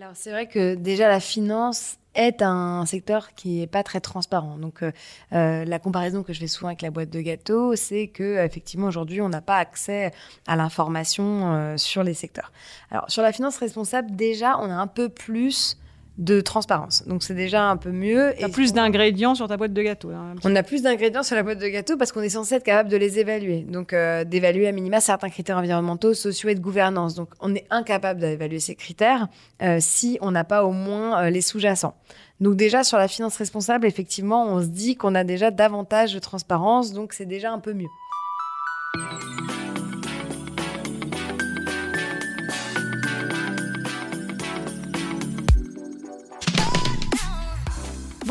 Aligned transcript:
Alors 0.00 0.12
c'est 0.14 0.30
vrai 0.30 0.46
que 0.46 0.76
déjà 0.76 1.08
la 1.08 1.20
finance 1.20 1.98
est 2.14 2.40
un 2.40 2.86
secteur 2.86 3.34
qui 3.34 3.58
n'est 3.58 3.66
pas 3.66 3.82
très 3.82 4.00
transparent. 4.00 4.56
Donc, 4.56 4.82
euh, 4.82 4.92
euh, 5.34 5.66
la 5.66 5.78
comparaison 5.78 6.22
que 6.22 6.32
je 6.32 6.40
fais 6.40 6.46
souvent 6.46 6.68
avec 6.68 6.80
la 6.80 6.90
boîte 6.90 7.10
de 7.10 7.20
gâteaux, 7.20 7.76
c'est 7.76 8.08
que 8.08 8.42
effectivement 8.42 8.86
aujourd'hui, 8.86 9.20
on 9.20 9.28
n'a 9.28 9.42
pas 9.42 9.58
accès 9.58 10.10
à 10.46 10.56
l'information 10.56 11.52
euh, 11.52 11.76
sur 11.76 12.02
les 12.02 12.14
secteurs. 12.14 12.50
Alors, 12.90 13.10
sur 13.10 13.22
la 13.22 13.30
finance 13.30 13.58
responsable, 13.58 14.16
déjà, 14.16 14.58
on 14.58 14.70
a 14.70 14.74
un 14.74 14.86
peu 14.86 15.10
plus 15.10 15.76
de 16.20 16.42
transparence. 16.42 17.02
Donc 17.06 17.22
c'est 17.22 17.34
déjà 17.34 17.64
un 17.64 17.78
peu 17.78 17.90
mieux. 17.90 18.34
Tu 18.38 18.44
as 18.44 18.50
plus 18.50 18.74
d'ingrédients 18.74 19.34
sur 19.34 19.48
ta 19.48 19.56
boîte 19.56 19.72
de 19.72 19.82
gâteau. 19.82 20.10
Hein, 20.10 20.34
on 20.44 20.54
a 20.54 20.62
plus 20.62 20.82
d'ingrédients 20.82 21.22
sur 21.22 21.34
la 21.34 21.42
boîte 21.42 21.58
de 21.58 21.66
gâteau 21.66 21.96
parce 21.96 22.12
qu'on 22.12 22.20
est 22.20 22.28
censé 22.28 22.56
être 22.56 22.62
capable 22.62 22.90
de 22.90 22.98
les 22.98 23.18
évaluer. 23.18 23.62
Donc 23.62 23.94
euh, 23.94 24.24
d'évaluer 24.24 24.68
à 24.68 24.72
minima 24.72 25.00
certains 25.00 25.30
critères 25.30 25.56
environnementaux, 25.56 26.12
sociaux 26.12 26.50
et 26.50 26.54
de 26.54 26.60
gouvernance. 26.60 27.14
Donc 27.14 27.30
on 27.40 27.54
est 27.54 27.66
incapable 27.70 28.20
d'évaluer 28.20 28.60
ces 28.60 28.74
critères 28.74 29.28
euh, 29.62 29.78
si 29.80 30.18
on 30.20 30.30
n'a 30.30 30.44
pas 30.44 30.64
au 30.64 30.72
moins 30.72 31.24
euh, 31.24 31.30
les 31.30 31.40
sous-jacents. 31.40 31.94
Donc 32.38 32.54
déjà 32.54 32.84
sur 32.84 32.98
la 32.98 33.08
finance 33.08 33.38
responsable, 33.38 33.86
effectivement, 33.86 34.46
on 34.46 34.60
se 34.60 34.66
dit 34.66 34.96
qu'on 34.96 35.14
a 35.14 35.24
déjà 35.24 35.50
davantage 35.50 36.12
de 36.12 36.18
transparence, 36.18 36.92
donc 36.92 37.14
c'est 37.14 37.26
déjà 37.26 37.50
un 37.50 37.58
peu 37.58 37.72
mieux. 37.72 37.88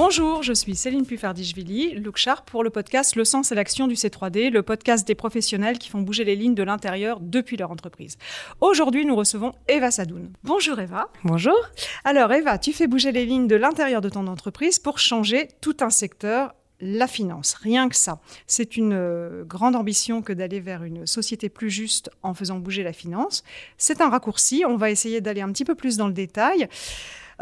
Bonjour, 0.02 0.44
je 0.44 0.54
suis 0.54 0.78
Céline 0.78 1.06
Puffardichvili, 1.06 1.96
Look 1.96 2.16
Sharp 2.16 2.50
pour 2.50 2.64
le 2.64 2.70
podcast 2.70 3.18
Le 3.18 3.26
sens 3.26 3.52
et 3.52 3.56
l'action 3.56 3.86
du 3.86 3.96
C3D, 3.96 4.50
le 4.50 4.64
podcast 4.64 5.06
des 5.06 5.14
professionnels 5.14 5.78
qui 5.78 5.90
font 5.90 6.00
bouger 6.00 6.24
les 6.24 6.38
lignes 6.38 6.56
de 6.56 6.64
l'intérieur 6.64 7.20
depuis 7.20 7.58
leur 7.58 7.70
entreprise. 7.70 8.18
Aujourd'hui, 8.62 9.06
nous 9.06 9.14
recevons 9.14 9.52
Eva 9.68 9.92
Sadoun. 9.92 10.32
Bonjour 10.46 10.80
Eva. 10.80 11.10
Bonjour. 11.26 11.60
Alors 12.06 12.32
Eva, 12.32 12.58
tu 12.58 12.72
fais 12.72 12.88
bouger 12.88 13.12
les 13.12 13.26
lignes 13.26 13.48
de 13.48 13.58
l'intérieur 13.58 14.00
de 14.00 14.08
ton 14.08 14.28
entreprise 14.28 14.80
pour 14.80 15.00
changer 15.00 15.50
tout 15.60 15.76
un 15.82 15.90
secteur 15.90 16.54
la 16.80 17.08
finance, 17.08 17.56
rien 17.56 17.90
que 17.90 17.96
ça. 17.98 18.22
C'est 18.48 18.78
une 18.78 18.94
euh, 18.94 19.44
grande 19.44 19.76
ambition 19.76 20.22
que 20.22 20.32
d'aller 20.32 20.62
vers 20.62 20.86
une 20.86 21.06
société 21.06 21.50
plus 21.50 21.70
juste 21.70 22.10
en 22.24 22.34
faisant 22.34 22.58
bouger 22.58 22.84
la 22.84 22.94
finance. 22.94 23.44
C'est 23.78 24.00
un 24.00 24.08
raccourci, 24.08 24.64
on 24.66 24.78
va 24.78 24.92
essayer 24.92 25.20
d'aller 25.20 25.42
un 25.42 25.52
petit 25.52 25.66
peu 25.66 25.76
plus 25.76 25.98
dans 25.98 26.08
le 26.08 26.14
détail. 26.14 26.70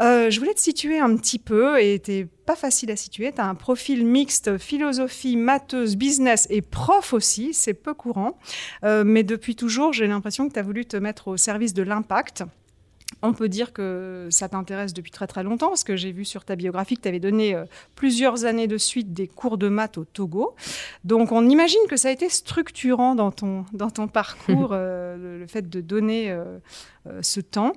Euh, 0.00 0.30
je 0.30 0.38
voulais 0.38 0.54
te 0.54 0.60
situer 0.60 0.98
un 0.98 1.16
petit 1.16 1.38
peu, 1.38 1.80
et 1.82 1.98
t'es 1.98 2.26
pas 2.46 2.56
facile 2.56 2.90
à 2.90 2.96
situer. 2.96 3.32
Tu 3.32 3.40
as 3.40 3.46
un 3.46 3.54
profil 3.54 4.06
mixte, 4.06 4.58
philosophie, 4.58 5.36
matheuse, 5.36 5.96
business 5.96 6.46
et 6.50 6.62
prof 6.62 7.12
aussi, 7.12 7.52
c'est 7.52 7.74
peu 7.74 7.94
courant. 7.94 8.38
Euh, 8.84 9.04
mais 9.04 9.22
depuis 9.22 9.56
toujours, 9.56 9.92
j'ai 9.92 10.06
l'impression 10.06 10.48
que 10.48 10.54
tu 10.54 10.58
as 10.58 10.62
voulu 10.62 10.86
te 10.86 10.96
mettre 10.96 11.28
au 11.28 11.36
service 11.36 11.74
de 11.74 11.82
l'impact. 11.82 12.44
On 13.22 13.32
peut 13.32 13.48
dire 13.48 13.72
que 13.72 14.28
ça 14.30 14.48
t'intéresse 14.50 14.92
depuis 14.92 15.10
très 15.10 15.26
très 15.26 15.42
longtemps, 15.42 15.68
parce 15.68 15.82
que 15.82 15.96
j'ai 15.96 16.12
vu 16.12 16.24
sur 16.24 16.44
ta 16.44 16.54
biographie 16.54 16.96
que 16.96 17.02
tu 17.02 17.08
avais 17.08 17.18
donné 17.18 17.54
euh, 17.54 17.64
plusieurs 17.96 18.44
années 18.44 18.68
de 18.68 18.78
suite 18.78 19.12
des 19.12 19.26
cours 19.26 19.58
de 19.58 19.68
maths 19.68 19.98
au 19.98 20.04
Togo. 20.04 20.54
Donc 21.04 21.32
on 21.32 21.48
imagine 21.48 21.80
que 21.88 21.96
ça 21.96 22.08
a 22.08 22.12
été 22.12 22.28
structurant 22.28 23.16
dans 23.16 23.32
ton, 23.32 23.64
dans 23.72 23.90
ton 23.90 24.06
parcours, 24.06 24.68
le, 24.72 25.46
fait 25.48 25.68
de 25.68 25.80
donner 25.80 26.36
ce 27.22 27.40
temps. 27.40 27.72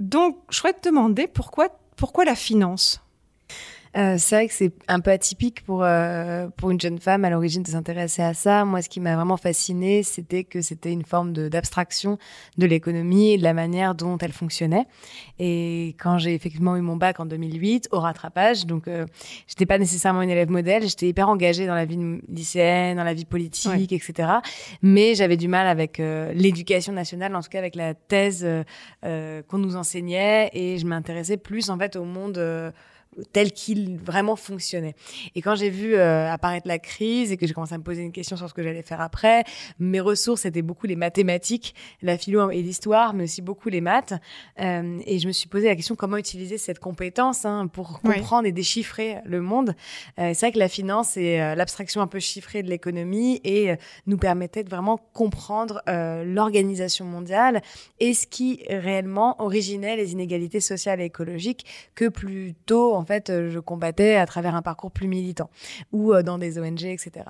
Donc, 0.00 0.38
je 0.50 0.58
voudrais 0.58 0.72
te 0.74 0.88
demander 0.88 1.26
pourquoi, 1.26 1.68
pourquoi 1.96 2.24
la 2.24 2.34
finance? 2.34 3.03
Euh, 3.96 4.16
c'est 4.18 4.34
vrai 4.34 4.48
que 4.48 4.54
c'est 4.54 4.72
un 4.88 4.98
peu 4.98 5.12
atypique 5.12 5.64
pour 5.64 5.84
euh, 5.84 6.48
pour 6.56 6.70
une 6.70 6.80
jeune 6.80 6.98
femme 6.98 7.24
à 7.24 7.30
l'origine 7.30 7.62
de 7.62 7.68
s'intéresser 7.68 8.22
à 8.22 8.34
ça. 8.34 8.64
Moi, 8.64 8.82
ce 8.82 8.88
qui 8.88 8.98
m'a 8.98 9.14
vraiment 9.14 9.36
fasciné, 9.36 10.02
c'était 10.02 10.42
que 10.42 10.62
c'était 10.62 10.90
une 10.90 11.04
forme 11.04 11.32
d'abstraction 11.32 12.18
de, 12.58 12.66
l'économie 12.66 13.32
et 13.32 13.38
de 13.38 13.44
la 13.44 13.54
manière 13.54 13.94
dont 13.94 14.18
elle 14.18 14.32
fonctionnait. 14.32 14.86
Et 15.38 15.94
quand 16.00 16.18
j'ai 16.18 16.34
effectivement 16.34 16.76
eu 16.76 16.80
mon 16.80 16.96
bac 16.96 17.20
en 17.20 17.26
2008 17.26 17.88
au 17.92 18.00
rattrapage, 18.00 18.66
donc 18.66 18.88
euh, 18.88 19.06
j'étais 19.46 19.66
pas 19.66 19.78
nécessairement 19.78 20.22
une 20.22 20.30
élève 20.30 20.50
modèle, 20.50 20.82
j'étais 20.88 21.08
hyper 21.08 21.28
engagée 21.28 21.66
dans 21.66 21.74
la 21.74 21.84
vie 21.84 21.98
lycéenne, 22.28 22.96
dans 22.96 23.04
la 23.04 23.14
vie 23.14 23.24
politique, 23.24 23.92
etc. 23.92 24.28
Mais 24.82 25.14
j'avais 25.14 25.36
du 25.36 25.46
mal 25.46 25.68
avec 25.68 26.00
euh, 26.00 26.32
l'éducation 26.32 26.92
nationale, 26.92 27.36
en 27.36 27.42
tout 27.42 27.48
cas 27.48 27.58
avec 27.58 27.76
la 27.76 27.94
thèse 27.94 28.46
qu'on 29.02 29.58
nous 29.58 29.76
enseignait, 29.76 30.50
et 30.52 30.78
je 30.78 30.86
m'intéressais 30.86 31.36
plus 31.36 31.70
en 31.70 31.78
fait 31.78 31.96
au 31.96 32.04
monde 32.04 32.38
tel 33.32 33.52
qu'il 33.52 33.98
vraiment 33.98 34.36
fonctionnait. 34.36 34.94
Et 35.34 35.42
quand 35.42 35.54
j'ai 35.54 35.70
vu 35.70 35.94
euh, 35.94 36.30
apparaître 36.30 36.68
la 36.68 36.78
crise 36.78 37.32
et 37.32 37.36
que 37.36 37.46
j'ai 37.46 37.54
commencé 37.54 37.74
à 37.74 37.78
me 37.78 37.82
poser 37.82 38.02
une 38.02 38.12
question 38.12 38.36
sur 38.36 38.48
ce 38.48 38.54
que 38.54 38.62
j'allais 38.62 38.82
faire 38.82 39.00
après, 39.00 39.44
mes 39.78 40.00
ressources 40.00 40.44
étaient 40.44 40.62
beaucoup 40.62 40.86
les 40.86 40.96
mathématiques, 40.96 41.74
la 42.02 42.18
philo 42.18 42.50
et 42.50 42.62
l'histoire, 42.62 43.14
mais 43.14 43.24
aussi 43.24 43.42
beaucoup 43.42 43.68
les 43.68 43.80
maths. 43.80 44.14
Euh, 44.60 44.98
et 45.06 45.18
je 45.18 45.26
me 45.26 45.32
suis 45.32 45.48
posé 45.48 45.68
la 45.68 45.76
question 45.76 45.94
comment 45.94 46.16
utiliser 46.16 46.58
cette 46.58 46.78
compétence 46.78 47.44
hein, 47.44 47.66
pour 47.66 48.00
comprendre 48.00 48.46
et 48.46 48.52
déchiffrer 48.52 49.18
le 49.24 49.40
monde? 49.40 49.74
Euh, 50.18 50.32
c'est 50.34 50.46
vrai 50.46 50.52
que 50.52 50.58
la 50.58 50.68
finance 50.68 51.14
euh, 51.16 51.54
l'abstraction 51.54 52.00
un 52.00 52.06
peu 52.06 52.18
chiffrée 52.18 52.62
de 52.62 52.68
l'économie 52.68 53.40
et 53.44 53.74
nous 54.06 54.16
permettait 54.16 54.64
de 54.64 54.70
vraiment 54.70 54.98
comprendre 55.12 55.82
l'organisation 55.86 57.04
mondiale 57.04 57.62
et 58.00 58.14
ce 58.14 58.26
qui 58.26 58.60
réellement 58.68 59.40
originait 59.42 59.96
les 59.96 60.12
inégalités 60.12 60.60
sociales 60.60 61.00
et 61.00 61.04
écologiques 61.04 61.66
que 61.94 62.08
plutôt 62.08 62.94
en 62.94 63.03
fait, 63.04 63.30
euh, 63.30 63.50
je 63.50 63.58
combattais 63.58 64.16
à 64.16 64.26
travers 64.26 64.54
un 64.54 64.62
parcours 64.62 64.90
plus 64.90 65.08
militant 65.08 65.50
ou 65.92 66.12
euh, 66.12 66.22
dans 66.22 66.38
des 66.38 66.58
ONG, 66.58 66.84
etc. 66.84 67.26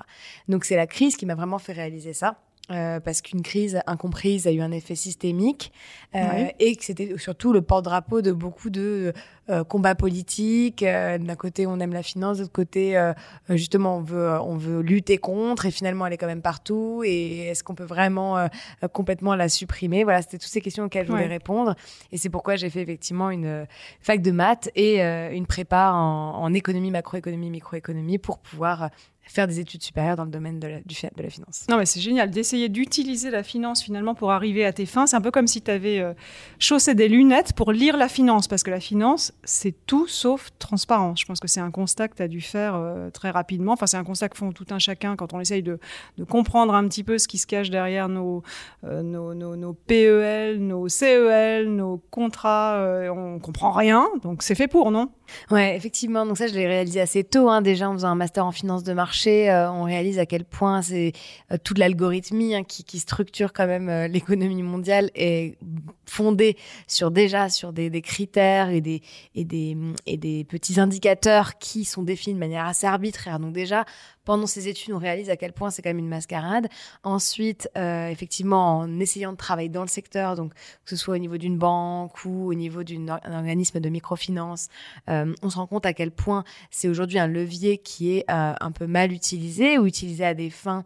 Donc 0.48 0.64
c'est 0.64 0.76
la 0.76 0.86
crise 0.86 1.16
qui 1.16 1.26
m'a 1.26 1.34
vraiment 1.34 1.58
fait 1.58 1.72
réaliser 1.72 2.12
ça. 2.12 2.36
Euh, 2.70 2.98
parce 2.98 3.20
qu'une 3.20 3.42
crise 3.42 3.82
incomprise 3.86 4.46
a 4.46 4.50
eu 4.50 4.62
un 4.62 4.72
effet 4.72 4.94
systémique 4.94 5.70
euh, 6.14 6.46
et 6.58 6.76
que 6.76 6.82
c'était 6.82 7.18
surtout 7.18 7.52
le 7.52 7.60
porte-drapeau 7.60 8.22
de 8.22 8.32
beaucoup 8.32 8.70
de 8.70 9.12
euh, 9.50 9.64
combats 9.64 9.94
politiques. 9.94 10.82
Euh, 10.82 11.18
d'un 11.18 11.34
côté, 11.34 11.66
on 11.66 11.78
aime 11.78 11.92
la 11.92 12.02
finance, 12.02 12.38
de 12.38 12.42
l'autre 12.44 12.54
côté, 12.54 12.96
euh, 12.96 13.12
justement, 13.50 13.98
on 13.98 14.00
veut, 14.00 14.40
on 14.40 14.56
veut 14.56 14.80
lutter 14.80 15.18
contre 15.18 15.66
et 15.66 15.70
finalement, 15.70 16.06
elle 16.06 16.14
est 16.14 16.16
quand 16.16 16.26
même 16.26 16.40
partout. 16.40 17.02
Et 17.04 17.48
est-ce 17.48 17.62
qu'on 17.62 17.74
peut 17.74 17.84
vraiment 17.84 18.48
complètement 18.94 19.34
la 19.34 19.50
supprimer? 19.50 20.02
Voilà, 20.04 20.22
c'était 20.22 20.38
toutes 20.38 20.48
ces 20.48 20.62
questions 20.62 20.84
auxquelles 20.84 21.06
je 21.06 21.12
voulais 21.12 21.26
répondre. 21.26 21.74
Et 22.12 22.16
c'est 22.16 22.30
pourquoi 22.30 22.56
j'ai 22.56 22.70
fait 22.70 22.80
effectivement 22.80 23.28
une 23.28 23.66
fac 24.00 24.22
de 24.22 24.30
maths 24.30 24.70
et 24.74 25.02
une 25.02 25.44
prépa 25.44 25.90
en, 25.92 26.42
en 26.42 26.54
économie, 26.54 26.90
macroéconomie, 26.90 27.50
microéconomie 27.50 28.16
pour 28.16 28.38
pouvoir 28.38 28.88
faire 29.26 29.48
des 29.48 29.60
études 29.60 29.82
supérieures 29.82 30.16
dans 30.16 30.24
le 30.24 30.30
domaine 30.30 30.60
de 30.60 30.68
la, 30.68 30.80
du, 30.80 30.94
de 30.94 31.22
la 31.22 31.30
finance. 31.30 31.66
Non, 31.68 31.78
mais 31.78 31.86
c'est 31.86 32.00
génial 32.00 32.30
d'essayer 32.30 32.68
d'utiliser 32.68 33.30
la 33.30 33.42
finance 33.42 33.82
finalement 33.82 34.14
pour 34.14 34.32
arriver 34.32 34.64
à 34.64 34.72
tes 34.72 34.86
fins. 34.86 35.06
C'est 35.06 35.16
un 35.16 35.20
peu 35.20 35.30
comme 35.30 35.46
si 35.46 35.62
tu 35.62 35.70
avais 35.70 36.00
euh, 36.00 36.12
chaussé 36.58 36.94
des 36.94 37.08
lunettes 37.08 37.52
pour 37.54 37.72
lire 37.72 37.96
la 37.96 38.08
finance, 38.08 38.48
parce 38.48 38.62
que 38.62 38.70
la 38.70 38.80
finance, 38.80 39.32
c'est 39.44 39.74
tout 39.86 40.06
sauf 40.06 40.50
transparent. 40.58 41.16
Je 41.16 41.24
pense 41.24 41.40
que 41.40 41.48
c'est 41.48 41.60
un 41.60 41.70
constat 41.70 42.08
que 42.08 42.16
tu 42.16 42.22
as 42.22 42.28
dû 42.28 42.40
faire 42.40 42.74
euh, 42.74 43.10
très 43.10 43.30
rapidement. 43.30 43.72
Enfin, 43.72 43.86
c'est 43.86 43.96
un 43.96 44.04
constat 44.04 44.28
que 44.28 44.36
font 44.36 44.52
tout 44.52 44.66
un 44.70 44.78
chacun 44.78 45.16
quand 45.16 45.32
on 45.32 45.40
essaye 45.40 45.62
de, 45.62 45.78
de 46.18 46.24
comprendre 46.24 46.74
un 46.74 46.86
petit 46.86 47.04
peu 47.04 47.18
ce 47.18 47.26
qui 47.26 47.38
se 47.38 47.46
cache 47.46 47.70
derrière 47.70 48.08
nos, 48.08 48.42
euh, 48.84 49.02
nos, 49.02 49.34
nos, 49.34 49.56
nos, 49.56 49.72
PEL, 49.72 50.58
nos 50.58 50.88
CEL, 50.88 51.74
nos 51.74 52.02
contrats. 52.10 52.78
on 53.10 53.38
comprend 53.38 53.72
rien, 53.72 54.06
donc 54.22 54.42
c'est 54.42 54.54
fait 54.54 54.68
pour, 54.68 54.90
non? 54.90 55.10
Ouais, 55.50 55.76
effectivement. 55.76 56.26
Donc 56.26 56.36
ça, 56.36 56.46
je 56.46 56.54
l'ai 56.54 56.66
réalisé 56.66 57.00
assez 57.00 57.24
tôt, 57.24 57.48
hein, 57.48 57.62
déjà 57.62 57.88
en 57.88 57.94
faisant 57.94 58.08
un 58.08 58.14
master 58.14 58.44
en 58.44 58.52
finance 58.52 58.84
de 58.84 58.92
marché. 58.92 59.13
Euh, 59.26 59.70
on 59.70 59.84
réalise 59.84 60.18
à 60.18 60.26
quel 60.26 60.44
point 60.44 60.82
c'est 60.82 61.12
euh, 61.52 61.56
toute 61.62 61.78
l'algorithmie 61.78 62.54
hein, 62.54 62.64
qui, 62.64 62.98
structure 62.98 63.52
quand 63.52 63.66
même 63.66 63.88
euh, 63.88 64.08
l'économie 64.08 64.62
mondiale 64.62 65.10
est 65.14 65.56
fondée 66.06 66.56
sur 66.86 67.10
déjà 67.10 67.48
sur 67.48 67.72
des, 67.72 67.90
des, 67.90 68.02
critères 68.02 68.70
et 68.70 68.80
des, 68.80 69.02
et 69.34 69.44
des 69.44 69.76
et 70.06 70.16
des 70.16 70.44
petits 70.44 70.78
indicateurs 70.78 71.58
qui 71.58 71.84
sont 71.84 72.02
définis 72.02 72.34
de 72.34 72.40
manière 72.40 72.66
assez 72.66 72.86
arbitraire. 72.86 73.38
Donc 73.38 73.52
déjà, 73.52 73.84
pendant 74.24 74.46
ces 74.46 74.68
études, 74.68 74.94
on 74.94 74.98
réalise 74.98 75.30
à 75.30 75.36
quel 75.36 75.52
point 75.52 75.70
c'est 75.70 75.82
quand 75.82 75.90
même 75.90 75.98
une 75.98 76.08
mascarade. 76.08 76.68
Ensuite, 77.02 77.68
euh, 77.76 78.08
effectivement, 78.08 78.78
en 78.78 79.00
essayant 79.00 79.32
de 79.32 79.36
travailler 79.36 79.68
dans 79.68 79.82
le 79.82 79.88
secteur, 79.88 80.34
donc 80.34 80.52
que 80.54 80.90
ce 80.90 80.96
soit 80.96 81.14
au 81.14 81.18
niveau 81.18 81.36
d'une 81.36 81.58
banque 81.58 82.24
ou 82.24 82.48
au 82.50 82.54
niveau 82.54 82.82
d'un 82.82 83.20
organisme 83.30 83.80
de 83.80 83.88
microfinance, 83.88 84.68
euh, 85.10 85.34
on 85.42 85.50
se 85.50 85.56
rend 85.56 85.66
compte 85.66 85.86
à 85.86 85.92
quel 85.92 86.10
point 86.10 86.44
c'est 86.70 86.88
aujourd'hui 86.88 87.18
un 87.18 87.26
levier 87.26 87.78
qui 87.78 88.16
est 88.16 88.24
euh, 88.30 88.54
un 88.58 88.72
peu 88.72 88.86
mal 88.86 89.12
utilisé 89.12 89.78
ou 89.78 89.86
utilisé 89.86 90.24
à 90.24 90.34
des 90.34 90.50
fins 90.50 90.84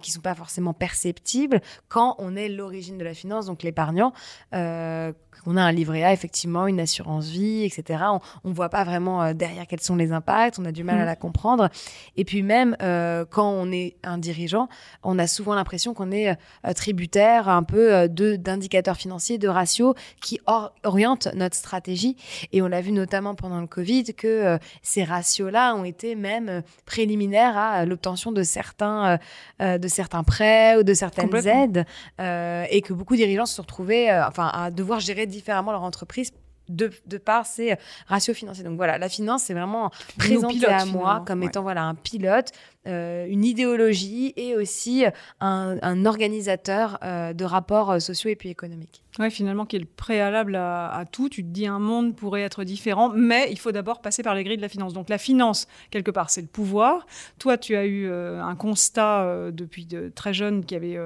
qui 0.00 0.12
sont 0.12 0.20
pas 0.20 0.36
forcément 0.36 0.74
perceptibles 0.74 1.60
quand 1.88 2.14
on 2.18 2.36
est 2.36 2.48
l'origine 2.48 2.98
de 2.98 3.04
la 3.04 3.14
finance, 3.14 3.46
donc 3.46 3.64
l'épargnant. 3.64 4.12
Euh, 4.54 5.12
on 5.44 5.56
a 5.56 5.62
un 5.62 5.72
livret 5.72 6.04
A, 6.04 6.12
effectivement, 6.12 6.68
une 6.68 6.78
assurance 6.78 7.26
vie, 7.26 7.64
etc. 7.64 8.04
On, 8.12 8.20
on 8.44 8.52
voit 8.52 8.68
pas 8.68 8.84
vraiment 8.84 9.34
derrière 9.34 9.66
quels 9.66 9.80
sont 9.80 9.96
les 9.96 10.12
impacts, 10.12 10.60
on 10.60 10.64
a 10.66 10.70
du 10.70 10.84
mal 10.84 10.98
à 10.98 11.02
mmh. 11.02 11.06
la 11.06 11.16
comprendre. 11.16 11.68
Et 12.16 12.24
puis 12.24 12.44
même 12.44 12.61
même 12.64 13.26
quand 13.30 13.50
on 13.50 13.72
est 13.72 13.96
un 14.02 14.18
dirigeant, 14.18 14.68
on 15.02 15.18
a 15.18 15.26
souvent 15.26 15.54
l'impression 15.54 15.94
qu'on 15.94 16.10
est 16.10 16.36
tributaire 16.74 17.48
un 17.48 17.62
peu 17.62 18.08
de 18.08 18.36
d'indicateurs 18.36 18.96
financiers, 18.96 19.38
de 19.38 19.48
ratios 19.48 19.94
qui 20.20 20.40
orientent 20.84 21.28
notre 21.34 21.56
stratégie. 21.56 22.16
Et 22.52 22.62
on 22.62 22.68
l'a 22.68 22.80
vu 22.80 22.92
notamment 22.92 23.34
pendant 23.34 23.60
le 23.60 23.66
Covid 23.66 24.04
que 24.14 24.58
ces 24.82 25.04
ratios-là 25.04 25.74
ont 25.74 25.84
été 25.84 26.14
même 26.14 26.62
préliminaires 26.86 27.56
à 27.56 27.84
l'obtention 27.84 28.32
de 28.32 28.42
certains 28.42 29.18
de 29.60 29.88
certains 29.88 30.22
prêts 30.22 30.76
ou 30.76 30.82
de 30.82 30.94
certaines 30.94 31.34
aides, 31.46 31.84
et 32.18 32.82
que 32.82 32.92
beaucoup 32.92 33.14
de 33.14 33.18
dirigeants 33.18 33.46
se 33.46 33.56
sont 33.56 33.62
retrouvés, 33.62 34.12
enfin, 34.26 34.50
à 34.52 34.70
devoir 34.70 35.00
gérer 35.00 35.26
différemment 35.26 35.72
leur 35.72 35.82
entreprise 35.82 36.32
de, 36.72 36.90
de, 37.06 37.18
par 37.18 37.46
ces 37.46 37.76
ratios 38.06 38.36
financiers. 38.36 38.64
Donc 38.64 38.76
voilà, 38.76 38.98
la 38.98 39.08
finance, 39.08 39.44
c'est 39.44 39.54
vraiment 39.54 39.90
présenté 40.18 40.66
à 40.66 40.84
moi 40.84 41.22
comme 41.26 41.42
étant 41.42 41.62
voilà, 41.62 41.84
un 41.84 41.94
pilote, 41.94 42.52
euh, 42.88 43.26
une 43.28 43.44
idéologie 43.44 44.32
et 44.36 44.56
aussi 44.56 45.04
un, 45.40 46.04
organisateur 46.04 46.98
euh, 47.04 47.32
de 47.32 47.44
rapports 47.44 47.92
euh, 47.92 47.98
sociaux 48.00 48.28
et 48.28 48.34
puis 48.34 48.48
économiques. 48.48 49.04
Oui, 49.20 49.30
finalement, 49.30 49.66
qui 49.66 49.76
est 49.76 49.78
le 49.78 49.84
préalable 49.84 50.56
à, 50.56 51.04
tout. 51.12 51.28
Tu 51.28 51.44
te 51.44 51.48
dis 51.48 51.66
un 51.66 51.78
monde 51.78 52.16
pourrait 52.16 52.42
être 52.42 52.64
différent, 52.64 53.10
mais 53.14 53.46
il 53.52 53.58
faut 53.58 53.70
d'abord 53.70 54.00
passer 54.00 54.24
par 54.24 54.34
les 54.34 54.42
grilles 54.42 54.56
de 54.56 54.62
la 54.62 54.68
finance. 54.68 54.94
Donc 54.94 55.10
la 55.10 55.18
finance, 55.18 55.68
quelque 55.90 56.10
part, 56.10 56.30
c'est 56.30 56.40
le 56.40 56.48
pouvoir. 56.48 57.06
Toi, 57.38 57.56
tu 57.56 57.76
as 57.76 57.86
eu 57.86 58.10
un 58.10 58.56
constat 58.56 59.50
depuis 59.52 59.84
de, 59.84 60.10
très 60.14 60.32
jeune 60.32 60.64
qui 60.64 60.74
avait 60.74 60.98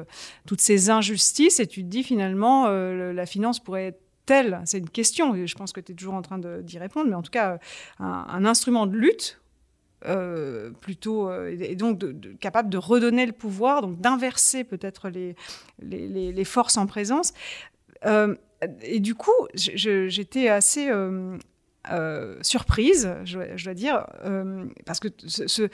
toutes 0.47 0.61
ces 0.61 0.89
injustices 0.89 1.59
et 1.59 1.67
tu 1.67 1.83
te 1.83 1.89
dis 1.89 2.05
finalement, 2.05 2.69
la 2.69 3.27
finance 3.27 3.59
pourrait 3.59 3.87
être 3.87 4.06
c'est 4.65 4.79
une 4.79 4.91
question, 4.91 5.47
je 5.47 5.55
pense 5.55 5.73
que 5.73 5.81
tu 5.81 5.93
es 5.93 5.95
toujours 5.95 6.15
en 6.15 6.23
train 6.23 6.39
d'y 6.39 6.79
répondre, 6.79 7.09
mais 7.09 7.15
en 7.15 7.23
tout 7.23 7.31
cas, 7.31 7.59
un, 7.99 8.45
instrument 8.45 8.87
de 8.87 8.97
lutte 8.97 9.41
euh, 10.07 10.71
plutôt 10.81 11.29
euh, 11.29 11.57
et 11.59 11.75
donc 11.75 12.05
capable 12.39 12.69
de 12.69 12.77
redonner 12.77 13.25
le 13.25 13.33
pouvoir, 13.33 13.81
donc 13.81 13.99
d'inverser 13.99 14.63
peut-être 14.63 15.09
les, 15.09 16.45
forces 16.45 16.77
en 16.77 16.87
présence. 16.87 17.33
Euh, 18.05 18.35
et 18.83 19.01
du 19.01 19.15
coup, 19.15 19.33
j'étais 19.55 20.49
assez 20.49 20.91
surprise, 22.43 23.15
je, 23.25 23.65
dois 23.65 23.75
dire, 23.75 24.07
parce 24.85 24.99
que 24.99 25.09
ce, 25.27 25.69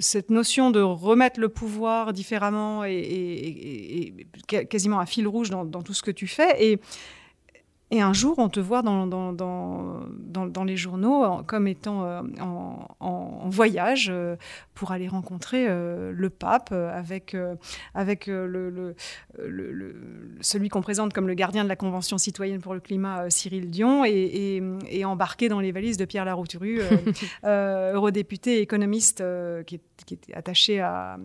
cette 0.00 0.30
notion 0.30 0.70
de 0.70 0.80
remettre 0.80 1.40
le 1.40 1.48
pouvoir 1.48 2.12
différemment 2.12 2.84
est, 2.84 4.26
quasiment 4.46 5.00
un 5.00 5.06
fil 5.06 5.26
rouge 5.26 5.50
dans, 5.50 5.64
dans, 5.64 5.82
tout 5.82 5.94
ce 5.94 6.02
que 6.02 6.10
tu 6.10 6.26
fais. 6.26 6.64
Et 6.64 6.80
et 7.92 8.00
un 8.00 8.12
jour, 8.12 8.34
on 8.38 8.48
te 8.48 8.58
voit 8.58 8.82
dans, 8.82 9.06
dans, 9.06 9.32
dans, 9.32 10.00
dans 10.46 10.64
les 10.64 10.76
journaux 10.76 11.24
comme 11.46 11.68
étant 11.68 12.04
euh, 12.04 12.20
en, 12.40 12.88
en, 12.98 13.48
voyage 13.48 14.08
euh, 14.12 14.34
pour 14.74 14.90
aller 14.90 15.06
rencontrer 15.06 15.66
euh, 15.68 16.10
le 16.12 16.28
pape 16.28 16.72
avec, 16.72 17.36
avec 17.94 18.26
le, 18.26 18.48
le, 18.48 18.96
le, 19.38 19.94
celui 20.40 20.68
qu'on 20.68 20.82
présente 20.82 21.12
comme 21.12 21.28
le 21.28 21.34
gardien 21.34 21.62
de 21.62 21.68
la 21.68 21.76
Convention 21.76 22.18
citoyenne 22.18 22.60
pour 22.60 22.74
le 22.74 22.80
climat, 22.80 23.30
Cyril 23.30 23.70
Dion, 23.70 24.04
et, 24.04 24.60
et, 24.90 25.04
embarqué 25.04 25.48
dans 25.48 25.60
les 25.60 25.70
valises 25.70 25.96
de 25.96 26.04
Pierre 26.04 26.24
Larouturue, 26.24 26.80
eurodéputé 27.44 28.58
et 28.58 28.62
économiste 28.62 29.22
qui, 29.64 29.80
qui 30.04 30.14
était 30.14 30.34
attaché 30.34 30.80
à, 30.80 31.18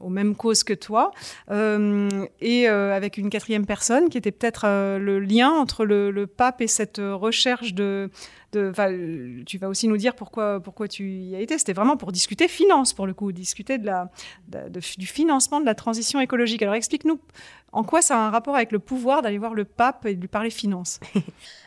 aux 0.00 0.08
mêmes 0.08 0.34
causes 0.34 0.64
que 0.64 0.72
toi, 0.72 1.10
et 1.50 2.66
avec 2.66 3.18
une 3.18 3.28
quatrième 3.28 3.66
personne 3.66 4.08
qui 4.08 4.16
était 4.16 4.32
peut-être 4.32 4.66
le 4.98 5.20
lien 5.20 5.65
entre 5.66 5.84
le, 5.84 6.26
pape 6.26 6.60
et 6.60 6.68
cette 6.68 6.98
recherche 6.98 7.74
de, 7.74 8.08
de 8.52 9.42
tu 9.44 9.58
vas 9.58 9.68
aussi 9.68 9.88
nous 9.88 9.96
dire 9.96 10.14
pourquoi, 10.14 10.60
tu 10.88 11.10
y 11.10 11.34
as 11.34 11.40
été. 11.40 11.58
C'était 11.58 11.72
vraiment 11.72 11.96
pour 11.96 12.12
discuter 12.12 12.46
finance, 12.46 12.92
pour 12.92 13.06
le 13.06 13.14
coup, 13.14 13.32
discuter 13.32 13.78
du 13.78 15.06
financement 15.06 15.60
de 15.60 15.66
la 15.66 15.74
transition 15.74 16.20
écologique. 16.20 16.62
Alors 16.62 16.76
explique-nous 16.76 17.18
en 17.72 17.82
quoi 17.82 18.00
ça 18.00 18.16
a 18.16 18.26
un 18.28 18.30
rapport 18.30 18.54
avec 18.54 18.70
le 18.70 18.78
pouvoir 18.78 19.22
d'aller 19.22 19.38
voir 19.38 19.54
le 19.54 19.64
pape 19.64 20.06
et 20.06 20.14
de 20.14 20.20
lui 20.20 20.28
parler 20.28 20.50
finance? 20.50 21.00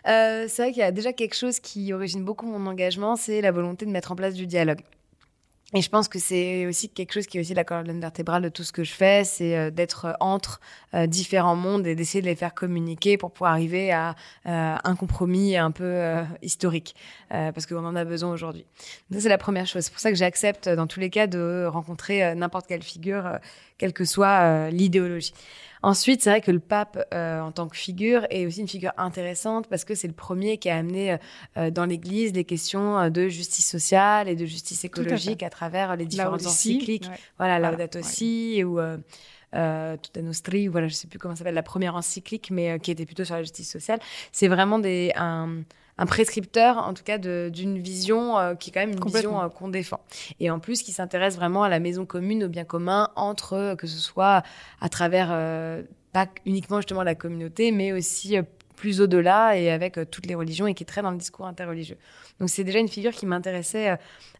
Euh, 0.07 0.45
C'est 0.47 0.61
vrai 0.61 0.71
qu'il 0.71 0.79
y 0.79 0.83
a 0.83 0.91
déjà 0.91 1.11
quelque 1.11 1.35
chose 1.35 1.59
qui 1.59 1.91
origine 1.91 2.23
beaucoup 2.23 2.47
mon 2.47 2.65
engagement, 2.67 3.17
c'est 3.17 3.41
la 3.41 3.51
volonté 3.51 3.85
de 3.85 3.91
mettre 3.91 4.13
en 4.13 4.15
place 4.15 4.33
du 4.33 4.47
dialogue. 4.47 4.79
Et 5.75 5.83
je 5.83 5.89
pense 5.89 6.07
que 6.07 6.17
c'est 6.17 6.65
aussi 6.65 6.89
quelque 6.89 7.13
chose 7.13 7.27
qui 7.27 7.37
est 7.37 7.41
aussi 7.41 7.53
la 7.53 7.63
colonne 7.63 8.01
vertébrale 8.01 8.41
de 8.41 8.49
tout 8.49 8.63
ce 8.63 8.71
que 8.71 8.83
je 8.83 8.91
fais, 8.91 9.23
c'est 9.23 9.55
euh, 9.55 9.69
d'être 9.69 10.17
entre 10.19 10.59
euh, 10.95 11.05
différents 11.05 11.55
mondes 11.55 11.85
et 11.85 11.93
d'essayer 11.93 12.23
de 12.23 12.25
les 12.25 12.35
faire 12.35 12.55
communiquer 12.55 13.17
pour 13.17 13.31
pouvoir 13.31 13.51
arriver 13.51 13.91
à 13.91 14.15
euh, 14.47 14.75
un 14.83 14.95
compromis 14.95 15.57
un 15.57 15.69
peu 15.69 16.23
historique, 16.41 16.95
parce 17.29 17.65
qu'on 17.65 17.85
en 17.85 17.95
a 17.95 18.03
besoin 18.03 18.31
aujourd'hui. 18.31 18.65
Ça, 19.11 19.19
c'est 19.19 19.29
la 19.29 19.37
première 19.37 19.67
chose. 19.67 19.83
C'est 19.83 19.91
pour 19.91 19.99
ça 19.99 20.09
que 20.09 20.17
j'accepte 20.17 20.67
dans 20.67 20.87
tous 20.87 20.99
les 20.99 21.09
cas 21.09 21.27
de 21.27 21.65
rencontrer 21.67 22.33
n'importe 22.35 22.67
quelle 22.67 22.83
figure, 22.83 23.37
quelle 23.77 23.93
que 23.93 24.05
soit 24.05 24.69
l'idéologie. 24.71 25.33
Ensuite, 25.81 26.21
c'est 26.21 26.29
vrai 26.29 26.41
que 26.41 26.51
le 26.51 26.59
pape, 26.59 27.07
euh, 27.13 27.39
en 27.39 27.51
tant 27.51 27.69
que 27.69 27.77
figure, 27.77 28.27
est 28.29 28.45
aussi 28.45 28.59
une 28.59 28.67
figure 28.67 28.91
intéressante 28.97 29.67
parce 29.69 29.85
que 29.85 29.95
c'est 29.95 30.07
le 30.07 30.13
premier 30.13 30.57
qui 30.57 30.69
a 30.69 30.75
amené 30.75 31.17
euh, 31.57 31.71
dans 31.71 31.85
l'Église 31.85 32.33
les 32.33 32.43
questions 32.43 32.99
euh, 32.99 33.09
de 33.09 33.29
justice 33.29 33.69
sociale 33.69 34.27
et 34.27 34.35
de 34.35 34.45
justice 34.45 34.83
écologique 34.83 35.41
à, 35.41 35.49
travers 35.59 35.95
les 35.95 36.05
différentes 36.05 36.45
encycliques. 36.45 37.09
Voilà, 37.37 37.59
voilà, 37.59 37.71
Laudato 37.71 37.99
Si 38.01 38.63
ou 38.63 38.79
euh, 38.79 39.97
Tutta 39.97 40.21
Nostri, 40.21 40.67
voilà, 40.67 40.87
je 40.87 40.93
sais 40.93 41.07
plus 41.07 41.19
comment 41.19 41.35
s'appelle 41.35 41.53
la 41.55 41.63
première 41.63 41.95
encyclique, 41.95 42.49
mais 42.51 42.79
qui 42.79 42.91
était 42.91 43.05
plutôt 43.05 43.25
sur 43.25 43.35
la 43.35 43.43
justice 43.43 43.71
sociale. 43.71 43.99
C'est 44.31 44.47
vraiment 44.47 44.79
des, 44.79 45.11
un, 45.15 45.63
un 45.99 46.05
prescripteur, 46.05 46.77
en 46.77 46.93
tout 46.93 47.03
cas, 47.03 47.17
d'une 47.17 47.77
vision 47.77 48.39
euh, 48.39 48.55
qui 48.55 48.69
est 48.69 48.73
quand 48.73 48.79
même 48.79 48.93
une 48.93 49.03
vision 49.03 49.41
euh, 49.41 49.49
qu'on 49.49 49.67
défend. 49.67 49.99
Et 50.39 50.49
en 50.49 50.59
plus, 50.59 50.81
qui 50.81 50.93
s'intéresse 50.93 51.35
vraiment 51.35 51.63
à 51.63 51.69
la 51.69 51.79
maison 51.79 52.05
commune, 52.05 52.45
au 52.45 52.47
bien 52.47 52.63
commun, 52.63 53.09
entre, 53.17 53.53
euh, 53.53 53.75
que 53.75 53.85
ce 53.85 53.99
soit 53.99 54.43
à 54.79 54.89
travers, 54.89 55.29
pas 56.13 56.27
uniquement 56.45 56.77
justement 56.77 57.03
la 57.03 57.15
communauté, 57.15 57.71
mais 57.71 57.91
aussi 57.91 58.37
plus 58.79 59.01
au-delà 59.01 59.57
et 59.57 59.69
avec 59.69 59.99
toutes 60.09 60.25
les 60.25 60.35
religions 60.35 60.65
et 60.65 60.73
qui 60.73 60.83
est 60.83 60.85
très 60.93 61.01
dans 61.01 61.11
le 61.11 61.17
discours 61.17 61.45
interreligieux. 61.45 61.97
Donc 62.39 62.49
c'est 62.49 62.63
déjà 62.63 62.79
une 62.79 62.87
figure 62.87 63.11
qui 63.11 63.25
m'intéressait 63.25 63.97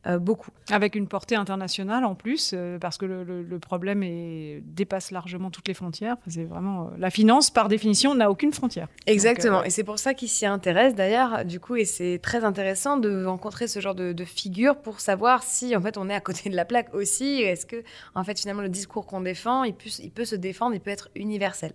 euh, 0.07 0.17
beaucoup. 0.17 0.51
Avec 0.71 0.95
une 0.95 1.07
portée 1.07 1.35
internationale 1.35 2.05
en 2.05 2.15
plus, 2.15 2.51
euh, 2.53 2.79
parce 2.79 2.97
que 2.97 3.05
le, 3.05 3.59
problème 3.59 4.01
est, 4.01 4.61
dépasse 4.63 5.11
largement 5.11 5.51
toutes 5.51 5.67
les 5.67 5.73
frontières. 5.73 6.15
c'est 6.27 6.45
vraiment 6.45 6.85
euh, 6.85 6.97
la 6.97 7.09
finance, 7.09 7.49
par 7.49 7.67
définition, 7.67 8.15
n'a 8.15 8.31
aucune 8.31 8.53
frontière. 8.53 8.87
Exactement. 9.07 9.61
et 9.63 9.69
c'est 9.69 9.83
pour 9.83 9.99
ça 9.99 10.13
qu'il 10.13 10.29
s'y 10.29 10.45
intéresse 10.45 10.95
d'ailleurs, 10.95 11.43
du 11.43 11.59
coup, 11.59 11.75
et 11.75 11.83
c'est 11.83 12.19
très 12.23 12.45
intéressant 12.45 12.95
de 12.95 13.25
rencontrer 13.25 13.67
ce 13.67 13.81
genre 13.81 13.95
de, 13.95 14.13
de 14.13 14.23
figure 14.23 14.77
pour 14.77 15.01
savoir 15.01 15.43
si 15.43 15.75
en 15.75 15.81
fait 15.81 15.97
on 15.97 16.09
est 16.09 16.15
à 16.15 16.21
côté 16.21 16.49
de 16.49 16.55
la 16.55 16.63
plaque 16.63 16.93
aussi. 16.93 17.41
Est-ce 17.41 17.65
que 17.65 17.83
en 18.15 18.23
fait 18.23 18.39
finalement 18.39 18.61
le 18.61 18.69
discours 18.69 19.05
qu'on 19.05 19.19
défend, 19.19 19.65
il 19.65 19.73
peut, 19.73 19.89
il 20.01 20.11
peut 20.11 20.25
se 20.25 20.37
défendre, 20.37 20.75
il 20.75 20.79
peut 20.79 20.91
être 20.91 21.09
universel. 21.15 21.73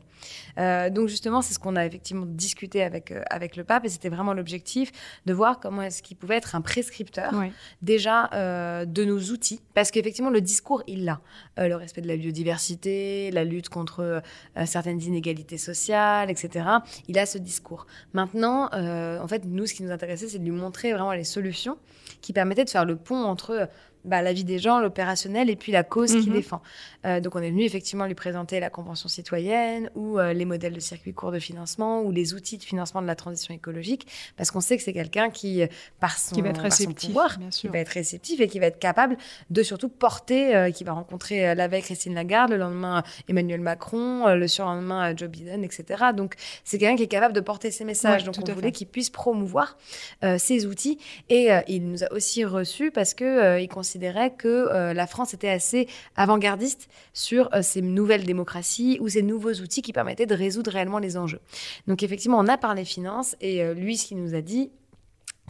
donc 0.57 1.09
justement, 1.09 1.43
c'est 1.43 1.53
ce 1.53 1.59
qu'on 1.59 1.77
a 1.77 1.85
effectivement 1.85 2.25
discuté 2.27 2.54
avec 2.75 3.13
avec 3.31 3.57
le 3.57 3.65
pape, 3.65 3.85
et 3.85 3.89
c'était 3.89 4.09
vraiment 4.09 4.33
l'objectif 4.33 4.93
de 5.27 5.33
voir 5.33 5.61
comment 5.61 5.83
est-ce 5.83 6.03
qu'il 6.03 6.17
pouvait 6.17 6.37
être 6.37 6.55
un 6.55 6.61
prescripteur 6.61 7.33
déjà 7.83 8.31
euh, 8.33 8.85
de 8.85 9.05
nos 9.05 9.19
outils, 9.19 9.61
parce 9.75 9.91
qu'effectivement, 9.91 10.31
le 10.31 10.41
discours, 10.41 10.83
il 10.87 11.05
l'a. 11.05 11.21
Euh, 11.59 11.69
le 11.69 11.77
respect 11.77 12.01
de 12.01 12.09
la 12.09 12.17
biodiversité, 12.17 13.31
la 13.31 13.45
lutte 13.45 13.69
contre 13.69 14.01
euh, 14.01 14.21
certaines 14.67 15.01
inégalités 15.03 15.59
sociales, 15.59 16.31
etc. 16.31 16.67
Il 17.09 17.19
a 17.19 17.27
ce 17.27 17.39
discours. 17.39 17.87
Maintenant, 18.13 18.71
en 18.73 19.29
fait, 19.29 19.45
nous, 19.45 19.67
ce 19.67 19.75
qui 19.75 19.83
nous 19.83 19.91
intéressait, 19.91 20.29
c'est 20.29 20.39
de 20.39 20.45
lui 20.45 20.51
montrer 20.51 20.93
vraiment 20.93 21.13
les 21.13 21.25
solutions 21.25 21.79
qui 22.21 22.33
permettaient 22.33 22.65
de 22.65 22.71
faire 22.71 22.85
le 22.85 22.97
pont 22.97 23.23
entre 23.25 23.69
bah, 24.05 24.21
la 24.21 24.33
vie 24.33 24.45
des 24.45 24.59
gens, 24.59 24.81
l'opérationnel 24.81 25.49
et 25.49 25.57
puis 25.57 25.73
la 25.73 25.83
cause 25.83 26.13
qu'il 26.13 26.31
mhm. 26.31 26.37
défend. 26.37 26.61
Euh, 27.07 27.21
donc 27.21 27.37
on 27.37 27.43
est 27.43 27.51
venu 27.51 27.65
effectivement 27.65 28.07
lui 28.07 28.15
présenter 28.15 28.61
la 28.61 28.71
Convention 28.71 29.09
citoyenne 29.09 29.91
ou 29.95 30.19
euh, 30.19 30.33
les 30.33 30.45
modèles 30.45 30.75
de 30.75 30.81
circuit 30.81 31.15
court 31.15 31.33
de 31.33 31.39
financement 31.39 32.03
ou 32.03 32.11
les 32.11 32.35
outils 32.35 32.59
de 32.59 32.63
financement 32.63 33.01
de 33.01 33.07
la 33.07 33.15
transition 33.15 33.55
écologique 33.55 34.07
parce 34.37 34.51
qu'on 34.51 34.61
sait 34.61 34.77
que 34.77 34.83
c'est 34.83 34.93
quelqu'un 34.93 35.31
qui, 35.31 35.63
euh, 35.63 35.67
par 36.01 36.19
son, 36.19 36.35
qui 36.35 36.43
va 36.43 36.51
être 36.51 36.61
réceptif, 36.61 37.09
pouvoir, 37.09 37.39
bien 37.39 37.51
sûr. 37.51 37.63
qui 37.63 37.73
va 37.73 37.79
être 37.79 37.89
réceptif 37.89 38.41
et 38.41 38.49
qui 38.49 38.59
va 38.59 38.67
être 38.67 38.79
capable 38.79 39.17
de 39.51 39.63
surtout 39.63 39.89
porter, 39.89 40.71
qui 40.75 40.85
va 40.85 40.93
rencontrer 40.93 41.55
la 41.55 41.69
veille 41.69 41.83
Christine 41.83 42.15
Lagarde, 42.15 42.51
le 42.51 42.57
lendemain 42.57 43.03
Emmanuel 43.29 43.61
Macron, 43.61 44.35
le 44.35 44.49
surlendemain 44.49 45.17
Joe 45.17 45.29
Biden, 45.29 45.65
etc. 45.65 46.05
Donc 46.15 46.35
c'est 46.65 46.79
quelqu'un 46.79 46.97
qui 46.97 47.05
est 47.05 47.09
capable 47.09 47.35
de 47.35 47.41
porter 47.41 47.71
ses 47.71 47.85
messages. 47.85 48.25
donc 48.25 48.35
on 48.39 48.53
voulait 48.53 48.73
qu'il 48.73 48.87
puisse 48.87 49.11
promouvoir 49.11 49.77
ces 50.39 50.67
outils 50.67 50.99
et 51.29 51.49
il 51.69 51.89
nous 51.89 52.05
a 52.05 52.13
aussi 52.13 52.45
reçus 52.45 52.91
parce 52.91 53.15
que 53.15 53.61
il 53.61 53.69
considère 53.69 53.94
considérait 53.95 54.33
que 54.33 54.49
euh, 54.49 54.93
la 54.93 55.07
France 55.07 55.35
était 55.35 55.49
assez 55.49 55.87
avant-gardiste 56.17 56.89
sur 57.13 57.49
euh, 57.55 57.63
ces 57.63 57.81
nouvelles 57.81 58.25
démocraties 58.25 58.99
ou 59.01 59.09
ces 59.09 59.23
nouveaux 59.23 59.53
outils 59.53 59.83
qui 59.83 59.93
permettaient 59.93 60.27
de 60.27 60.35
résoudre 60.35 60.73
réellement 60.73 60.99
les 60.99 61.17
enjeux. 61.17 61.39
Donc 61.87 62.03
effectivement, 62.03 62.39
on 62.41 62.49
a 62.49 62.59
parlé 62.59 62.85
finances 62.85 63.37
et 63.41 63.63
euh, 63.63 63.73
lui, 63.73 63.97
ce 63.97 64.09
qu'il 64.09 64.21
nous 64.21 64.35
a 64.35 64.41
dit, 64.41 64.73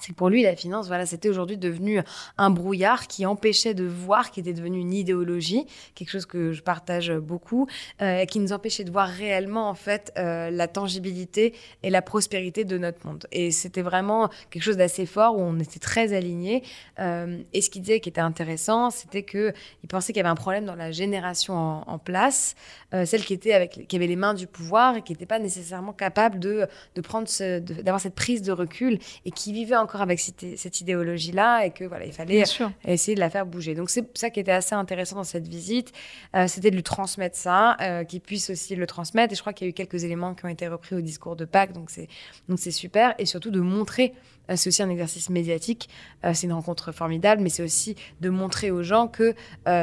c'est 0.00 0.12
que 0.12 0.16
pour 0.16 0.28
lui, 0.28 0.42
la 0.42 0.56
finance, 0.56 0.88
voilà, 0.88 1.06
c'était 1.06 1.28
aujourd'hui 1.28 1.56
devenu 1.56 2.00
un 2.36 2.50
brouillard 2.50 3.06
qui 3.06 3.26
empêchait 3.26 3.74
de 3.74 3.84
voir, 3.84 4.32
qui 4.32 4.40
était 4.40 4.52
devenu 4.52 4.78
une 4.78 4.92
idéologie, 4.92 5.66
quelque 5.94 6.10
chose 6.10 6.26
que 6.26 6.52
je 6.52 6.62
partage 6.62 7.12
beaucoup, 7.12 7.68
euh, 8.02 8.24
qui 8.24 8.40
nous 8.40 8.52
empêchait 8.52 8.82
de 8.82 8.90
voir 8.90 9.08
réellement 9.08 9.68
en 9.68 9.74
fait 9.74 10.12
euh, 10.18 10.50
la 10.50 10.66
tangibilité 10.66 11.54
et 11.82 11.90
la 11.90 12.02
prospérité 12.02 12.64
de 12.64 12.76
notre 12.76 13.06
monde. 13.06 13.26
Et 13.30 13.52
c'était 13.52 13.82
vraiment 13.82 14.30
quelque 14.50 14.62
chose 14.62 14.76
d'assez 14.76 15.06
fort 15.06 15.36
où 15.36 15.40
on 15.40 15.58
était 15.60 15.78
très 15.78 16.12
alignés. 16.12 16.64
Euh, 16.98 17.38
et 17.52 17.62
ce 17.62 17.70
qu'il 17.70 17.82
disait 17.82 18.00
qui 18.00 18.08
était 18.08 18.20
intéressant, 18.20 18.90
c'était 18.90 19.22
que 19.22 19.52
il 19.82 19.88
pensait 19.88 20.12
qu'il 20.12 20.20
y 20.20 20.24
avait 20.24 20.28
un 20.28 20.34
problème 20.34 20.64
dans 20.64 20.74
la 20.74 20.90
génération 20.90 21.54
en, 21.54 21.98
place, 21.98 22.56
euh, 22.92 23.04
celle 23.04 23.24
qui 23.24 23.32
était 23.32 23.52
avec, 23.52 23.86
qui 23.86 23.96
avait 23.96 24.06
les 24.06 24.16
mains 24.16 24.34
du 24.34 24.46
pouvoir 24.46 24.96
et 24.96 25.02
qui 25.02 25.12
n'était 25.12 25.26
pas 25.26 25.38
nécessairement 25.38 25.92
capable 25.92 26.38
de, 26.40 26.66
de 26.94 27.00
prendre, 27.00 27.28
d'avoir 27.60 28.00
cette 28.00 28.14
prise 28.14 28.42
de 28.42 28.52
recul 28.52 28.98
et 29.24 29.30
qui 29.30 29.52
vivait 29.52 29.76
encore 29.84 30.00
avec 30.00 30.18
cette, 30.18 30.58
cette 30.58 30.80
idéologie-là 30.80 31.66
et 31.66 31.70
que 31.70 31.84
voilà, 31.84 32.04
il 32.06 32.12
fallait 32.12 32.42
essayer 32.84 33.14
de 33.14 33.20
la 33.20 33.30
faire 33.30 33.46
bouger. 33.46 33.74
Donc 33.74 33.90
c'est 33.90 34.06
ça 34.16 34.30
qui 34.30 34.40
était 34.40 34.52
assez 34.52 34.74
intéressant 34.74 35.16
dans 35.16 35.24
cette 35.24 35.46
visite, 35.46 35.92
euh, 36.34 36.46
c'était 36.48 36.70
de 36.70 36.76
lui 36.76 36.82
transmettre 36.82 37.36
ça, 37.36 37.76
euh, 37.80 38.04
qu'il 38.04 38.20
puisse 38.20 38.50
aussi 38.50 38.74
le 38.74 38.86
transmettre. 38.86 39.32
Et 39.32 39.36
je 39.36 39.40
crois 39.40 39.52
qu'il 39.52 39.66
y 39.66 39.68
a 39.68 39.70
eu 39.70 39.74
quelques 39.74 40.04
éléments 40.04 40.34
qui 40.34 40.44
ont 40.44 40.48
été 40.48 40.66
repris 40.66 40.96
au 40.96 41.00
discours 41.00 41.36
de 41.36 41.44
Pâques, 41.44 41.72
donc 41.72 41.90
c'est 41.90 42.08
donc 42.48 42.58
c'est 42.58 42.70
super. 42.70 43.14
Et 43.18 43.26
surtout 43.26 43.50
de 43.50 43.60
montrer, 43.60 44.14
euh, 44.50 44.56
c'est 44.56 44.68
aussi 44.68 44.82
un 44.82 44.90
exercice 44.90 45.30
médiatique, 45.30 45.88
c'est 46.32 46.46
une 46.46 46.52
rencontre 46.52 46.92
formidable, 46.92 47.42
mais 47.42 47.50
c'est 47.50 47.62
aussi 47.62 47.96
de 48.20 48.30
montrer 48.30 48.70
aux 48.70 48.82
gens 48.82 49.08
que 49.08 49.34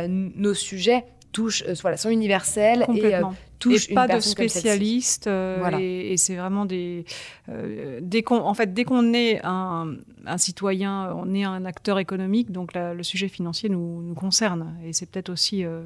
nos 0.08 0.54
sujets 0.54 1.06
touchent, 1.32 1.64
voilà, 1.82 1.98
sont 1.98 2.10
universels 2.10 2.86
et 2.96 3.22
et 3.70 3.94
pas 3.94 4.08
de 4.08 4.20
spécialistes. 4.20 5.28
Euh, 5.28 5.78
et, 5.80 6.18
c'est 6.18 6.36
vraiment 6.36 6.66
des. 6.66 7.06
Euh, 7.50 8.00
dès 8.02 8.24
qu'on, 8.24 8.40
en 8.40 8.54
fait, 8.54 8.74
dès 8.74 8.84
qu'on 8.84 9.14
est 9.14 9.40
un, 9.44 9.96
un, 10.26 10.38
citoyen, 10.38 11.14
on 11.16 11.34
est 11.34 11.44
un 11.44 11.66
acteur 11.66 12.00
économique, 12.00 12.52
donc 12.52 12.72
le 12.74 13.04
sujet 13.04 13.28
financier 13.28 13.70
nous, 13.70 14.02
nous 14.02 14.16
concerne. 14.16 14.76
Et 14.86 14.94
c'est 14.94 15.06
peut-être 15.06 15.30
aussi. 15.30 15.64
Euh, 15.64 15.82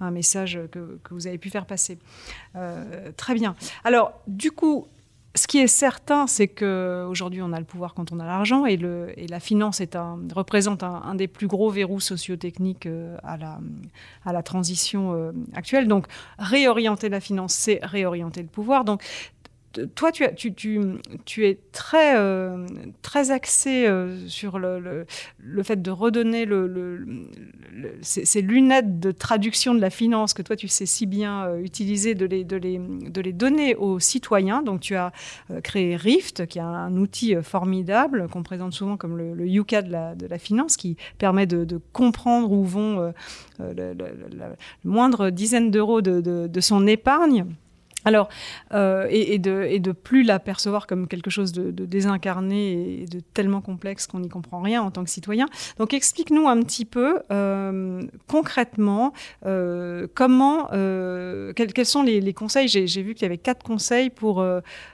un 0.00 0.12
message 0.12 0.60
que, 0.70 1.00
que, 1.02 1.12
vous 1.12 1.26
avez 1.26 1.38
pu 1.38 1.50
faire 1.50 1.66
passer. 1.66 1.98
très 3.16 3.34
bien. 3.34 3.56
Alors, 3.82 4.12
du 4.28 4.52
coup, 4.52 4.86
ce 5.34 5.46
qui 5.46 5.58
est 5.58 5.68
certain, 5.68 6.26
c'est 6.26 6.48
qu'aujourd'hui, 6.48 7.42
on 7.42 7.52
a 7.52 7.58
le 7.58 7.64
pouvoir 7.64 7.94
quand 7.94 8.12
on 8.12 8.18
a 8.18 8.26
l'argent 8.26 8.66
et, 8.66 8.76
la 8.76 9.40
finance 9.40 9.82
représente 10.34 10.82
un, 10.82 11.14
des 11.14 11.28
plus 11.28 11.46
gros 11.46 11.70
verrous 11.70 12.00
sociotechniques 12.00 12.86
euh, 12.86 13.16
à 13.22 13.36
la, 13.36 13.58
à 14.24 14.32
la 14.32 14.42
transition 14.42 15.14
euh, 15.14 15.32
actuelle. 15.54 15.86
Donc, 15.86 16.06
réorienter 16.38 17.08
la 17.08 17.20
finance, 17.20 17.52
c'est 17.52 17.78
réorienter 17.82 18.42
le 18.42 18.48
pouvoir. 18.48 18.84
Donc, 18.84 19.02
toi, 19.94 20.12
tu, 20.12 20.24
tu, 20.34 20.80
tu, 21.24 21.46
es 21.46 21.58
très, 21.72 22.16
euh, 22.16 22.66
axé 23.30 23.86
euh, 23.86 24.26
sur 24.26 24.58
le, 24.58 25.06
fait 25.62 25.80
de 25.82 25.90
redonner 25.90 26.44
le, 26.44 27.06
ces, 28.00 28.42
lunettes 28.42 29.00
de 29.00 29.12
traduction 29.12 29.74
de 29.74 29.80
la 29.80 29.90
finance 29.90 30.34
que 30.34 30.42
toi, 30.42 30.56
tu 30.56 30.68
sais 30.68 30.86
si 30.86 31.06
bien 31.06 31.44
euh, 31.44 31.60
utiliser, 31.60 32.14
de 32.14 32.26
les, 32.26 33.32
donner 33.32 33.74
aux 33.74 33.98
citoyens. 33.98 34.62
Donc, 34.62 34.80
tu 34.80 34.96
as 34.96 35.12
créé 35.62 35.96
Rift, 35.96 36.46
qui 36.46 36.58
est 36.58 36.62
un, 36.62 36.96
outil 36.96 37.36
formidable 37.42 38.28
qu'on 38.28 38.42
présente 38.42 38.72
souvent 38.72 38.96
comme 38.96 39.16
le, 39.16 39.46
Yuka 39.46 39.82
de 39.82 39.92
la, 39.92 40.14
la 40.28 40.38
finance, 40.38 40.76
qui 40.76 40.96
permet 41.18 41.46
de, 41.46 41.78
comprendre 41.92 42.50
où 42.50 42.64
vont 42.64 43.12
la 43.58 44.50
moindre 44.84 45.30
dizaine 45.30 45.70
d'euros 45.70 46.00
de, 46.00 46.20
de 46.20 46.60
son 46.60 46.86
épargne 46.86 47.46
alors, 48.04 48.28
euh, 48.72 49.06
et, 49.10 49.38
de, 49.38 49.66
et, 49.68 49.80
de, 49.80 49.92
plus 49.92 50.22
l'apercevoir 50.22 50.86
comme 50.86 51.08
quelque 51.08 51.30
chose 51.30 51.52
de, 51.52 51.70
désincarné 51.70 53.02
et 53.02 53.06
de 53.06 53.20
tellement 53.20 53.60
complexe 53.60 54.06
qu'on 54.06 54.20
n'y 54.20 54.28
comprend 54.28 54.60
rien 54.60 54.82
en 54.82 54.90
tant 54.90 55.02
que 55.02 55.10
citoyen. 55.10 55.46
Donc, 55.78 55.92
explique-nous 55.92 56.48
un 56.48 56.62
petit 56.62 56.84
peu 56.84 57.20
euh, 57.32 58.02
concrètement 58.28 59.12
euh, 59.46 60.06
comment, 60.14 60.68
quels, 60.68 61.86
sont 61.86 62.02
les, 62.02 62.20
les 62.20 62.34
conseils. 62.34 62.68
J'ai 62.68 63.02
vu 63.02 63.14
qu'il 63.14 63.22
y 63.22 63.26
avait 63.26 63.36
quatre 63.36 63.64
conseils 63.64 64.10
pour 64.10 64.44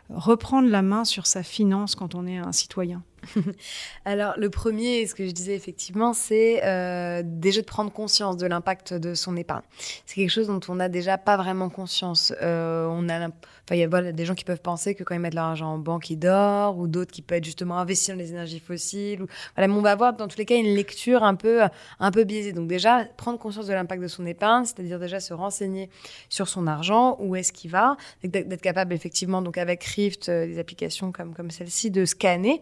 reprendre 0.08 0.68
la 0.68 0.82
main 0.82 1.04
sur 1.04 1.26
sa 1.26 1.42
finance 1.42 1.94
quand 1.94 2.14
on 2.14 2.26
est 2.26 2.38
un 2.38 2.52
citoyen. 2.52 3.02
Alors, 4.04 4.34
le 4.36 4.50
premier, 4.50 5.06
ce 5.06 5.14
que 5.14 5.26
je 5.26 5.32
disais 5.32 5.54
effectivement, 5.54 6.12
c'est 6.12 6.64
euh, 6.64 7.22
déjà 7.24 7.60
de 7.60 7.66
prendre 7.66 7.92
conscience 7.92 8.36
de 8.36 8.46
l'impact 8.46 8.94
de 8.94 9.14
son 9.14 9.36
épargne. 9.36 9.62
C'est 10.06 10.16
quelque 10.16 10.30
chose 10.30 10.46
dont 10.46 10.60
on 10.68 10.76
n'a 10.76 10.88
déjà 10.88 11.18
pas 11.18 11.36
vraiment 11.36 11.68
conscience. 11.68 12.32
Euh, 12.42 12.86
on 12.90 13.08
a, 13.08 13.28
il 13.70 13.78
y 13.78 13.82
a 13.82 14.12
des 14.12 14.26
gens 14.26 14.34
qui 14.34 14.44
peuvent 14.44 14.60
penser 14.60 14.94
que 14.94 15.04
quand 15.04 15.14
ils 15.14 15.20
mettent 15.20 15.34
leur 15.34 15.44
argent 15.44 15.72
en 15.72 15.78
banque, 15.78 16.10
ils 16.10 16.18
dorment, 16.18 16.78
ou 16.78 16.86
d'autres 16.86 17.12
qui 17.12 17.22
peuvent 17.22 17.38
être 17.38 17.44
justement 17.44 17.78
investir 17.78 18.14
dans 18.14 18.20
les 18.20 18.30
énergies 18.30 18.60
fossiles. 18.60 19.22
Ou... 19.22 19.26
Voilà, 19.56 19.68
mais 19.68 19.74
on 19.74 19.80
va 19.80 19.92
avoir 19.92 20.12
dans 20.14 20.28
tous 20.28 20.36
les 20.36 20.44
cas 20.44 20.56
une 20.56 20.74
lecture 20.74 21.22
un 21.22 21.34
peu, 21.34 21.62
un 21.98 22.10
peu 22.10 22.24
biaisée. 22.24 22.52
Donc 22.52 22.68
déjà, 22.68 23.06
prendre 23.16 23.38
conscience 23.38 23.66
de 23.66 23.72
l'impact 23.72 24.02
de 24.02 24.08
son 24.08 24.26
épargne, 24.26 24.66
c'est-à-dire 24.66 24.98
déjà 24.98 25.18
se 25.18 25.32
renseigner 25.32 25.88
sur 26.28 26.48
son 26.48 26.66
argent, 26.66 27.16
où 27.20 27.36
est-ce 27.36 27.52
qu'il 27.52 27.70
va, 27.70 27.96
d'être 28.22 28.60
capable 28.60 28.92
effectivement, 28.92 29.40
donc 29.40 29.56
avec 29.56 29.82
Rift, 29.82 30.28
euh, 30.28 30.46
des 30.46 30.58
applications 30.58 31.10
comme, 31.10 31.34
comme 31.34 31.50
celle-ci, 31.50 31.90
de 31.90 32.04
scanner. 32.04 32.60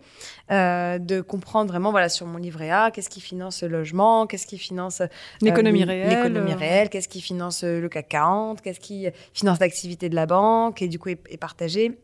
Euh, 0.50 0.98
de 0.98 1.20
comprendre 1.20 1.70
vraiment 1.70 1.90
voilà 1.90 2.08
sur 2.08 2.26
mon 2.26 2.38
livret 2.38 2.70
A 2.70 2.90
qu'est-ce 2.90 3.08
qui 3.08 3.20
finance 3.20 3.62
le 3.62 3.68
logement, 3.68 4.26
qu'est-ce 4.26 4.46
qui 4.46 4.58
finance 4.58 5.00
euh, 5.00 5.06
l'économie 5.40 5.84
réelle, 5.84 6.10
l'économie 6.10 6.54
réelle, 6.54 6.90
qu'est-ce 6.90 7.08
qui 7.08 7.20
finance 7.20 7.64
le 7.64 7.88
CAC 7.88 8.08
40, 8.08 8.60
qu'est-ce 8.60 8.80
qui 8.80 9.08
finance 9.32 9.58
l'activité 9.60 10.08
de 10.08 10.14
la 10.14 10.26
banque 10.26 10.82
et 10.82 10.88
du 10.92 10.98
coup 10.98 11.08
est 11.08 11.40
partagé 11.40 11.98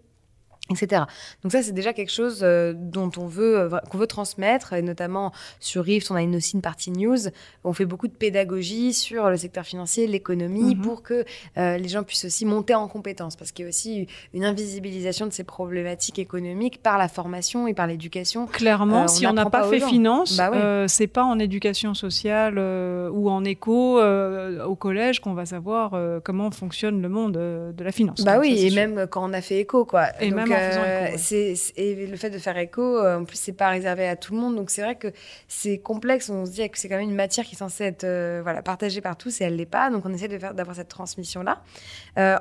etc. 0.71 1.03
Donc 1.43 1.53
ça, 1.53 1.63
c'est 1.63 1.73
déjà 1.73 1.93
quelque 1.93 2.13
chose 2.13 2.41
euh, 2.43 2.73
dont 2.77 3.11
on 3.17 3.27
veut, 3.27 3.59
euh, 3.59 3.79
qu'on 3.91 3.99
veut 3.99 4.07
transmettre, 4.07 4.73
et 4.75 4.83
notamment 4.83 5.33
sur 5.61 5.85
Rift, 5.85 6.11
on 6.11 6.15
a 6.15 6.23
une, 6.23 6.37
aussi 6.37 6.55
une 6.55 6.63
partie 6.63 6.91
news, 6.91 7.19
on 7.65 7.73
fait 7.73 7.87
beaucoup 7.87 8.09
de 8.09 8.13
pédagogie 8.13 8.93
sur 8.93 9.31
le 9.31 9.37
secteur 9.37 9.65
financier, 9.65 10.07
l'économie, 10.07 10.75
mhm. 10.75 10.83
pour 10.83 11.03
que 11.03 11.25
euh, 11.57 11.79
les 11.79 11.89
gens 11.89 12.03
puissent 12.03 12.27
aussi 12.27 12.45
monter 12.45 12.75
en 12.75 12.89
compétences, 12.89 13.37
parce 13.37 13.53
qu'il 13.53 13.65
y 13.65 13.67
a 13.67 13.69
aussi 13.69 14.07
une 14.35 14.45
invisibilisation 14.45 15.27
de 15.27 15.33
ces 15.33 15.45
problématiques 15.45 16.19
économiques 16.19 16.83
par 16.83 16.99
la 16.99 17.09
formation 17.09 17.67
et 17.67 17.75
par 17.75 17.87
l'éducation. 17.87 18.47
Clairement, 18.47 19.09
si 19.09 19.27
on 19.27 19.33
n'a 19.33 19.47
pas, 19.47 19.69
fait 19.69 19.81
finance, 19.81 20.37
bah 20.37 20.87
c'est 20.87 21.07
pas 21.07 21.25
en 21.25 21.39
éducation 21.39 21.95
sociale 21.95 22.59
ou 22.59 23.31
en 23.31 23.45
éco 23.45 24.01
au 24.01 24.75
collège 24.77 25.21
qu'on 25.21 25.35
va 25.35 25.47
savoir 25.47 25.97
comment 26.23 26.51
fonctionne 26.51 27.03
le 27.03 27.09
monde 27.09 27.33
de 27.33 27.85
la 27.85 27.93
finance. 27.93 28.23
Bah 28.23 28.39
oui, 28.39 28.57
et 28.59 28.71
même 28.71 29.07
quand 29.11 29.29
on 29.29 29.33
a 29.33 29.41
fait 29.41 29.61
éco, 29.61 29.85
quoi. 29.85 30.07
Et 30.21 30.31
même 30.31 30.48
euh, 30.53 31.15
c'est, 31.17 31.55
et 31.77 32.07
le 32.07 32.17
fait 32.17 32.31
de 32.31 32.39
faire 32.39 32.57
écho, 32.57 32.83
euh, 32.83 33.19
en 33.19 33.25
plus, 33.25 33.37
c'est 33.37 33.53
pas 33.53 33.69
réservé 33.71 34.07
à 34.07 34.17
tout 34.17 34.35
le 34.35 34.41
monde. 34.41 34.57
Donc, 34.57 34.71
c'est 34.71 34.83
vrai 34.83 34.97
que 34.97 35.09
c'est 35.47 35.79
complexe. 35.79 36.31
On 36.31 36.47
se 36.47 36.53
dit 36.53 36.69
que 36.69 36.79
c'est 36.79 36.89
quand 36.89 36.97
même 36.97 37.09
une 37.09 37.17
matière 37.17 37.45
qui 37.45 37.55
est 37.55 37.59
censée 37.59 37.85
être 37.85 38.05
euh, 38.05 38.41
voilà, 38.43 38.63
partagée 38.63 39.01
par 39.01 39.17
tous 39.17 39.41
et 39.41 39.45
elle 39.45 39.57
l'est 39.57 39.67
pas. 39.67 39.91
Donc, 39.91 40.05
on 40.07 40.13
essaie 40.13 40.29
de 40.29 40.39
faire, 40.39 40.55
d'avoir 40.55 40.77
cette 40.77 40.89
transmission-là. 40.89 41.63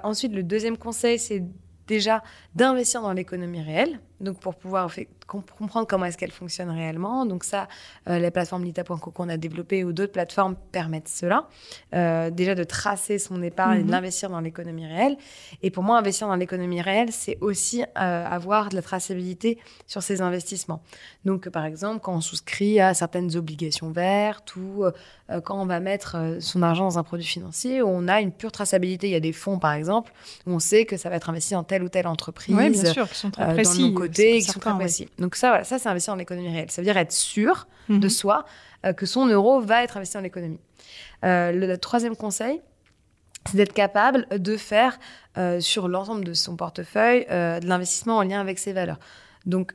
ensuite, 0.04 0.34
le 0.34 0.44
deuxième 0.44 0.78
conseil, 0.78 1.20
c'est 1.20 1.44
déjà 1.88 2.22
d'investir 2.54 3.02
dans 3.02 3.14
l'économie 3.14 3.62
réelle, 3.62 4.00
donc 4.20 4.40
pour 4.40 4.56
pouvoir 4.56 4.90
comprendre 5.28 5.88
comment 5.88 6.06
est-ce 6.06 6.18
qu'elle 6.18 6.32
fonctionne 6.32 6.70
réellement. 6.70 7.26
Donc 7.26 7.44
ça, 7.44 7.68
euh, 8.10 8.18
les 8.18 8.32
plateformes 8.32 8.64
Lita.co 8.64 9.12
qu'on 9.12 9.30
a 9.30 9.38
développées 9.38 9.84
ou 9.84 9.94
d'autres 9.94 10.14
plateformes 10.14 10.56
permettent 10.72 11.10
cela. 11.10 11.48
Euh, 11.94 12.30
déjà 12.30 12.56
de 12.56 12.64
tracer 12.64 13.20
son 13.20 13.44
épargne 13.44 13.80
et 13.80 13.82
de 13.82 13.86
mhm. 13.86 13.92
l'investir 13.92 14.30
dans 14.30 14.40
l'économie 14.40 14.88
réelle. 14.88 15.18
Et 15.62 15.70
pour 15.70 15.84
moi, 15.84 15.98
investir 15.98 16.28
dans 16.28 16.36
l'économie 16.36 16.82
réelle, 16.82 17.12
c'est 17.12 17.38
aussi 17.42 17.84
euh, 17.84 18.26
avoir 18.26 18.70
de 18.70 18.76
la 18.76 18.82
traçabilité 18.82 19.60
sur 19.86 20.02
ses 20.02 20.22
investissements. 20.22 20.82
Donc 21.26 21.50
par 21.50 21.66
exemple, 21.66 22.00
quand 22.02 22.16
on 22.16 22.22
souscrit 22.22 22.80
à 22.80 22.94
certaines 22.94 23.36
obligations 23.36 23.92
vertes 23.92 24.56
ou 24.56 24.86
quand 25.44 25.62
on 25.62 25.66
va 25.66 25.80
mettre 25.80 26.38
son 26.40 26.62
argent 26.64 26.86
dans 26.86 27.00
un 27.00 27.04
produit 27.04 27.26
financier, 27.26 27.82
on 27.82 28.08
a 28.08 28.22
une 28.22 28.32
pure 28.32 28.52
traçabilité. 28.52 29.08
Il 29.08 29.12
y 29.12 29.16
a 29.16 29.20
des 29.20 29.34
fonds, 29.34 29.60
par 29.60 29.74
exemple, 29.74 30.14
où 30.46 30.54
on 30.54 30.60
sait 30.60 30.86
que 30.86 30.96
ça 30.96 31.10
va 31.10 31.18
être 31.18 31.30
investi 31.30 31.54
dans 31.54 31.64
telle 31.64 31.84
ou 31.84 31.90
telle 31.90 32.08
entreprise. 32.08 32.56
Oui, 32.56 32.70
bien 32.70 32.94
sûr, 32.94 33.10
qui 33.10 33.18
sont 33.18 33.32
très 33.32 33.54
précis. 33.54 33.92
Dans 33.92 34.07
qui 34.12 34.42
sont 34.42 34.60
très 34.60 34.74
précis. 34.74 35.10
Donc 35.18 35.36
ça, 35.36 35.50
voilà, 35.50 35.64
ça 35.64 35.80
c'est 35.80 35.90
investir 35.90 36.14
dans 36.14 36.18
l'économie 36.18 36.50
réelle. 36.50 36.72
Ça 36.72 36.82
veut 36.82 36.86
dire 36.86 36.98
être 36.98 37.12
sûr 37.12 37.68
de 37.90 37.96
mhm. 37.96 38.10
soi 38.10 38.46
euh, 38.86 38.94
que 38.94 39.06
son 39.06 39.28
euro 39.28 39.60
va 39.60 39.84
être 39.84 39.98
investi 39.98 40.16
dans 40.16 40.22
l'économie. 40.22 40.60
Euh, 41.26 41.52
le, 41.52 41.78
troisième 41.78 42.16
conseil, 42.16 42.62
c'est 43.46 43.58
d'être 43.58 43.74
capable 43.74 44.28
de 44.30 44.58
faire 44.58 45.00
euh, 45.38 45.60
sur 45.60 45.88
l'ensemble 45.88 46.24
de 46.24 46.34
son 46.34 46.56
portefeuille 46.56 47.26
de 47.26 47.68
l'investissement 47.68 48.18
en 48.18 48.24
lien 48.24 48.40
avec 48.40 48.60
ses 48.60 48.74
valeurs. 48.74 49.00
Donc 49.46 49.74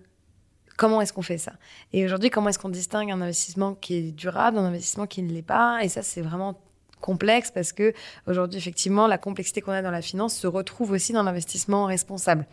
comment 0.76 1.00
est-ce 1.00 1.12
qu'on 1.12 1.22
fait 1.22 1.38
ça? 1.38 1.52
Et 1.92 2.04
aujourd'hui, 2.04 2.30
comment 2.30 2.48
est-ce 2.48 2.58
qu'on 2.58 2.68
distingue 2.68 3.10
un 3.10 3.20
investissement 3.20 3.74
qui 3.74 3.94
est 3.96 4.12
durable 4.12 4.56
d'un 4.56 4.64
investissement 4.64 5.06
qui 5.06 5.22
ne 5.22 5.32
l'est 5.32 5.42
pas? 5.42 5.80
Et 5.82 5.88
ça, 5.88 6.02
c'est 6.02 6.22
vraiment 6.22 6.60
complexe 7.02 7.50
parce 7.50 7.72
que 7.72 7.92
aujourd'hui 8.26 8.58
effectivement 8.58 9.06
la 9.06 9.18
complexité 9.18 9.60
qu'on 9.60 9.72
a 9.72 9.82
dans 9.82 9.90
la 9.90 10.00
finance 10.00 10.34
se 10.34 10.46
retrouve 10.46 10.92
aussi 10.92 11.12
dans 11.12 11.22
l'investissement 11.22 11.84
responsable. 11.84 12.46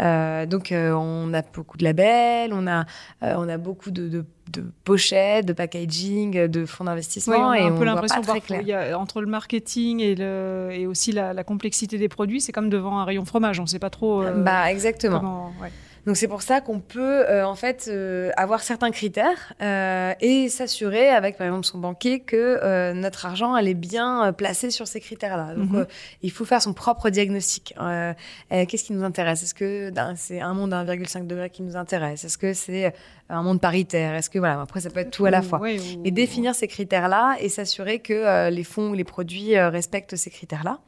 Euh, 0.00 0.46
donc 0.46 0.72
euh, 0.72 0.92
on 0.92 1.34
a 1.34 1.42
beaucoup 1.42 1.76
de 1.76 1.84
labels, 1.84 2.52
on 2.54 2.66
a 2.66 2.86
euh, 3.22 3.34
on 3.36 3.48
a 3.48 3.58
beaucoup 3.58 3.90
de, 3.90 4.08
de, 4.08 4.24
de, 4.50 4.64
pochettes, 4.84 5.44
de 5.44 5.52
packaging, 5.52 6.46
de 6.46 6.64
fonds 6.64 6.84
d'investissement 6.84 7.52
et 7.52 7.62
on 7.62 7.66
a 7.66 7.70
un 7.70 7.76
peu 7.76 7.84
l'impression 7.84 8.22
entre 8.96 9.20
le 9.20 9.26
marketing 9.26 10.00
et, 10.00 10.14
le, 10.14 10.70
et 10.72 10.86
aussi 10.86 11.12
la, 11.12 11.34
la 11.34 11.44
complexité 11.44 11.98
des 11.98 12.08
produits, 12.08 12.40
c'est 12.40 12.52
comme 12.52 12.70
devant 12.70 12.98
un 12.98 13.04
rayon 13.04 13.24
fromage, 13.26 13.58
on 13.60 13.64
ne 13.64 13.68
sait 13.68 13.78
pas 13.78 13.90
trop. 13.90 14.22
bah 14.36 14.70
exactement. 14.70 15.52
Donc 16.06 16.16
c'est 16.16 16.28
pour 16.28 16.42
ça 16.42 16.60
qu'on 16.60 16.80
peut 16.80 17.28
euh, 17.28 17.44
en 17.44 17.54
fait 17.54 17.88
euh, 17.88 18.30
avoir 18.36 18.60
certains 18.60 18.90
critères 18.90 19.52
euh, 19.60 20.14
et 20.20 20.48
s'assurer 20.48 21.08
avec 21.08 21.36
par 21.36 21.46
exemple 21.46 21.66
son 21.66 21.78
banquier 21.78 22.20
que 22.20 22.92
notre 22.92 23.26
argent 23.26 23.56
elle 23.56 23.68
est 23.68 23.74
bien 23.74 24.32
placé 24.32 24.70
sur 24.70 24.86
ces 24.86 25.00
critères-là. 25.00 25.54
Donc 25.54 25.70
mhm. 25.70 25.86
il 26.22 26.30
faut 26.30 26.44
faire 26.44 26.62
son 26.62 26.72
propre 26.72 27.10
diagnostic. 27.10 27.74
Qu'est-ce 28.50 28.84
qui 28.84 28.92
nous 28.92 29.04
intéresse? 29.04 29.42
Est-ce 29.42 29.54
que 29.54 29.92
c'est 30.16 30.40
un 30.40 30.54
monde 30.54 30.72
à 30.72 30.84
1,5 30.84 31.26
degré 31.26 31.50
qui 31.50 31.62
nous 31.62 31.76
intéresse? 31.76 32.24
Est-ce 32.24 32.38
que 32.38 32.52
c'est 32.52 32.94
un 33.28 33.42
monde 33.42 33.60
paritaire 33.60 34.14
Est-ce 34.14 34.30
que 34.30 34.38
voilà 34.38 34.60
après 34.60 34.80
ça 34.80 34.90
peut 34.90 35.00
être 35.00 35.10
tout 35.10 35.26
à 35.26 35.30
la 35.30 35.42
fois. 35.42 35.60
et 35.68 36.10
définir 36.10 36.54
ces 36.54 36.68
critères-là 36.68 37.36
et 37.40 37.48
s'assurer 37.48 38.00
que 38.00 38.48
les 38.50 38.64
fonds 38.64 38.90
ou 38.90 38.94
les 38.94 39.04
produits 39.04 39.58
respectent 39.58 40.16
ces 40.16 40.30
critères-là 40.30 40.80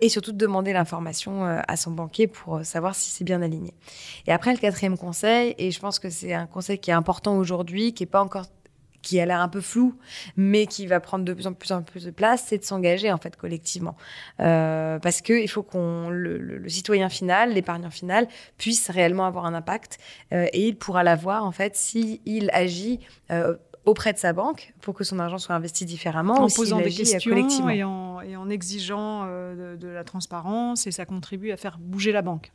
et 0.00 0.08
surtout 0.08 0.32
demander 0.32 0.72
l'information 0.72 1.44
à 1.44 1.76
son 1.76 1.90
banquier 1.90 2.26
pour 2.26 2.64
savoir 2.64 2.94
si 2.94 3.10
c'est 3.10 3.24
bien 3.24 3.42
aligné. 3.42 3.74
Et 4.26 4.32
après, 4.32 4.52
le 4.52 4.58
quatrième 4.58 4.98
conseil, 4.98 5.54
et 5.58 5.70
je 5.70 5.80
pense 5.80 5.98
que 5.98 6.10
c'est 6.10 6.34
un 6.34 6.46
conseil 6.46 6.78
qui 6.78 6.90
est 6.90 6.94
important 6.94 7.36
aujourd'hui, 7.36 7.94
qui 7.94 8.02
est 8.02 8.06
pas 8.06 8.22
encore 8.22 8.46
qui 9.02 9.20
a 9.20 9.26
l'air 9.26 9.40
un 9.40 9.48
peu 9.48 9.60
flou, 9.60 9.94
mais 10.36 10.66
qui 10.66 10.86
va 10.86 11.00
prendre 11.00 11.24
de 11.24 11.32
plus 11.32 11.46
en 11.46 11.52
plus, 11.52 11.72
en 11.72 11.82
plus 11.82 12.04
de 12.04 12.10
place, 12.10 12.44
c'est 12.46 12.58
de 12.58 12.64
s'engager 12.64 13.12
en 13.12 13.18
fait 13.18 13.36
collectivement, 13.36 13.96
euh, 14.40 14.98
parce 14.98 15.20
que 15.20 15.32
il 15.32 15.48
faut 15.48 15.62
qu'on 15.62 16.08
le, 16.10 16.68
citoyen 16.68 17.08
final, 17.08 17.52
l'épargnant 17.52 17.90
final, 17.90 18.28
puisse 18.56 18.90
réellement 18.90 19.26
avoir 19.26 19.46
un 19.46 19.54
impact, 19.54 19.98
euh, 20.32 20.46
et 20.52 20.68
il 20.68 20.76
pourra 20.76 21.04
l'avoir 21.04 21.44
en 21.44 21.52
fait 21.52 21.76
si 21.76 22.20
il 22.24 22.50
agit. 22.52 23.00
Euh, 23.30 23.56
auprès 23.84 24.12
de 24.12 24.18
sa 24.18 24.34
banque 24.34 24.74
pour 24.82 24.92
que 24.92 25.02
son 25.02 25.18
argent 25.18 25.38
soit 25.38 25.54
investi 25.54 25.86
différemment 25.86 26.34
en 26.34 26.48
posant 26.48 26.78
des 26.78 26.90
questions 26.90 27.70
et 27.70 27.82
en, 27.82 28.20
et 28.20 28.36
en 28.36 28.50
exigeant 28.50 29.24
de, 29.24 29.88
la 29.88 30.04
transparence 30.04 30.86
et 30.86 30.90
ça 30.90 31.06
contribue 31.06 31.52
à 31.52 31.56
faire 31.56 31.78
bouger 31.78 32.12
la 32.12 32.20
banque. 32.20 32.52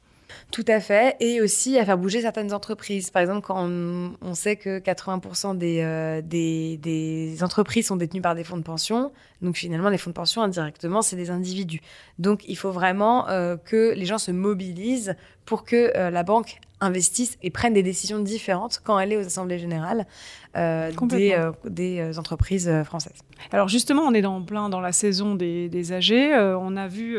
Tout 0.52 0.66
à 0.68 0.80
fait. 0.80 1.16
Et 1.20 1.42
aussi 1.42 1.78
à 1.80 1.86
faire 1.86 1.98
bouger 1.98 2.22
certaines 2.22 2.54
entreprises. 2.54 3.10
Par 3.10 3.22
exemple, 3.22 3.42
quand 3.42 3.68
on, 3.68 4.34
sait 4.34 4.56
que 4.56 4.80
80% 4.80 5.58
euh, 5.62 6.22
des, 6.22 6.78
des, 6.78 7.44
entreprises 7.44 7.88
sont 7.88 7.96
détenues 7.96 8.22
par 8.22 8.36
des 8.36 8.44
fonds 8.44 8.58
de 8.58 8.64
pension, 8.64 9.12
donc 9.42 9.58
finalement, 9.58 9.90
les 9.90 9.98
fonds 9.98 10.10
de 10.10 10.16
pension, 10.16 10.42
indirectement, 10.42 11.02
c'est 11.02 11.16
des 11.16 11.30
individus. 11.30 11.82
Donc 12.20 12.44
il 12.48 12.58
faut 12.58 12.72
vraiment 12.72 13.28
euh, 13.30 13.58
que 13.58 13.94
les 13.96 14.06
gens 14.06 14.18
se 14.18 14.32
mobilisent 14.32 15.16
pour 15.46 15.66
que 15.66 15.96
euh, 15.98 16.10
la 16.10 16.24
banque 16.24 16.60
investisse 16.80 17.38
et 17.42 17.50
prenne 17.50 17.74
des 17.74 17.84
décisions 17.84 18.20
différentes 18.20 18.82
quand 18.84 19.00
elle 19.00 19.14
est 19.14 19.18
aux 19.18 19.26
assemblées 19.26 19.60
générales 19.60 20.06
des, 20.54 21.42
des, 21.64 22.20
entreprises 22.20 22.70
françaises. 22.84 23.22
Alors 23.52 23.70
justement, 23.70 24.04
on 24.04 24.14
est 24.14 24.22
dans 24.22 24.42
plein 24.42 24.68
dans 24.68 24.82
la 24.82 24.92
saison 24.92 25.36
des, 25.36 25.70
des 25.70 25.94
AG. 25.94 26.12
on 26.14 26.76
a 26.76 26.88
vu 26.90 27.18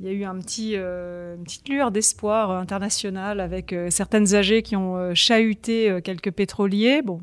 il 0.00 0.06
y 0.06 0.08
a 0.08 0.12
eu 0.12 0.24
un 0.24 0.38
petit, 0.38 0.72
euh, 0.74 1.36
une 1.36 1.44
petite 1.44 1.68
lueur 1.68 1.90
d'espoir 1.92 2.50
international 2.50 3.40
avec 3.40 3.72
euh, 3.72 3.90
certaines 3.90 4.34
AG 4.34 4.62
qui 4.62 4.74
ont 4.76 4.96
euh, 4.96 5.14
chahuté 5.14 6.00
quelques 6.02 6.32
pétroliers. 6.32 7.00
Bon, 7.02 7.20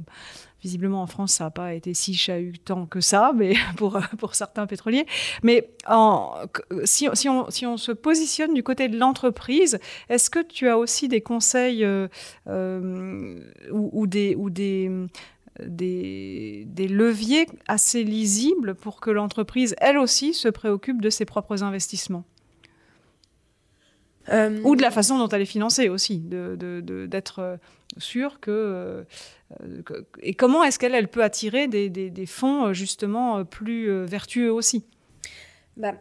visiblement 0.62 1.02
en 1.02 1.08
France, 1.08 1.34
ça 1.34 1.46
n'a 1.46 1.52
pas 1.52 1.74
été 1.74 1.94
si 1.94 2.14
chahutant 2.14 2.86
que 2.86 3.02
ça, 3.02 3.34
mais 3.36 3.56
pour, 3.76 4.00
pour 4.18 4.36
certains 4.36 4.68
pétroliers. 4.68 5.06
Mais 5.44 5.70
si, 6.86 7.10
si, 7.14 7.28
on, 7.28 7.50
si 7.50 7.66
on 7.66 7.76
se 7.76 7.92
positionne 7.92 8.54
du 8.54 8.64
côté 8.64 8.88
de 8.88 8.98
l'entreprise, 8.98 9.80
est-ce 10.08 10.30
que 10.30 10.42
tu 10.42 10.70
as 10.70 10.78
aussi 10.78 11.10
des 11.10 11.22
conseils 11.22 11.86
ou, 12.46 14.08
des, 14.08 14.36
ou 14.36 14.50
des, 14.50 14.90
des, 15.60 16.88
leviers 16.88 17.48
assez 17.68 18.06
lisibles 18.06 18.76
pour 18.76 19.02
que 19.02 19.10
l'entreprise, 19.10 19.76
elle 19.80 19.98
aussi, 19.98 20.34
se 20.34 20.48
préoccupe 20.48 21.02
de 21.02 21.10
ses 21.10 21.26
propres 21.26 21.64
investissements? 21.64 22.24
Euh, 24.30 24.62
Ou 24.64 24.76
de 24.76 24.82
la 24.82 24.92
façon 24.92 25.18
dont 25.18 25.28
elle 25.30 25.42
est 25.42 25.46
financée 25.46 25.90
aussi, 25.90 26.20
d'être 26.20 26.58
de, 26.58 26.82
de, 26.82 27.22
euh, 27.40 27.58
sûre 27.98 28.40
euh, 28.48 29.04
que, 29.86 30.06
Et 30.22 30.34
comment 30.34 30.64
est-ce 30.64 30.80
qu'elle 30.80 30.96
elle 30.96 31.08
peut 31.08 31.24
attirer 31.24 31.68
des, 31.68 31.90
des, 31.90 32.26
fonds 32.26 32.74
justement 32.74 33.44
plus 33.46 34.06
vertueux 34.06 34.52
aussi? 34.52 34.86
Bah, 35.78 35.94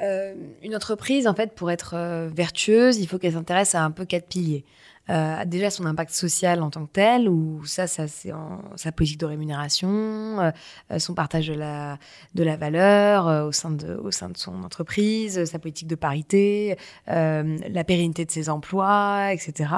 Une 0.00 0.74
entreprise, 0.74 1.26
en 1.26 1.34
fait, 1.34 1.54
pour 1.54 1.70
être 1.70 2.28
vertueuse, 2.34 2.98
il 2.98 3.06
faut 3.06 3.18
qu'elle 3.18 3.34
s'intéresse 3.34 3.74
à 3.74 3.84
un 3.84 3.90
peu 3.90 4.04
quatre 4.04 4.26
piliers 4.26 4.64
euh, 5.10 5.44
déjà 5.44 5.70
son 5.70 5.86
impact 5.86 6.12
social 6.12 6.62
en 6.62 6.70
tant 6.70 6.86
que 6.86 6.92
tel, 6.92 7.28
ou 7.28 7.64
ça, 7.64 7.86
ça 7.86 8.08
c'est 8.08 8.32
sa 8.76 8.92
politique 8.92 9.18
de 9.18 9.26
rémunération, 9.26 9.88
euh, 9.88 10.50
euh, 10.90 10.98
son 10.98 11.14
partage 11.14 11.48
de 11.48 11.54
la, 11.54 11.98
de 12.34 12.42
la 12.42 12.56
valeur 12.56 13.28
euh, 13.28 13.44
au, 13.46 13.52
sein 13.52 13.70
de, 13.70 13.94
au 13.94 14.10
sein 14.10 14.28
de 14.28 14.36
son 14.36 14.62
entreprise, 14.62 15.44
sa 15.44 15.58
politique 15.58 15.88
de 15.88 15.94
parité, 15.94 16.76
la 17.06 17.84
pérennité 17.84 18.24
de 18.24 18.30
ses 18.30 18.48
emplois, 18.48 19.32
etc. 19.32 19.70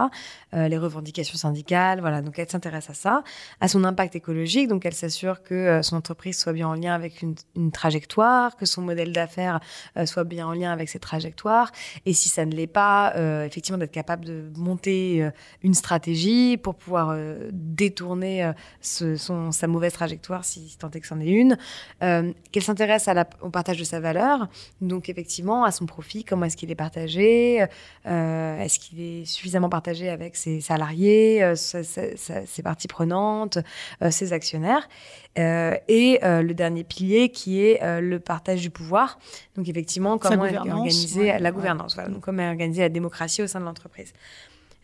les 0.52 0.78
revendications 0.78 1.38
syndicales, 1.38 2.00
voilà. 2.00 2.22
Donc 2.22 2.38
elle 2.38 2.48
s'intéresse 2.48 2.90
à 2.90 2.94
ça, 2.94 3.22
à 3.60 3.68
son 3.68 3.84
impact 3.84 4.16
écologique, 4.16 4.68
donc 4.68 4.84
elle 4.84 4.94
s'assure 4.94 5.42
que 5.42 5.80
son 5.82 5.96
entreprise 5.96 6.38
soit 6.38 6.52
bien 6.52 6.68
en 6.68 6.74
lien 6.74 6.94
avec 6.94 7.22
une, 7.22 7.34
une 7.56 7.70
trajectoire, 7.70 8.56
que 8.56 8.66
son 8.66 8.82
modèle 8.82 9.12
d'affaires 9.12 9.60
soit 10.04 10.24
bien 10.24 10.46
en 10.46 10.52
lien 10.52 10.72
avec 10.72 10.88
cette 10.88 11.02
trajectoire, 11.02 11.70
et 12.06 12.12
si 12.12 12.28
ça 12.28 12.44
ne 12.44 12.54
l'est 12.54 12.66
pas, 12.66 13.14
effectivement 13.46 13.78
d'être 13.78 13.92
capable 13.92 14.24
de 14.24 14.50
monter 14.56 15.19
euh, 15.20 15.30
une 15.62 15.74
stratégie 15.74 16.56
pour 16.56 16.74
pouvoir 16.74 17.10
euh, 17.10 17.48
détourner 17.52 18.44
euh, 18.44 18.52
son, 18.82 19.52
sa 19.52 19.66
mauvaise 19.66 19.92
trajectoire, 19.92 20.44
si, 20.44 20.76
tant 20.78 20.90
est 20.90 21.00
que 21.00 21.06
c'en 21.06 21.20
est 21.20 21.26
une, 21.26 21.56
qu'elle 22.00 22.62
s'intéresse 22.62 23.08
au 23.40 23.50
partage 23.50 23.78
de 23.78 23.84
sa 23.84 24.00
valeur, 24.00 24.48
donc 24.80 25.08
effectivement 25.08 25.64
à 25.64 25.70
son 25.70 25.86
profit, 25.86 26.24
comment 26.24 26.46
est-ce 26.46 26.56
qu'il 26.56 26.70
est 26.70 26.76
partagé, 26.76 27.66
est-ce 28.04 28.78
qu'il 28.78 29.00
est 29.00 29.24
suffisamment 29.24 29.68
partagé 29.68 30.08
avec 30.08 30.36
ses 30.36 30.60
salariés, 30.60 31.54
ses 31.54 32.62
parties 32.62 32.88
prenantes, 32.88 33.58
ses 34.10 34.32
actionnaires, 34.32 34.88
et 35.36 36.18
le 36.22 36.52
dernier 36.52 36.84
pilier 36.84 37.30
qui 37.30 37.62
est 37.62 38.00
le 38.00 38.18
partage 38.18 38.60
du 38.60 38.70
pouvoir, 38.70 39.18
donc 39.56 39.68
effectivement 39.68 40.18
comment 40.18 40.46
est 40.46 40.56
organisée 40.56 41.38
la 41.38 41.52
gouvernance, 41.52 41.94
voilà, 41.94 42.10
donc 42.10 42.22
comment 42.22 42.42
est 42.42 42.48
organisée 42.48 42.82
la 42.82 42.88
démocratie 42.88 43.42
au 43.42 43.46
sein 43.46 43.60
de 43.60 43.64
l'entreprise 43.64 44.12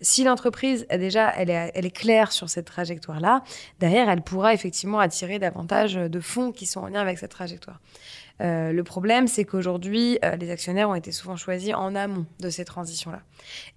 si 0.01 0.25
l'entreprise, 0.25 0.87
déjà, 0.91 1.33
elle 1.37 1.51
est, 1.51 1.73
elle 1.75 1.87
est 1.87 1.91
claire 1.91 2.33
sur 2.33 2.51
cette 2.51 2.67
trajectoire-là, 2.67 3.43
derrière, 3.81 4.09
elle 4.09 4.23
pourra 4.23 4.55
effectivement 4.55 4.99
attirer 4.99 5.39
davantage 5.39 5.95
de 5.95 6.21
fonds 6.21 6.53
qui 6.53 6.67
sont 6.67 6.81
en 6.81 6.89
lien 6.89 7.01
avec 7.01 7.19
cette 7.19 7.31
trajectoire. 7.31 7.81
Euh, 8.43 8.73
le 8.73 8.85
problème, 8.85 9.29
c'est 9.29 9.45
qu'aujourd'hui, 9.45 10.19
euh, 10.25 10.37
les 10.37 10.51
actionnaires 10.51 10.91
ont 10.91 10.95
été 10.95 11.13
souvent 11.13 11.37
choisis 11.37 11.75
en 11.75 11.95
amont 11.95 12.27
de 12.41 12.51
ces 12.51 12.65
transitions-là. 12.65 13.21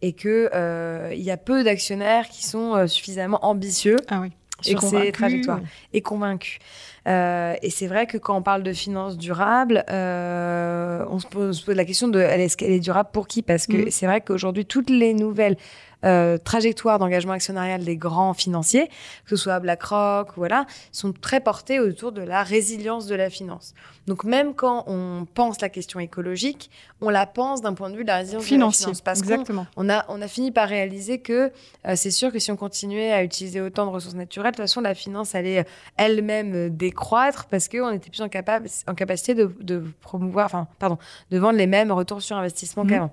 Et 0.02 0.14
qu'il 0.14 0.50
euh, 0.54 1.14
y 1.16 1.32
a 1.32 1.38
peu 1.38 1.64
d'actionnaires 1.64 2.28
qui 2.28 2.46
sont 2.46 2.88
suffisamment 2.88 3.46
ambitieux 3.46 3.98
ah 4.10 4.24
sur 4.62 4.82
ces 4.82 5.14
trajectoires 5.14 5.62
et 5.94 6.02
convaincus. 6.02 6.60
et 7.06 7.70
c'est 7.70 7.88
vrai 7.88 8.08
que 8.08 8.18
quand 8.18 8.36
on 8.36 8.42
parle 8.42 8.62
de 8.62 8.74
finances 8.74 9.18
durables, 9.18 9.86
on, 9.88 11.20
se 11.20 11.28
pose, 11.28 11.66
la 11.68 11.86
question 11.86 12.10
de 12.10 12.20
est-ce 12.20 12.58
qu'elle 12.58 12.74
est 12.74 12.82
durable 12.82 13.10
pour 13.14 13.28
qui? 13.30 13.42
Parce 13.42 13.68
que 13.68 13.88
mm. 13.88 13.92
c'est 13.92 14.06
vrai 14.06 14.20
qu'aujourd'hui, 14.20 14.66
toutes 14.66 14.90
les 14.90 15.14
nouvelles 15.14 15.56
euh, 16.06 16.38
trajectoires 16.38 17.00
d'engagement 17.00 17.34
actionnarial 17.34 17.84
des 17.84 17.98
grands 17.98 18.34
financiers, 18.34 18.88
que 19.26 19.32
ce 19.32 19.36
soit 19.36 19.60
BlackRock, 19.60 20.30
voilà, 20.38 20.66
sont 20.92 21.12
très 21.12 21.42
portées 21.42 21.80
autour 21.80 22.12
de 22.12 22.22
la 22.22 22.44
résilience 22.44 23.06
de 23.08 23.16
la 23.16 23.30
finance. 23.30 23.74
Donc 24.08 24.24
même 24.24 24.54
quand 24.54 24.86
on 24.88 25.28
pense 25.34 25.62
la 25.62 25.70
question 25.70 26.00
écologique, 26.00 26.72
on 27.02 27.10
la 27.10 27.26
pense 27.26 27.62
d'un 27.62 27.74
point 27.74 27.90
de 27.90 27.96
vue 27.96 28.04
de 28.04 28.08
la 28.08 28.18
résilience 28.18 28.44
Financier, 28.44 28.86
de 28.86 28.92
la 28.92 28.96
finance. 28.96 29.02
Parce 29.02 29.20
exactement. 29.20 29.68
On, 29.78 29.90
a, 29.90 30.06
on 30.10 30.22
a 30.22 30.28
fini 30.28 30.52
par 30.52 30.68
réaliser 30.68 31.20
que 31.20 31.52
euh, 31.86 31.96
c'est 31.96 32.12
sûr 32.12 32.32
que 32.32 32.40
si 32.40 32.52
on 32.52 32.56
continuait 32.56 33.12
à 33.12 33.24
utiliser 33.24 33.62
autant 33.62 33.86
de 33.86 33.92
ressources 33.92 34.16
naturelles, 34.16 34.52
de 34.52 34.56
toute 34.56 34.64
façon, 34.64 34.82
la 34.82 34.96
finance 34.96 35.36
allait 35.36 35.66
elle-même 35.98 36.70
décroître 36.70 37.46
parce 37.46 37.68
qu'on 37.68 37.92
était 37.92 38.10
plus 38.10 38.22
en, 38.22 38.30
capable, 38.30 38.68
en 38.88 38.96
capacité 38.96 39.36
de, 39.36 39.52
de, 39.62 39.84
promouvoir, 40.02 40.46
enfin, 40.46 40.68
pardon, 40.80 40.98
de 41.30 41.38
vendre 41.38 41.58
les 41.58 41.68
mêmes 41.68 41.92
retours 41.92 42.22
sur 42.22 42.38
investissement 42.38 42.86
mmh. 42.86 42.90
qu'avant. 42.90 43.12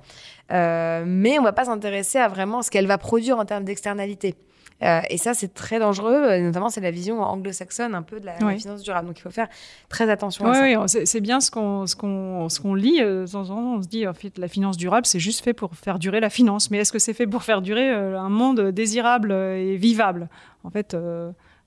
Euh, 0.53 1.05
mais 1.07 1.39
on 1.39 1.43
va 1.43 1.53
pas 1.53 1.65
s'intéresser 1.65 2.19
à 2.19 2.29
vraiment 2.29 2.63
ce 2.63 2.71
qu'elle 2.71 2.87
va 2.87 2.99
produire 2.99 3.39
en 3.39 3.45
termes 3.45 3.65
d'externalité. 3.65 4.35
Euh, 4.83 5.01
et 5.09 5.17
ça, 5.17 5.33
c'est 5.33 5.55
très 5.55 5.79
dangereux. 5.79 6.39
Notamment, 6.39 6.69
c'est 6.69 6.83
la 6.83 6.91
vision 6.91 7.23
anglo-saxonne 7.23 7.95
un 7.95 8.03
peu 8.03 8.21
de 8.21 8.27
la, 8.27 8.37
finance 8.57 8.83
durable. 8.83 9.09
Donc, 9.09 9.19
il 9.19 9.23
faut 9.23 9.31
faire 9.31 9.49
très 9.89 10.11
attention 10.11 10.47
à 10.47 10.55
ça. 10.55 10.63
Oui, 10.63 11.07
c'est 11.07 11.21
bien 11.21 11.41
ce 11.41 11.51
qu'on 11.51 11.87
ce 11.87 11.97
qu'on 11.97 12.51
ce 12.51 12.61
qu'on 12.61 12.75
lit. 12.75 13.01
Euh, 13.01 13.25
on 13.35 13.83
se 13.83 13.89
dit, 13.89 14.07
en 14.07 14.13
fait, 14.13 14.37
la 14.37 14.49
finance 14.49 14.77
durable, 14.77 15.07
c'est 15.07 15.19
juste 15.19 15.43
fait 15.43 15.55
pour 15.55 15.75
faire 15.75 15.99
durer 15.99 16.21
la 16.21 16.29
finance. 16.29 16.71
Mais 16.71 16.79
est-ce 16.79 16.93
que 16.93 16.99
c'est 16.99 17.15
fait 17.15 17.27
pour 17.27 17.43
faire 17.43 17.63
durer 17.63 17.91
un 17.91 18.29
monde 18.29 18.61
désirable 18.61 19.33
et 19.33 19.77
vivable? 19.77 20.29
En 20.63 20.71
fait, 20.71 20.95